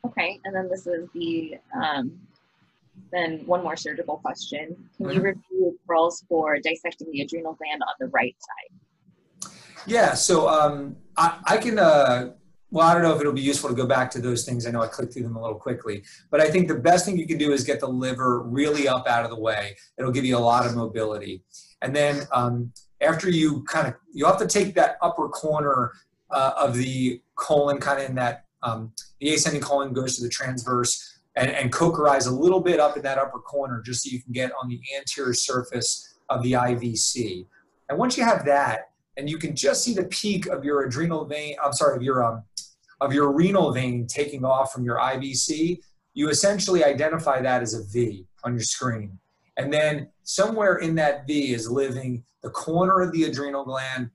Okay, 0.05 0.39
and 0.45 0.55
then 0.55 0.69
this 0.69 0.87
is 0.87 1.07
the 1.13 1.57
um, 1.73 2.19
then 3.11 3.45
one 3.45 3.63
more 3.63 3.75
surgical 3.75 4.17
question. 4.17 4.75
Can 4.97 5.05
mm-hmm. 5.05 5.15
you 5.15 5.21
review 5.21 5.79
pearls 5.87 6.23
for 6.29 6.59
dissecting 6.59 7.11
the 7.11 7.21
adrenal 7.21 7.53
gland 7.53 7.81
on 7.81 7.93
the 7.99 8.07
right 8.07 8.35
side? 8.39 9.51
Yeah, 9.85 10.13
so 10.13 10.49
um, 10.49 10.95
I, 11.17 11.39
I, 11.45 11.57
can 11.57 11.79
uh, 11.79 12.33
well, 12.71 12.87
I 12.87 12.93
don't 12.93 13.01
know 13.01 13.13
if 13.13 13.19
it'll 13.19 13.33
be 13.33 13.41
useful 13.41 13.69
to 13.69 13.75
go 13.75 13.87
back 13.87 14.11
to 14.11 14.21
those 14.21 14.45
things. 14.45 14.67
I 14.67 14.71
know 14.71 14.81
I 14.81 14.87
clicked 14.87 15.13
through 15.13 15.23
them 15.23 15.35
a 15.35 15.41
little 15.41 15.57
quickly, 15.57 16.03
but 16.29 16.39
I 16.39 16.49
think 16.49 16.67
the 16.67 16.75
best 16.75 17.05
thing 17.05 17.17
you 17.17 17.25
can 17.25 17.37
do 17.37 17.51
is 17.51 17.63
get 17.63 17.79
the 17.79 17.87
liver 17.87 18.43
really 18.43 18.87
up 18.87 19.07
out 19.07 19.23
of 19.23 19.31
the 19.31 19.39
way. 19.39 19.75
It'll 19.97 20.11
give 20.11 20.25
you 20.25 20.37
a 20.37 20.39
lot 20.39 20.65
of 20.65 20.75
mobility. 20.75 21.43
And 21.81 21.95
then 21.95 22.27
um, 22.31 22.71
after 23.01 23.29
you 23.29 23.63
kind 23.63 23.87
of, 23.87 23.95
you 24.13 24.25
have 24.25 24.37
to 24.39 24.47
take 24.47 24.75
that 24.75 24.97
upper 25.01 25.29
corner 25.29 25.93
uh, 26.29 26.51
of 26.57 26.75
the 26.75 27.21
colon 27.35 27.79
kind 27.79 28.01
of 28.01 28.09
in 28.09 28.15
that, 28.15 28.45
um, 28.63 28.91
the 29.19 29.33
ascending 29.33 29.61
colon 29.61 29.93
goes 29.93 30.15
to 30.17 30.23
the 30.23 30.29
transverse 30.29 31.19
and, 31.35 31.49
and 31.49 31.73
a 31.73 32.31
little 32.31 32.59
bit 32.59 32.79
up 32.79 32.97
in 32.97 33.03
that 33.03 33.17
upper 33.17 33.39
corner 33.39 33.81
just 33.85 34.03
so 34.03 34.09
you 34.11 34.21
can 34.21 34.33
get 34.33 34.51
on 34.61 34.69
the 34.69 34.79
anterior 34.97 35.33
surface 35.33 36.17
of 36.29 36.43
the 36.43 36.53
IVC. 36.53 37.45
And 37.87 37.97
once 37.97 38.17
you 38.17 38.23
have 38.23 38.45
that, 38.45 38.89
and 39.17 39.29
you 39.29 39.37
can 39.37 39.55
just 39.55 39.83
see 39.83 39.93
the 39.93 40.05
peak 40.05 40.47
of 40.47 40.63
your 40.63 40.85
adrenal 40.85 41.25
vein, 41.25 41.55
I'm 41.63 41.73
sorry, 41.73 41.95
of 41.95 42.03
your 42.03 42.23
um, 42.23 42.43
of 43.01 43.13
your 43.13 43.31
renal 43.31 43.71
vein 43.71 44.07
taking 44.07 44.43
off 44.43 44.73
from 44.73 44.83
your 44.83 44.97
IVC, 44.97 45.79
you 46.13 46.29
essentially 46.29 46.83
identify 46.83 47.41
that 47.41 47.61
as 47.61 47.73
a 47.73 47.83
V 47.83 48.25
on 48.43 48.53
your 48.53 48.63
screen. 48.63 49.17
And 49.57 49.71
then 49.71 50.09
somewhere 50.23 50.77
in 50.77 50.95
that 50.95 51.27
V 51.27 51.53
is 51.53 51.69
living 51.69 52.23
the 52.43 52.49
corner 52.49 53.01
of 53.01 53.11
the 53.11 53.23
adrenal 53.23 53.63
gland 53.65 54.09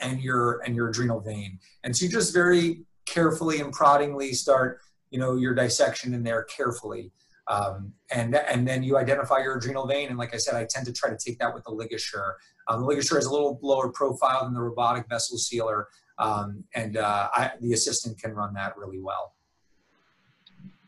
and 0.00 0.20
your 0.20 0.60
and 0.64 0.74
your 0.74 0.88
adrenal 0.88 1.20
vein. 1.20 1.58
And 1.84 1.96
so 1.96 2.04
you 2.04 2.10
just 2.10 2.34
very 2.34 2.85
carefully 3.06 3.60
and 3.60 3.72
proddingly 3.72 4.32
start, 4.32 4.80
you 5.10 5.18
know, 5.18 5.36
your 5.36 5.54
dissection 5.54 6.14
in 6.14 6.22
there 6.22 6.44
carefully. 6.44 7.12
Um, 7.48 7.92
and 8.10 8.34
and 8.34 8.66
then 8.66 8.82
you 8.82 8.98
identify 8.98 9.38
your 9.38 9.56
adrenal 9.56 9.86
vein. 9.86 10.08
And 10.08 10.18
like 10.18 10.34
I 10.34 10.36
said, 10.38 10.54
I 10.54 10.66
tend 10.68 10.86
to 10.86 10.92
try 10.92 11.10
to 11.10 11.16
take 11.16 11.38
that 11.38 11.54
with 11.54 11.64
the 11.64 11.70
LigaSure. 11.70 12.32
Um, 12.68 12.80
the 12.80 12.86
LigaSure 12.86 13.14
has 13.14 13.26
a 13.26 13.30
little 13.30 13.58
lower 13.62 13.90
profile 13.90 14.44
than 14.44 14.54
the 14.54 14.60
robotic 14.60 15.08
vessel 15.08 15.38
sealer, 15.38 15.86
um, 16.18 16.64
and 16.74 16.96
uh, 16.96 17.28
I, 17.32 17.52
the 17.60 17.72
assistant 17.72 18.20
can 18.20 18.32
run 18.34 18.52
that 18.54 18.76
really 18.76 19.00
well. 19.00 19.34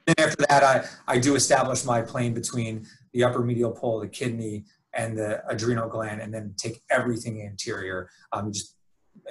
And 0.08 0.18
after 0.18 0.44
that, 0.48 0.64
I, 0.64 0.86
I 1.06 1.18
do 1.18 1.36
establish 1.36 1.84
my 1.84 2.02
plane 2.02 2.34
between 2.34 2.86
the 3.12 3.22
upper 3.22 3.40
medial 3.40 3.70
pole, 3.70 4.00
the 4.00 4.08
kidney, 4.08 4.64
and 4.94 5.16
the 5.16 5.46
adrenal 5.48 5.88
gland, 5.88 6.20
and 6.20 6.34
then 6.34 6.54
take 6.56 6.82
everything 6.90 7.42
anterior. 7.42 8.08
Um, 8.32 8.52
just 8.52 8.74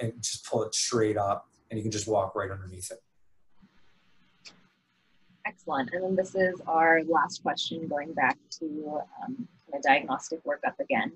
and 0.00 0.12
just 0.22 0.46
pull 0.46 0.62
it 0.64 0.74
straight 0.74 1.16
up, 1.16 1.47
and 1.70 1.78
you 1.78 1.82
can 1.82 1.90
just 1.90 2.08
walk 2.08 2.34
right 2.34 2.50
underneath 2.50 2.90
it. 2.90 3.02
Excellent. 5.46 5.90
And 5.92 6.04
then 6.04 6.16
this 6.16 6.34
is 6.34 6.60
our 6.66 7.02
last 7.04 7.42
question 7.42 7.88
going 7.88 8.12
back 8.12 8.36
to 8.60 9.00
um, 9.24 9.48
kind 9.70 9.74
of 9.74 9.82
diagnostic 9.82 10.44
workup 10.44 10.78
again. 10.78 11.12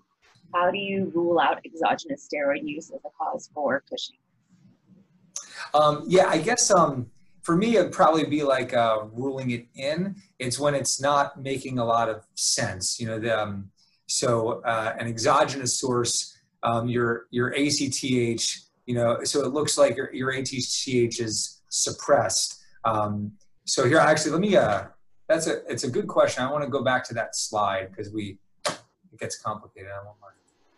How 0.55 0.71
do 0.71 0.79
you 0.79 1.11
rule 1.15 1.39
out 1.39 1.61
exogenous 1.65 2.29
steroid 2.29 2.61
use 2.67 2.91
as 2.91 3.01
a 3.05 3.09
cause 3.19 3.51
for 3.55 3.83
Cushing? 3.91 4.17
Um, 5.75 6.05
yeah, 6.07 6.27
I 6.27 6.39
guess 6.39 6.71
um, 6.71 7.11
for 7.43 7.57
me, 7.57 7.77
it'd 7.77 7.93
probably 7.93 8.25
be 8.25 8.43
like 8.43 8.75
uh, 8.75 9.05
ruling 9.13 9.51
it 9.51 9.67
in. 9.75 10.17
It's 10.39 10.59
when 10.59 10.75
it's 10.75 11.01
not 11.01 11.41
making 11.43 11.79
a 11.79 11.85
lot 11.85 12.09
of 12.09 12.25
sense. 12.35 13.01
You 13.01 13.09
know, 13.09 13.19
the, 13.19 13.39
um, 13.39 13.71
so 14.07 14.63
uh, 14.65 14.95
an 14.99 15.09
exogenous 15.09 15.79
source, 15.79 16.37
um, 16.63 16.89
your 16.89 17.27
your 17.31 17.55
ACTH, 17.55 18.63
you 18.87 18.95
know, 18.95 19.22
so 19.24 19.45
it 19.45 19.53
looks 19.53 19.78
like 19.78 19.97
your, 19.97 20.12
your 20.12 20.33
ACTH 20.33 20.51
is 20.89 21.62
suppressed. 21.68 22.62
Um, 22.85 23.33
so 23.64 23.87
here, 23.87 23.99
actually, 23.99 24.33
let 24.33 24.41
me, 24.41 24.57
uh, 24.57 24.85
that's 25.28 25.47
a, 25.47 25.64
it's 25.70 25.85
a 25.85 25.91
good 25.91 26.09
question. 26.09 26.43
I 26.43 26.51
want 26.51 26.64
to 26.64 26.70
go 26.70 26.83
back 26.83 27.05
to 27.09 27.14
that 27.14 27.37
slide 27.37 27.91
because 27.91 28.12
we, 28.12 28.39
it 28.66 29.20
gets 29.20 29.39
complicated. 29.39 29.91
I 29.91 30.05
want 30.05 30.16
my 30.20 30.28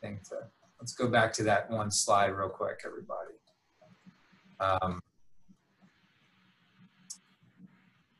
thing 0.00 0.20
to, 0.28 0.36
let's 0.80 0.92
go 0.92 1.08
back 1.08 1.32
to 1.34 1.42
that 1.44 1.70
one 1.70 1.90
slide 1.90 2.28
real 2.28 2.50
quick, 2.50 2.82
everybody. 2.84 3.32
Um, 4.60 5.00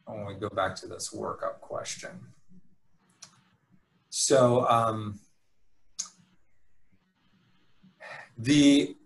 when 0.06 0.26
we 0.26 0.34
go 0.34 0.48
back 0.48 0.74
to 0.76 0.86
this 0.86 1.14
workup 1.14 1.60
question. 1.60 2.10
So 4.10 4.66
um, 4.68 5.18
the 8.38 8.96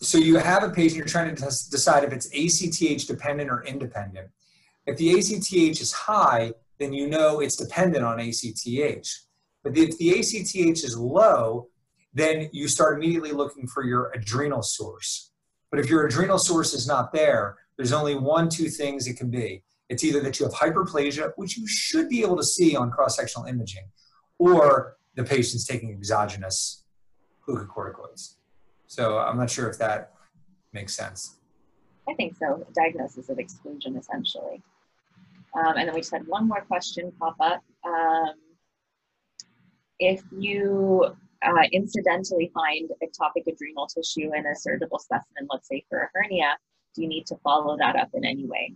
so 0.00 0.18
you 0.18 0.36
have 0.36 0.62
a 0.62 0.70
patient 0.70 0.98
you're 0.98 1.06
trying 1.06 1.34
to 1.34 1.42
decide 1.42 2.04
if 2.04 2.12
it's 2.12 2.28
ACTH 2.34 3.06
dependent 3.06 3.50
or 3.50 3.64
independent. 3.64 4.28
If 4.86 4.96
the 4.98 5.10
ACTH 5.10 5.80
is 5.80 5.92
high, 5.92 6.52
then 6.78 6.92
you 6.92 7.08
know 7.08 7.40
it's 7.40 7.56
dependent 7.56 8.04
on 8.04 8.20
ACTH. 8.20 9.26
But 9.64 9.76
if 9.76 9.96
the 9.98 10.18
ACTH 10.18 10.84
is 10.84 10.96
low, 10.96 11.68
then 12.14 12.48
you 12.52 12.68
start 12.68 12.96
immediately 12.96 13.32
looking 13.32 13.66
for 13.66 13.84
your 13.84 14.10
adrenal 14.14 14.62
source. 14.62 15.32
But 15.70 15.80
if 15.80 15.90
your 15.90 16.06
adrenal 16.06 16.38
source 16.38 16.72
is 16.72 16.86
not 16.86 17.12
there, 17.12 17.56
there's 17.76 17.92
only 17.92 18.14
one, 18.14 18.48
two 18.48 18.68
things 18.68 19.06
it 19.06 19.18
can 19.18 19.30
be. 19.30 19.62
It's 19.88 20.04
either 20.04 20.20
that 20.20 20.38
you 20.38 20.46
have 20.46 20.54
hyperplasia, 20.54 21.32
which 21.36 21.56
you 21.56 21.66
should 21.66 22.08
be 22.08 22.22
able 22.22 22.36
to 22.36 22.44
see 22.44 22.76
on 22.76 22.90
cross-sectional 22.90 23.46
imaging, 23.46 23.84
or 24.38 24.96
the 25.14 25.24
patient's 25.24 25.66
taking 25.66 25.90
exogenous 25.90 26.84
glucocorticoids. 27.46 28.34
So 28.86 29.18
I'm 29.18 29.36
not 29.36 29.50
sure 29.50 29.68
if 29.68 29.78
that 29.78 30.12
makes 30.72 30.94
sense. 30.94 31.36
I 32.08 32.14
think 32.14 32.36
so. 32.36 32.66
Diagnosis 32.74 33.28
of 33.28 33.38
exclusion, 33.38 33.96
essentially. 33.96 34.62
Um, 35.56 35.76
and 35.76 35.88
then 35.88 35.94
we 35.94 36.00
just 36.00 36.12
had 36.12 36.26
one 36.26 36.46
more 36.46 36.60
question 36.62 37.12
pop 37.18 37.36
up. 37.40 37.62
Um, 37.84 38.34
if 39.98 40.22
you 40.30 41.06
uh, 41.42 41.62
incidentally 41.72 42.50
find 42.52 42.90
ectopic 43.02 43.46
adrenal 43.46 43.86
tissue 43.86 44.30
in 44.34 44.46
a 44.46 44.54
surgical 44.54 44.98
specimen, 44.98 45.48
let's 45.50 45.68
say 45.68 45.84
for 45.88 46.00
a 46.00 46.08
hernia, 46.14 46.56
do 46.94 47.02
you 47.02 47.08
need 47.08 47.26
to 47.26 47.36
follow 47.42 47.76
that 47.78 47.96
up 47.96 48.10
in 48.14 48.24
any 48.24 48.46
way? 48.46 48.74